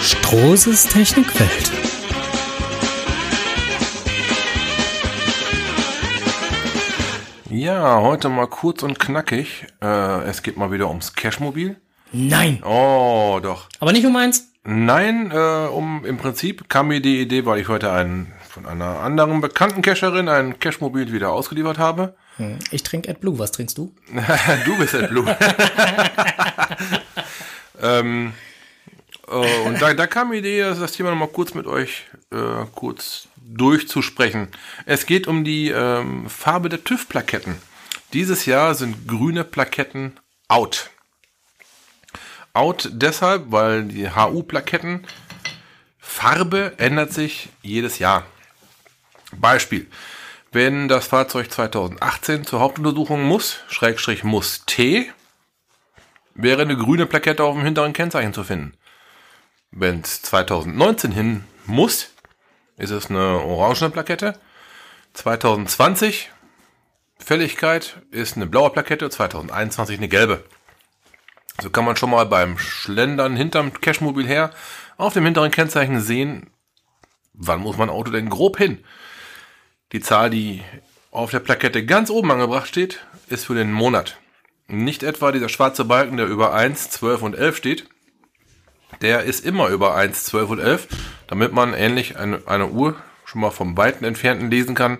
Strohses 0.00 0.84
Technikwelt. 0.86 1.70
Ja, 7.50 8.00
heute 8.00 8.28
mal 8.28 8.46
kurz 8.46 8.82
und 8.82 8.98
knackig. 8.98 9.66
Äh, 9.82 10.22
es 10.24 10.42
geht 10.42 10.56
mal 10.56 10.72
wieder 10.72 10.88
ums 10.88 11.14
Cashmobil. 11.14 11.76
Nein, 12.12 12.62
Oh, 12.64 13.40
doch. 13.42 13.68
aber 13.80 13.92
nicht 13.92 14.06
um 14.06 14.14
eins. 14.16 14.48
Nein, 14.64 15.30
äh, 15.32 15.66
um 15.68 16.04
im 16.04 16.18
Prinzip 16.18 16.68
kam 16.68 16.88
mir 16.88 17.00
die 17.00 17.20
Idee, 17.20 17.46
weil 17.46 17.60
ich 17.60 17.68
heute 17.68 17.90
einen 17.92 18.32
von 18.48 18.66
einer 18.66 19.00
anderen 19.00 19.40
bekannten 19.40 19.82
Cacherin 19.82 20.28
ein 20.28 20.58
Cashmobil 20.60 21.10
wieder 21.12 21.32
ausgeliefert 21.32 21.78
habe. 21.78 22.14
Ich 22.70 22.82
trinke 22.82 23.10
AdBlue. 23.10 23.38
Was 23.38 23.52
trinkst 23.52 23.76
du? 23.78 23.94
du 24.64 24.78
bist 24.78 24.94
der 24.94 25.08
Blue. 25.08 25.24
ähm, 27.82 28.32
äh, 29.28 29.58
und 29.66 29.80
da, 29.80 29.94
da 29.94 30.06
kam 30.06 30.30
die 30.32 30.38
Idee, 30.38 30.60
das 30.60 30.78
das 30.78 30.92
Thema 30.92 31.10
nochmal 31.10 31.28
kurz 31.28 31.54
mit 31.54 31.66
euch 31.66 32.04
äh, 32.30 32.64
kurz 32.74 33.28
durchzusprechen. 33.36 34.48
Es 34.86 35.06
geht 35.06 35.26
um 35.26 35.44
die 35.44 35.70
ähm, 35.70 36.28
Farbe 36.28 36.68
der 36.68 36.84
TÜV-Plaketten. 36.84 37.56
Dieses 38.12 38.46
Jahr 38.46 38.74
sind 38.74 39.08
grüne 39.08 39.44
Plaketten 39.44 40.18
out. 40.48 40.90
Out 42.54 42.88
deshalb, 42.92 43.50
weil 43.50 43.84
die 43.84 44.10
HU-Plaketten 44.10 45.06
Farbe 45.98 46.74
ändert 46.76 47.12
sich 47.12 47.48
jedes 47.62 47.98
Jahr. 47.98 48.26
Beispiel. 49.34 49.86
Wenn 50.50 50.88
das 50.88 51.06
Fahrzeug 51.06 51.50
2018 51.50 52.44
zur 52.44 52.60
Hauptuntersuchung 52.60 53.22
muss, 53.22 53.60
Schrägstrich 53.68 54.22
muss 54.22 54.66
T, 54.66 55.10
wäre 56.34 56.62
eine 56.62 56.76
grüne 56.76 57.06
Plakette 57.06 57.42
auf 57.42 57.54
dem 57.54 57.64
hinteren 57.64 57.94
Kennzeichen 57.94 58.34
zu 58.34 58.44
finden. 58.44 58.74
Wenn 59.70 60.02
es 60.02 60.20
2019 60.20 61.12
hin 61.12 61.44
muss, 61.64 62.10
ist 62.76 62.90
es 62.90 63.08
eine 63.08 63.38
orangene 63.38 63.88
Plakette. 63.88 64.38
2020 65.14 66.30
Fälligkeit 67.18 67.96
ist 68.10 68.36
eine 68.36 68.46
blaue 68.46 68.68
Plakette, 68.68 69.08
2021 69.08 69.96
eine 69.96 70.08
gelbe. 70.08 70.44
So 71.60 71.70
kann 71.70 71.84
man 71.84 71.96
schon 71.96 72.10
mal 72.10 72.24
beim 72.24 72.58
Schlendern 72.58 73.36
hinterm 73.36 73.72
Cashmobil 73.72 74.26
her 74.26 74.50
auf 74.96 75.12
dem 75.12 75.24
hinteren 75.24 75.50
Kennzeichen 75.50 76.00
sehen, 76.00 76.50
wann 77.34 77.60
muss 77.60 77.76
mein 77.76 77.90
Auto 77.90 78.10
denn 78.10 78.30
grob 78.30 78.56
hin. 78.58 78.84
Die 79.92 80.00
Zahl, 80.00 80.30
die 80.30 80.62
auf 81.10 81.30
der 81.30 81.40
Plakette 81.40 81.84
ganz 81.84 82.08
oben 82.08 82.30
angebracht 82.30 82.68
steht, 82.68 83.04
ist 83.28 83.46
für 83.46 83.54
den 83.54 83.72
Monat. 83.72 84.18
Nicht 84.66 85.02
etwa 85.02 85.32
dieser 85.32 85.48
schwarze 85.48 85.84
Balken, 85.84 86.16
der 86.16 86.26
über 86.26 86.54
1, 86.54 86.90
12 86.90 87.22
und 87.22 87.36
11 87.36 87.56
steht. 87.56 87.88
Der 89.02 89.24
ist 89.24 89.44
immer 89.44 89.68
über 89.68 89.94
1, 89.94 90.24
12 90.24 90.50
und 90.50 90.58
11, 90.60 90.88
damit 91.26 91.52
man 91.52 91.74
ähnlich 91.74 92.16
eine, 92.16 92.42
eine 92.46 92.68
Uhr 92.68 92.96
schon 93.24 93.40
mal 93.40 93.50
vom 93.50 93.76
weiten 93.76 94.04
Entfernten 94.04 94.50
lesen 94.50 94.74
kann, 94.74 94.98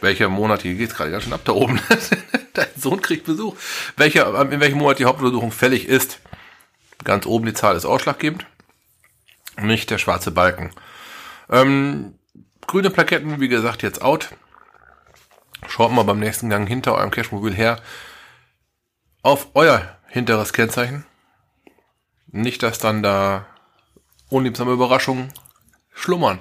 welcher 0.00 0.28
Monat, 0.28 0.62
hier 0.62 0.74
geht's 0.74 0.94
gerade 0.94 1.10
ganz 1.10 1.24
schön 1.24 1.32
ab 1.32 1.42
da 1.44 1.52
oben, 1.52 1.80
dein 2.54 2.66
Sohn 2.76 3.00
kriegt 3.00 3.26
Besuch, 3.26 3.56
welcher, 3.96 4.40
in 4.50 4.60
welchem 4.60 4.78
Monat 4.78 4.98
die 4.98 5.04
Hauptuntersuchung 5.04 5.52
fällig 5.52 5.86
ist. 5.86 6.20
Ganz 7.04 7.26
oben 7.26 7.46
die 7.46 7.54
Zahl 7.54 7.76
ist 7.76 7.84
ausschlaggebend, 7.84 8.46
nicht 9.60 9.90
der 9.90 9.98
schwarze 9.98 10.30
Balken. 10.30 10.72
Ähm, 11.48 12.18
grüne 12.66 12.90
Plaketten, 12.90 13.40
wie 13.40 13.48
gesagt, 13.48 13.82
jetzt 13.82 14.02
out. 14.02 14.30
Schaut 15.66 15.92
mal 15.92 16.04
beim 16.04 16.20
nächsten 16.20 16.50
Gang 16.50 16.68
hinter 16.68 16.94
eurem 16.94 17.10
Cashmobil 17.10 17.54
her 17.54 17.80
auf 19.22 19.48
euer 19.54 19.96
hinteres 20.06 20.52
Kennzeichen. 20.52 21.04
Nicht, 22.28 22.62
dass 22.62 22.78
dann 22.78 23.02
da 23.02 23.46
unliebsame 24.28 24.72
Überraschungen 24.72 25.32
schlummern. 25.92 26.40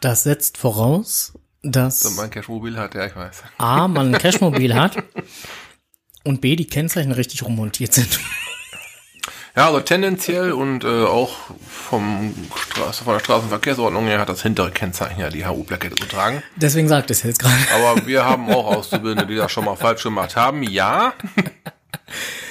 Das 0.00 0.22
setzt 0.22 0.56
voraus, 0.56 1.34
dass 1.62 2.00
Dass 2.00 2.14
man 2.16 2.26
ein 2.26 2.30
Cashmobil 2.30 2.76
hat, 2.78 2.94
ja, 2.94 3.06
ich 3.06 3.16
weiß. 3.16 3.42
A, 3.58 3.88
man 3.88 4.14
ein 4.14 4.20
Cashmobil 4.20 4.74
hat 4.74 4.96
und 6.24 6.40
B, 6.40 6.56
die 6.56 6.66
Kennzeichen 6.66 7.12
richtig 7.12 7.42
rummontiert 7.44 7.92
sind. 7.94 8.20
Ja, 9.56 9.66
also 9.66 9.80
tendenziell 9.80 10.52
und 10.52 10.84
äh, 10.84 11.04
auch 11.04 11.36
vom 11.68 12.34
Straße, 12.56 13.02
von 13.02 13.14
der 13.14 13.20
Straßenverkehrsordnung 13.20 14.06
her 14.06 14.20
hat 14.20 14.28
das 14.28 14.42
hintere 14.42 14.70
Kennzeichen 14.70 15.20
ja 15.20 15.28
die 15.28 15.44
HU-Plakette 15.44 15.96
zu 15.96 16.06
tragen. 16.06 16.42
Deswegen 16.54 16.86
sagt 16.86 17.10
es 17.10 17.24
jetzt 17.24 17.40
gerade. 17.40 17.56
Aber 17.74 18.06
wir 18.06 18.24
haben 18.24 18.48
auch 18.48 18.76
Auszubildende, 18.76 19.26
die 19.26 19.36
das 19.36 19.50
schon 19.50 19.64
mal 19.64 19.74
falsch 19.74 20.04
gemacht 20.04 20.36
haben. 20.36 20.62
Ja, 20.62 21.14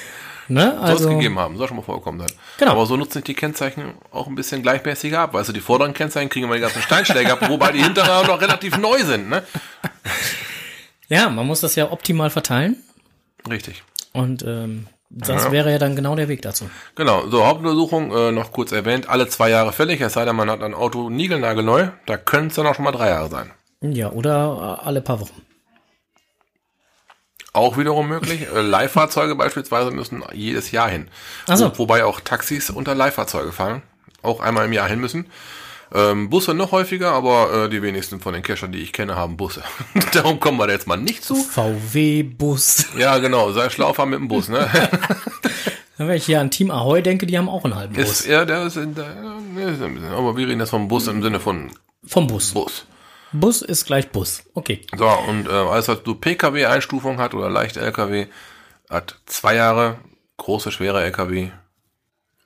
Ne? 0.50 0.78
Also, 0.80 1.08
gegeben 1.08 1.38
haben, 1.38 1.56
soll 1.56 1.68
schon 1.68 1.76
mal 1.76 1.82
vorgekommen 1.84 2.20
sein. 2.20 2.30
Genau. 2.58 2.72
Aber 2.72 2.86
so 2.86 2.96
nutzen 2.96 3.14
sich 3.14 3.24
die 3.24 3.34
Kennzeichen 3.34 3.94
auch 4.10 4.26
ein 4.26 4.34
bisschen 4.34 4.62
gleichmäßiger 4.62 5.20
ab. 5.20 5.34
Weißt 5.34 5.48
du, 5.48 5.52
die 5.52 5.60
vorderen 5.60 5.94
Kennzeichen 5.94 6.28
kriegen 6.28 6.46
immer 6.46 6.56
die 6.56 6.60
ganzen 6.60 6.82
Steinschläge 6.82 7.32
ab, 7.32 7.38
wobei 7.48 7.70
die 7.72 7.82
hinteren 7.82 8.10
auch 8.10 8.26
noch 8.26 8.40
relativ 8.40 8.76
neu 8.76 8.98
sind, 9.04 9.28
ne? 9.28 9.44
ja, 11.08 11.28
man 11.30 11.46
muss 11.46 11.60
das 11.60 11.74
ja 11.76 11.90
optimal 11.90 12.30
verteilen 12.30 12.76
Richtig. 13.48 13.82
und 14.12 14.42
ähm, 14.42 14.86
das 15.08 15.44
Ja. 15.44 15.52
wäre 15.52 15.70
ja 15.72 15.78
dann 15.78 15.96
genau 15.96 16.14
der 16.14 16.28
Weg 16.28 16.42
dazu. 16.42 16.70
Genau, 16.94 17.26
so 17.28 17.46
Hauptuntersuchung, 17.46 18.12
äh, 18.12 18.32
noch 18.32 18.52
kurz 18.52 18.70
erwähnt, 18.72 19.08
alle 19.08 19.28
zwei 19.28 19.50
Jahre 19.50 19.72
fällig, 19.72 20.00
es 20.00 20.12
sei 20.12 20.24
denn, 20.24 20.36
man 20.36 20.48
hat 20.50 20.62
ein 20.62 20.74
Auto 20.74 21.10
niegelnagelneu, 21.10 21.88
da 22.06 22.16
können 22.16 22.48
es 22.48 22.54
dann 22.54 22.66
auch 22.66 22.74
schon 22.76 22.84
mal 22.84 22.92
drei 22.92 23.08
Jahre 23.08 23.28
sein. 23.28 23.50
Ja, 23.82 24.10
oder 24.10 24.80
alle 24.84 25.00
paar 25.00 25.20
Wochen. 25.20 25.42
Auch 27.52 27.76
wiederum 27.76 28.08
möglich. 28.08 28.46
Äh, 28.54 28.60
Leihfahrzeuge 28.60 29.34
beispielsweise 29.34 29.90
müssen 29.90 30.22
jedes 30.32 30.70
Jahr 30.70 30.88
hin. 30.88 31.08
Ach 31.48 31.56
so. 31.56 31.72
Wo, 31.74 31.78
wobei 31.80 32.04
auch 32.04 32.20
Taxis 32.20 32.70
unter 32.70 32.94
Leihfahrzeuge 32.94 33.52
fahren. 33.52 33.82
Auch 34.22 34.40
einmal 34.40 34.66
im 34.66 34.72
Jahr 34.72 34.88
hin 34.88 35.00
müssen. 35.00 35.26
Ähm, 35.92 36.30
Busse 36.30 36.54
noch 36.54 36.70
häufiger, 36.70 37.10
aber 37.10 37.64
äh, 37.64 37.68
die 37.68 37.82
wenigsten 37.82 38.20
von 38.20 38.32
den 38.32 38.44
Cachern, 38.44 38.70
die 38.70 38.78
ich 38.78 38.92
kenne, 38.92 39.16
haben 39.16 39.36
Busse. 39.36 39.64
Darum 40.12 40.38
kommen 40.38 40.58
wir 40.58 40.68
da 40.68 40.72
jetzt 40.72 40.86
mal 40.86 40.96
nicht 40.96 41.24
zu. 41.24 41.34
VW-Bus. 41.34 42.86
Ja, 42.96 43.18
genau. 43.18 43.50
Sei 43.52 43.70
schlau, 43.70 43.92
fahr 43.92 44.06
mit 44.06 44.20
dem 44.20 44.28
Bus, 44.28 44.48
ne? 44.48 44.68
Wenn 45.96 46.16
ich 46.16 46.24
hier 46.26 46.40
an 46.40 46.50
Team 46.50 46.70
Ahoy 46.70 47.02
denke, 47.02 47.26
die 47.26 47.36
haben 47.36 47.48
auch 47.48 47.64
einen 47.64 47.74
halben 47.74 47.94
Ist 47.96 48.26
Bus. 48.26 48.46
der 48.46 48.62
ist 48.66 48.76
in 48.76 48.94
der, 48.94 49.06
ist 49.08 49.80
bisschen, 49.80 50.04
aber 50.06 50.36
wir 50.36 50.48
reden 50.48 50.60
jetzt 50.60 50.70
vom 50.70 50.88
Bus 50.88 51.08
im 51.08 51.22
Sinne 51.22 51.40
von 51.40 51.70
Vom 52.06 52.26
Bus. 52.26 52.52
Bus. 52.52 52.86
Bus 53.32 53.62
ist 53.62 53.84
gleich 53.86 54.10
Bus. 54.10 54.42
Okay. 54.54 54.80
So, 54.96 55.06
und 55.28 55.46
äh, 55.46 55.50
alles, 55.52 55.88
was 55.88 56.02
du 56.02 56.14
Pkw-Einstufung 56.14 57.18
hat 57.18 57.34
oder 57.34 57.48
leicht 57.50 57.76
LKW, 57.76 58.26
hat 58.88 59.16
zwei 59.26 59.54
Jahre, 59.54 59.98
große, 60.38 60.72
schwere 60.72 61.02
LKW, 61.02 61.50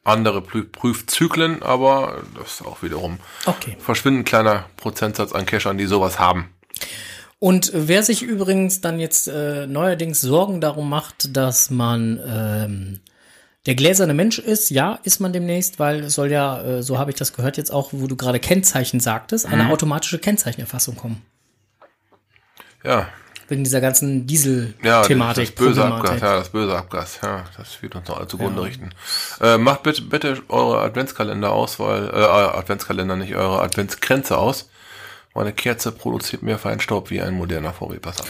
andere 0.04 0.40
Prü- 0.40 0.70
Prüfzyklen, 0.70 1.62
aber 1.62 2.22
das 2.38 2.54
ist 2.60 2.66
auch 2.66 2.82
wiederum 2.82 3.18
Okay. 3.46 3.76
verschwindend 3.78 4.26
kleiner 4.28 4.66
Prozentsatz 4.76 5.32
an 5.32 5.46
Cachern, 5.46 5.78
die 5.78 5.86
sowas 5.86 6.18
haben. 6.18 6.50
Und 7.38 7.70
wer 7.74 8.02
sich 8.02 8.22
übrigens 8.22 8.80
dann 8.82 9.00
jetzt 9.00 9.28
äh, 9.28 9.66
neuerdings 9.66 10.20
Sorgen 10.20 10.60
darum 10.60 10.88
macht, 10.90 11.34
dass 11.36 11.70
man 11.70 12.20
ähm, 12.26 13.00
der 13.66 13.74
gläserne 13.74 14.12
Mensch 14.14 14.38
ist, 14.38 14.70
ja, 14.70 14.98
ist 15.04 15.20
man 15.20 15.32
demnächst, 15.32 15.78
weil 15.78 16.04
es 16.04 16.14
soll 16.14 16.30
ja, 16.30 16.60
äh, 16.62 16.82
so 16.82 16.98
habe 16.98 17.10
ich 17.10 17.16
das 17.16 17.32
gehört 17.32 17.56
jetzt 17.56 17.70
auch, 17.72 17.90
wo 17.92 18.06
du 18.06 18.16
gerade 18.16 18.38
Kennzeichen 18.40 19.00
sagtest, 19.00 19.46
Mhm. 19.46 19.54
eine 19.54 19.68
automatische 19.70 20.18
Kennzeichenerfassung 20.18 20.96
kommen. 20.96 21.22
Ja, 22.82 23.08
Wegen 23.48 23.62
dieser 23.62 23.82
ganzen 23.82 24.20
ja, 24.20 24.24
Diesel-Thematik. 24.26 25.54
das 25.54 25.54
böse. 25.54 25.84
Abgas, 25.84 26.20
ja, 26.20 26.36
das 26.36 26.48
böse 26.48 26.76
Abgas, 26.76 27.18
ja, 27.22 27.44
das 27.58 27.82
wird 27.82 27.94
uns 27.94 28.08
noch 28.08 28.16
alle 28.16 28.26
zugrunde 28.26 28.62
richten. 28.62 28.90
Äh, 29.40 29.58
macht 29.58 29.82
bitte, 29.82 30.00
bitte 30.00 30.42
eure 30.48 30.80
Adventskalender 30.80 31.52
aus, 31.52 31.78
weil, 31.78 32.04
äh, 32.08 32.12
euer 32.12 32.54
Adventskalender 32.54 33.16
nicht, 33.16 33.34
eure 33.34 33.60
Adventsgrenze 33.60 34.38
aus. 34.38 34.70
Meine 35.34 35.52
Kerze 35.52 35.92
produziert 35.92 36.42
mehr 36.42 36.58
Feinstaub 36.58 37.10
wie 37.10 37.20
ein 37.20 37.34
moderner 37.34 37.74
VW 37.74 37.98
Passat. 37.98 38.26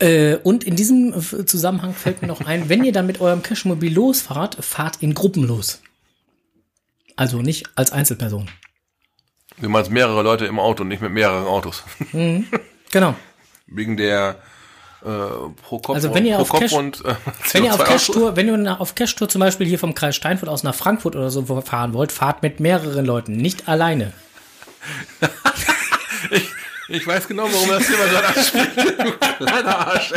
Äh, 0.00 0.36
und 0.36 0.64
in 0.64 0.76
diesem 0.76 1.12
äh, 1.12 1.44
Zusammenhang 1.44 1.92
fällt 1.92 2.22
mir 2.22 2.28
noch 2.28 2.40
ein, 2.40 2.68
wenn 2.68 2.84
ihr 2.84 2.92
dann 2.92 3.06
mit 3.06 3.20
eurem 3.20 3.42
Cashmobil 3.42 3.92
losfahrt, 3.92 4.62
fahrt 4.64 4.98
in 5.00 5.14
Gruppen 5.14 5.44
los. 5.44 5.82
Also 7.16 7.42
nicht 7.42 7.66
als 7.74 7.90
Einzelperson. 7.90 8.48
Du 9.60 9.68
meinst 9.68 9.90
mehrere 9.90 10.22
Leute 10.22 10.46
im 10.46 10.60
Auto, 10.60 10.84
nicht 10.84 11.02
mit 11.02 11.12
mehreren 11.12 11.46
Autos. 11.46 11.82
Genau. 12.90 13.14
Wegen 13.66 13.96
der 13.96 14.36
äh, 15.04 15.08
pro 15.62 15.78
Kopf, 15.78 15.94
Also 15.96 16.14
wenn 16.14 16.24
ihr 16.26 16.38
auf 16.38 16.50
Cash- 16.50 16.72
und 16.72 17.04
äh, 17.04 17.14
Wenn 17.52 17.64
ihr 17.64 17.74
auf 17.74 17.80
CO2 17.80 17.84
Cash-Tour, 17.84 18.36
wenn 18.36 18.48
ihr 18.48 18.80
auf 18.80 18.94
Cash-Tour 18.94 19.28
zum 19.28 19.40
Beispiel 19.40 19.66
hier 19.66 19.78
vom 19.78 19.94
Kreis 19.94 20.16
Steinfurt 20.16 20.48
aus 20.48 20.62
nach 20.62 20.74
Frankfurt 20.74 21.16
oder 21.16 21.30
so 21.30 21.44
fahren 21.60 21.92
wollt, 21.92 22.12
fahrt 22.12 22.42
mit 22.42 22.60
mehreren 22.60 23.04
Leuten, 23.04 23.36
nicht 23.36 23.68
alleine. 23.68 24.12
ich, 26.30 26.48
ich 26.88 27.06
weiß 27.06 27.28
genau, 27.28 27.48
warum 27.50 27.68
das 27.68 27.86
Thema 27.86 28.04
gerade 28.06 28.28
anspricht. 28.28 28.70
Du 29.38 29.44
kleiner 29.44 29.78
Arsch. 29.78 30.12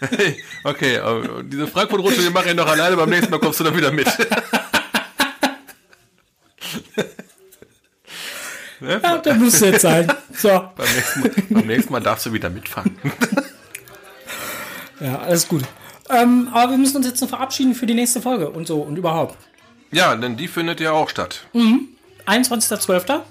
Hey, 0.00 0.42
okay, 0.64 0.98
aber 0.98 1.42
diese 1.42 1.66
Frankfurt-Rutsche, 1.66 2.22
die 2.22 2.30
mache 2.30 2.48
ich 2.50 2.54
noch 2.54 2.66
alleine, 2.66 2.96
beim 2.96 3.10
nächsten 3.10 3.30
Mal 3.30 3.38
kommst 3.38 3.60
du 3.60 3.64
dann 3.64 3.76
wieder 3.76 3.92
mit. 3.92 4.06
ne? 8.80 9.00
Ja, 9.02 9.18
da 9.18 9.34
müsste 9.34 9.66
jetzt 9.66 9.82
sein. 9.82 10.12
So. 10.34 10.48
beim, 10.48 10.94
nächsten 10.94 11.20
Mal, 11.20 11.30
beim 11.50 11.66
nächsten 11.66 11.92
Mal 11.92 12.00
darfst 12.00 12.26
du 12.26 12.32
wieder 12.32 12.50
mitfahren. 12.50 12.98
Ja, 15.00 15.18
alles 15.20 15.48
gut. 15.48 15.62
Ähm, 16.10 16.48
aber 16.52 16.72
wir 16.72 16.78
müssen 16.78 16.96
uns 16.98 17.06
jetzt 17.06 17.20
noch 17.20 17.28
verabschieden 17.28 17.74
für 17.74 17.86
die 17.86 17.94
nächste 17.94 18.20
Folge 18.20 18.50
und 18.50 18.66
so 18.66 18.80
und 18.80 18.96
überhaupt. 18.96 19.36
Ja, 19.92 20.14
denn 20.14 20.36
die 20.36 20.48
findet 20.48 20.80
ja 20.80 20.92
auch 20.92 21.08
statt. 21.08 21.46
21.12. 22.26 23.22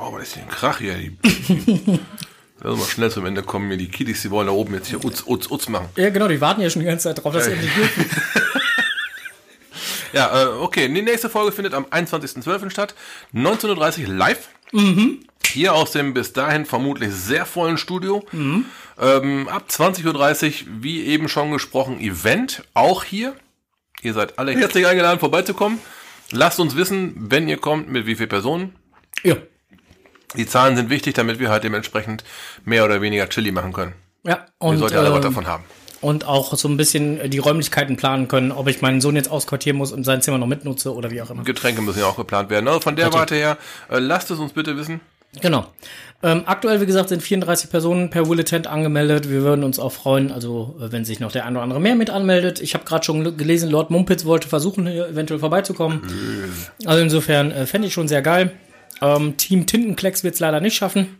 Oh, 0.00 0.12
was 0.12 0.22
ist 0.24 0.34
hier 0.34 0.44
ein 0.44 0.48
Krach 0.48 0.78
hier? 0.78 0.94
Die, 0.94 1.10
die, 1.10 2.00
Lass 2.60 2.78
mal 2.78 2.86
schnell 2.86 3.10
zum 3.10 3.26
Ende 3.26 3.42
kommen. 3.42 3.68
Mir 3.68 3.76
die 3.76 3.88
Kiddies, 3.88 4.22
die 4.22 4.30
wollen 4.30 4.46
da 4.46 4.52
oben 4.52 4.74
jetzt 4.74 4.88
hier 4.88 5.04
Utz, 5.04 5.24
Utz, 5.26 5.50
Utz 5.50 5.68
machen. 5.68 5.88
Ja, 5.96 6.10
genau, 6.10 6.28
die 6.28 6.40
warten 6.40 6.60
ja 6.60 6.70
schon 6.70 6.80
die 6.80 6.86
ganze 6.86 7.04
Zeit 7.04 7.22
drauf, 7.22 7.32
dass 7.32 7.44
sie 7.44 7.52
endlich 7.52 7.72
dürfen. 7.72 8.04
Ja, 10.14 10.42
äh, 10.42 10.46
okay. 10.46 10.88
Die 10.88 11.02
nächste 11.02 11.28
Folge 11.28 11.52
findet 11.52 11.74
am 11.74 11.84
21.12. 11.84 12.70
statt. 12.70 12.94
19.30 13.34 14.08
Uhr 14.08 14.14
live. 14.14 14.48
Hier 15.44 15.74
aus 15.74 15.92
dem 15.92 16.14
bis 16.14 16.32
dahin 16.32 16.64
vermutlich 16.64 17.12
sehr 17.12 17.44
vollen 17.44 17.76
Studio. 17.76 18.24
Ähm, 18.32 19.48
ab 19.48 19.66
20.30 19.68 20.46
Uhr, 20.46 20.52
wie 20.80 21.04
eben 21.04 21.28
schon 21.28 21.50
gesprochen, 21.52 22.00
Event. 22.00 22.64
Auch 22.72 23.04
hier. 23.04 23.34
Ihr 24.02 24.14
seid 24.14 24.38
alle 24.38 24.52
herzlich 24.52 24.86
eingeladen, 24.86 25.20
vorbeizukommen. 25.20 25.78
Lasst 26.30 26.58
uns 26.58 26.74
wissen, 26.74 27.14
wenn 27.30 27.48
ihr 27.48 27.58
kommt, 27.58 27.88
mit 27.90 28.06
wie 28.06 28.16
vielen 28.16 28.28
Personen. 28.28 28.74
Ja. 29.22 29.36
Die 30.36 30.46
Zahlen 30.46 30.76
sind 30.76 30.90
wichtig, 30.90 31.14
damit 31.14 31.38
wir 31.38 31.50
halt 31.50 31.64
dementsprechend 31.64 32.24
mehr 32.64 32.84
oder 32.84 33.00
weniger 33.00 33.28
Chili 33.28 33.52
machen 33.52 33.72
können. 33.72 33.94
Ja, 34.24 34.46
und, 34.58 34.78
sollt 34.78 34.92
ja 34.92 34.98
alle 34.98 35.10
was 35.10 35.18
ähm, 35.18 35.22
davon 35.22 35.46
haben. 35.46 35.64
und 36.00 36.26
auch 36.26 36.54
so 36.54 36.68
ein 36.68 36.76
bisschen 36.76 37.30
die 37.30 37.38
Räumlichkeiten 37.38 37.96
planen 37.96 38.28
können, 38.28 38.52
ob 38.52 38.68
ich 38.68 38.82
meinen 38.82 39.00
Sohn 39.00 39.16
jetzt 39.16 39.30
ausquartieren 39.30 39.78
muss 39.78 39.92
und 39.92 40.04
sein 40.04 40.20
Zimmer 40.20 40.38
noch 40.38 40.46
mitnutze 40.46 40.94
oder 40.94 41.10
wie 41.10 41.22
auch 41.22 41.30
immer. 41.30 41.44
Getränke 41.44 41.80
müssen 41.82 42.00
ja 42.00 42.06
auch 42.06 42.16
geplant 42.16 42.50
werden. 42.50 42.68
Also 42.68 42.80
von 42.80 42.96
der. 42.96 43.12
Warte 43.12 43.36
her, 43.36 43.56
äh, 43.90 43.98
lasst 43.98 44.30
es 44.30 44.38
uns 44.38 44.52
bitte 44.52 44.76
wissen. 44.76 45.00
Genau. 45.40 45.66
Ähm, 46.22 46.42
aktuell, 46.46 46.80
wie 46.80 46.86
gesagt, 46.86 47.10
sind 47.10 47.22
34 47.22 47.70
Personen 47.70 48.10
per 48.10 48.28
Willetent 48.28 48.66
angemeldet. 48.66 49.30
Wir 49.30 49.42
würden 49.42 49.62
uns 49.62 49.78
auch 49.78 49.92
freuen, 49.92 50.32
also 50.32 50.76
äh, 50.80 50.90
wenn 50.90 51.04
sich 51.04 51.20
noch 51.20 51.30
der 51.30 51.44
ein 51.46 51.54
oder 51.54 51.62
andere 51.62 51.80
mehr 51.80 51.94
mit 51.94 52.10
anmeldet. 52.10 52.60
Ich 52.60 52.74
habe 52.74 52.84
gerade 52.84 53.04
schon 53.04 53.36
gelesen, 53.36 53.70
Lord 53.70 53.90
Mumpitz 53.90 54.24
wollte 54.24 54.48
versuchen, 54.48 54.86
hier 54.86 55.06
eventuell 55.08 55.38
vorbeizukommen. 55.38 56.02
Also 56.84 57.02
insofern 57.02 57.52
äh, 57.52 57.66
fände 57.66 57.86
ich 57.86 57.94
schon 57.94 58.08
sehr 58.08 58.22
geil. 58.22 58.52
Ähm, 59.00 59.36
Team 59.36 59.66
Tintenklecks 59.66 60.24
wird 60.24 60.34
es 60.34 60.40
leider 60.40 60.60
nicht 60.60 60.76
schaffen. 60.76 61.18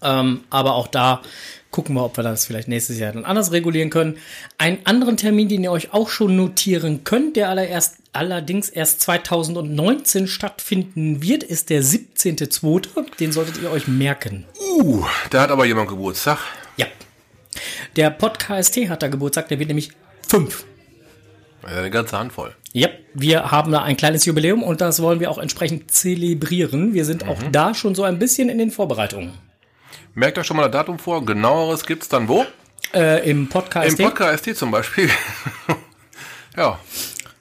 Ähm, 0.00 0.42
aber 0.50 0.74
auch 0.74 0.86
da 0.86 1.22
Gucken 1.70 1.94
wir, 1.96 2.04
ob 2.04 2.16
wir 2.16 2.24
das 2.24 2.46
vielleicht 2.46 2.68
nächstes 2.68 2.98
Jahr 2.98 3.12
dann 3.12 3.26
anders 3.26 3.52
regulieren 3.52 3.90
können. 3.90 4.16
Einen 4.56 4.78
anderen 4.84 5.18
Termin, 5.18 5.50
den 5.50 5.62
ihr 5.62 5.70
euch 5.70 5.92
auch 5.92 6.08
schon 6.08 6.34
notieren 6.34 7.04
könnt, 7.04 7.36
der 7.36 7.50
allererst, 7.50 7.96
allerdings 8.14 8.70
erst 8.70 9.02
2019 9.02 10.28
stattfinden 10.28 11.22
wird, 11.22 11.42
ist 11.42 11.68
der 11.68 11.82
17.2. 11.82 13.16
Den 13.20 13.32
solltet 13.32 13.60
ihr 13.60 13.70
euch 13.70 13.86
merken. 13.86 14.46
Uh, 14.58 15.04
da 15.28 15.42
hat 15.42 15.50
aber 15.50 15.66
jemand 15.66 15.90
Geburtstag. 15.90 16.38
Ja. 16.78 16.86
Der 17.96 18.10
Podcast 18.10 18.74
hat 18.76 19.02
da 19.02 19.08
Geburtstag, 19.08 19.48
der 19.48 19.58
wird 19.58 19.68
nämlich 19.68 19.90
fünf. 20.26 20.64
Ja, 21.64 21.80
eine 21.80 21.90
ganze 21.90 22.18
Handvoll. 22.18 22.54
Ja, 22.72 22.88
wir 23.14 23.50
haben 23.50 23.72
da 23.72 23.82
ein 23.82 23.96
kleines 23.96 24.24
Jubiläum 24.26 24.62
und 24.62 24.80
das 24.80 25.00
wollen 25.00 25.20
wir 25.20 25.30
auch 25.30 25.38
entsprechend 25.38 25.90
zelebrieren. 25.90 26.92
Wir 26.94 27.04
sind 27.04 27.26
auch 27.26 27.42
da 27.50 27.74
schon 27.74 27.94
so 27.94 28.02
ein 28.04 28.18
bisschen 28.18 28.48
in 28.48 28.58
den 28.58 28.70
Vorbereitungen. 28.70 29.32
Merkt 30.14 30.38
euch 30.38 30.46
schon 30.46 30.56
mal 30.56 30.64
das 30.64 30.72
Datum 30.72 30.98
vor. 30.98 31.24
Genaueres 31.24 31.86
gibt's 31.86 32.08
dann 32.08 32.28
wo? 32.28 32.44
Äh, 32.94 33.28
Im 33.30 33.48
Podcast. 33.48 33.98
Im 33.98 34.04
Podcast 34.04 34.56
zum 34.56 34.70
Beispiel. 34.70 35.10
ja. 36.56 36.78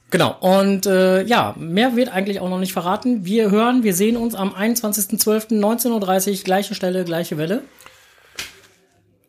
Genau. 0.09 0.38
Und 0.39 0.86
äh, 0.86 1.23
ja, 1.23 1.53
mehr 1.57 1.95
wird 1.95 2.09
eigentlich 2.09 2.39
auch 2.39 2.49
noch 2.49 2.59
nicht 2.59 2.73
verraten. 2.73 3.25
Wir 3.25 3.51
hören, 3.51 3.84
wir 3.84 3.93
sehen 3.93 4.15
uns 4.15 4.36
am 4.36 4.53
21.12.19.30 4.53 6.32
Uhr, 6.32 6.43
gleiche 6.43 6.75
Stelle, 6.75 7.03
gleiche 7.03 7.38
Welle. 7.38 7.63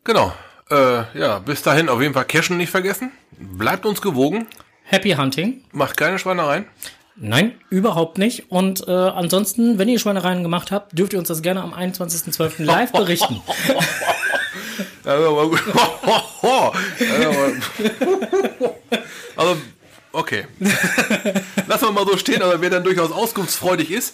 Genau. 0.03 0.31
Äh, 0.69 1.17
ja, 1.17 1.39
bis 1.39 1.61
dahin 1.61 1.89
auf 1.89 2.01
jeden 2.01 2.13
Fall 2.13 2.25
Cashen 2.25 2.57
nicht 2.57 2.69
vergessen. 2.69 3.11
Bleibt 3.31 3.85
uns 3.85 4.01
gewogen. 4.01 4.47
Happy 4.89 5.11
Hunting. 5.11 5.61
Macht 5.71 5.97
keine 5.97 6.17
Schweinereien. 6.17 6.65
Nein, 7.15 7.53
überhaupt 7.69 8.17
nicht. 8.17 8.51
Und 8.51 8.87
äh, 8.87 8.91
ansonsten, 8.91 9.77
wenn 9.77 9.87
ihr 9.87 9.99
Schweinereien 9.99 10.41
gemacht 10.41 10.71
habt, 10.71 10.97
dürft 10.97 11.13
ihr 11.13 11.19
uns 11.19 11.27
das 11.27 11.43
gerne 11.43 11.61
am 11.61 11.73
21.12. 11.73 12.63
live 12.63 12.91
berichten. 12.91 13.41
Also, 15.05 15.39
also, 19.35 19.57
okay. 20.11 20.45
Lassen 21.67 21.85
wir 21.85 21.91
mal 21.91 22.05
so 22.05 22.17
stehen, 22.17 22.43
aber 22.43 22.61
wer 22.61 22.69
dann 22.69 22.83
durchaus 22.83 23.11
auskunftsfreudig 23.11 23.89
ist, 23.89 24.13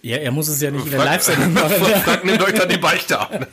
ja, 0.00 0.16
er 0.16 0.30
muss 0.32 0.48
es 0.48 0.62
ja 0.62 0.70
nicht 0.70 0.86
in 0.86 0.92
der 0.92 1.04
Live-Sendung 1.04 1.52
machen. 1.52 1.74
nehmt 2.24 2.42
euch 2.42 2.54
dann 2.54 2.68
die 2.68 2.78
Beichte 2.78 3.18
ab. 3.18 3.46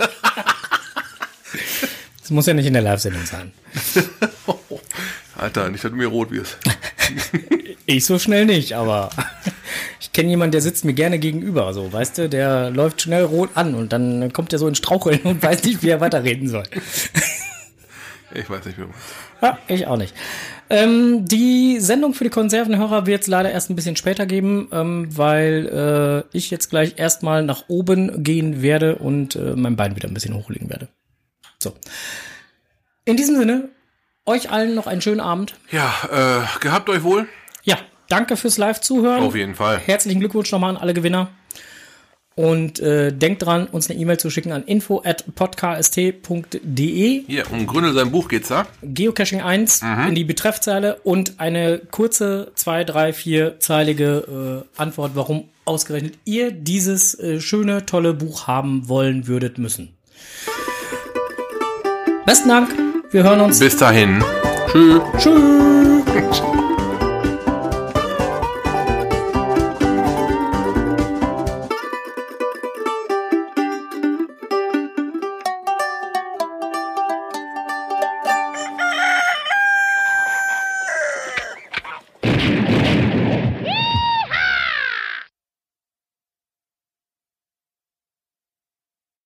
Das 2.22 2.30
muss 2.30 2.46
ja 2.46 2.54
nicht 2.54 2.68
in 2.68 2.74
der 2.74 2.84
Live-Sendung 2.84 3.26
sein. 3.26 3.52
Alter, 5.40 5.70
nicht, 5.70 5.84
dass 5.84 5.92
du 5.92 5.98
mir 5.98 6.08
rot 6.08 6.32
wirst. 6.32 6.58
Ich 7.86 8.06
so 8.06 8.20
schnell 8.20 8.46
nicht, 8.46 8.74
aber 8.74 9.10
ich 10.00 10.14
kenne 10.14 10.30
jemanden, 10.30 10.52
der 10.52 10.62
sitzt 10.62 10.86
mir 10.86 10.94
gerne 10.94 11.18
gegenüber. 11.18 11.74
So, 11.74 11.92
weißt 11.92 12.20
du, 12.20 12.30
der 12.30 12.70
läuft 12.70 13.02
schnell 13.02 13.24
rot 13.24 13.50
an 13.56 13.74
und 13.74 13.92
dann 13.92 14.32
kommt 14.32 14.54
er 14.54 14.60
so 14.60 14.68
in 14.68 14.76
Straucheln 14.76 15.22
und 15.24 15.42
weiß 15.42 15.64
nicht, 15.64 15.82
wie 15.82 15.90
er 15.90 16.00
weiterreden 16.00 16.48
soll. 16.48 16.64
Ich 18.32 18.48
weiß 18.48 18.64
nicht, 18.66 18.78
wie 18.78 18.84
meinst. 18.84 19.00
Ja, 19.42 19.58
ich 19.68 19.88
auch 19.88 19.98
nicht. 19.98 20.14
Ähm, 20.70 21.26
die 21.26 21.80
Sendung 21.80 22.14
für 22.14 22.26
die 22.26 22.30
Konservenhörer 22.30 23.08
wird 23.08 23.24
es 23.24 23.28
leider 23.28 23.52
erst 23.52 23.72
ein 23.72 23.76
bisschen 23.76 23.96
später 23.96 24.28
geben, 24.28 24.68
ähm, 24.72 25.08
weil 25.18 26.26
äh, 26.32 26.38
ich 26.38 26.52
jetzt 26.52 26.70
gleich 26.70 27.00
erstmal 27.00 27.44
nach 27.44 27.64
oben 27.70 28.24
gehen 28.24 28.62
werde 28.62 28.98
und 28.98 29.36
äh, 29.36 29.56
mein 29.56 29.76
Bein 29.76 29.96
wieder 29.96 30.08
ein 30.08 30.14
bisschen 30.14 30.36
hochlegen 30.36 30.70
werde. 30.70 30.90
So. 31.58 31.74
In 33.06 33.18
diesem 33.18 33.36
Sinne, 33.36 33.70
euch 34.30 34.52
allen 34.52 34.76
noch 34.76 34.88
einen 34.88 35.02
schönen 35.02 35.20
Abend. 35.20 35.56
Ja, 35.72 35.92
äh, 36.12 36.60
gehabt 36.62 36.88
euch 36.90 37.04
wohl. 37.04 37.28
Ja, 37.64 37.78
danke 38.08 38.38
fürs 38.38 38.58
Live-Zuhören. 38.58 39.24
Auf 39.24 39.36
jeden 39.36 39.56
Fall. 39.56 39.80
Herzlichen 39.80 40.20
Glückwunsch 40.20 40.52
nochmal 40.52 40.70
an 40.70 40.78
alle 40.78 40.94
Gewinner. 40.94 41.30
Und 42.36 42.80
äh, 42.80 43.12
denkt 43.12 43.44
dran, 43.44 43.66
uns 43.66 43.90
eine 43.90 44.00
E-Mail 44.00 44.18
zu 44.18 44.30
schicken 44.30 44.54
an 44.54 44.64
info 44.64 45.02
at 45.04 45.26
podcast.de. 45.36 47.24
Hier, 47.28 47.52
um 47.52 47.68
Gründel 47.68 47.94
sein 47.94 48.12
Buch 48.12 48.30
geht's 48.30 48.48
da. 48.48 48.66
Geocaching 48.82 49.42
1 49.42 49.82
in 50.08 50.16
die 50.16 50.24
Betreffzeile 50.24 51.02
und 51.04 51.42
eine 51.42 51.80
kurze, 51.80 52.54
zwei, 52.56 52.86
drei, 52.86 53.12
vierzeilige 53.12 54.64
äh, 54.78 54.82
Antwort, 54.82 55.12
warum 55.16 55.50
ausgerechnet 55.66 56.14
ihr 56.24 56.52
dieses 56.52 57.20
äh, 57.20 57.42
schöne, 57.42 57.86
tolle 57.86 58.14
Buch 58.14 58.48
haben 58.48 58.88
wollen 58.88 59.28
würdet 59.28 59.58
müssen. 59.58 59.98
Besten 62.26 62.48
Dank. 62.48 62.89
Wir 63.12 63.24
hören 63.24 63.42
uns. 63.42 63.60
Bis 63.60 63.76
dahin. 63.76 64.24
Tschüss. 64.72 65.02
Tschüss. 65.18 66.44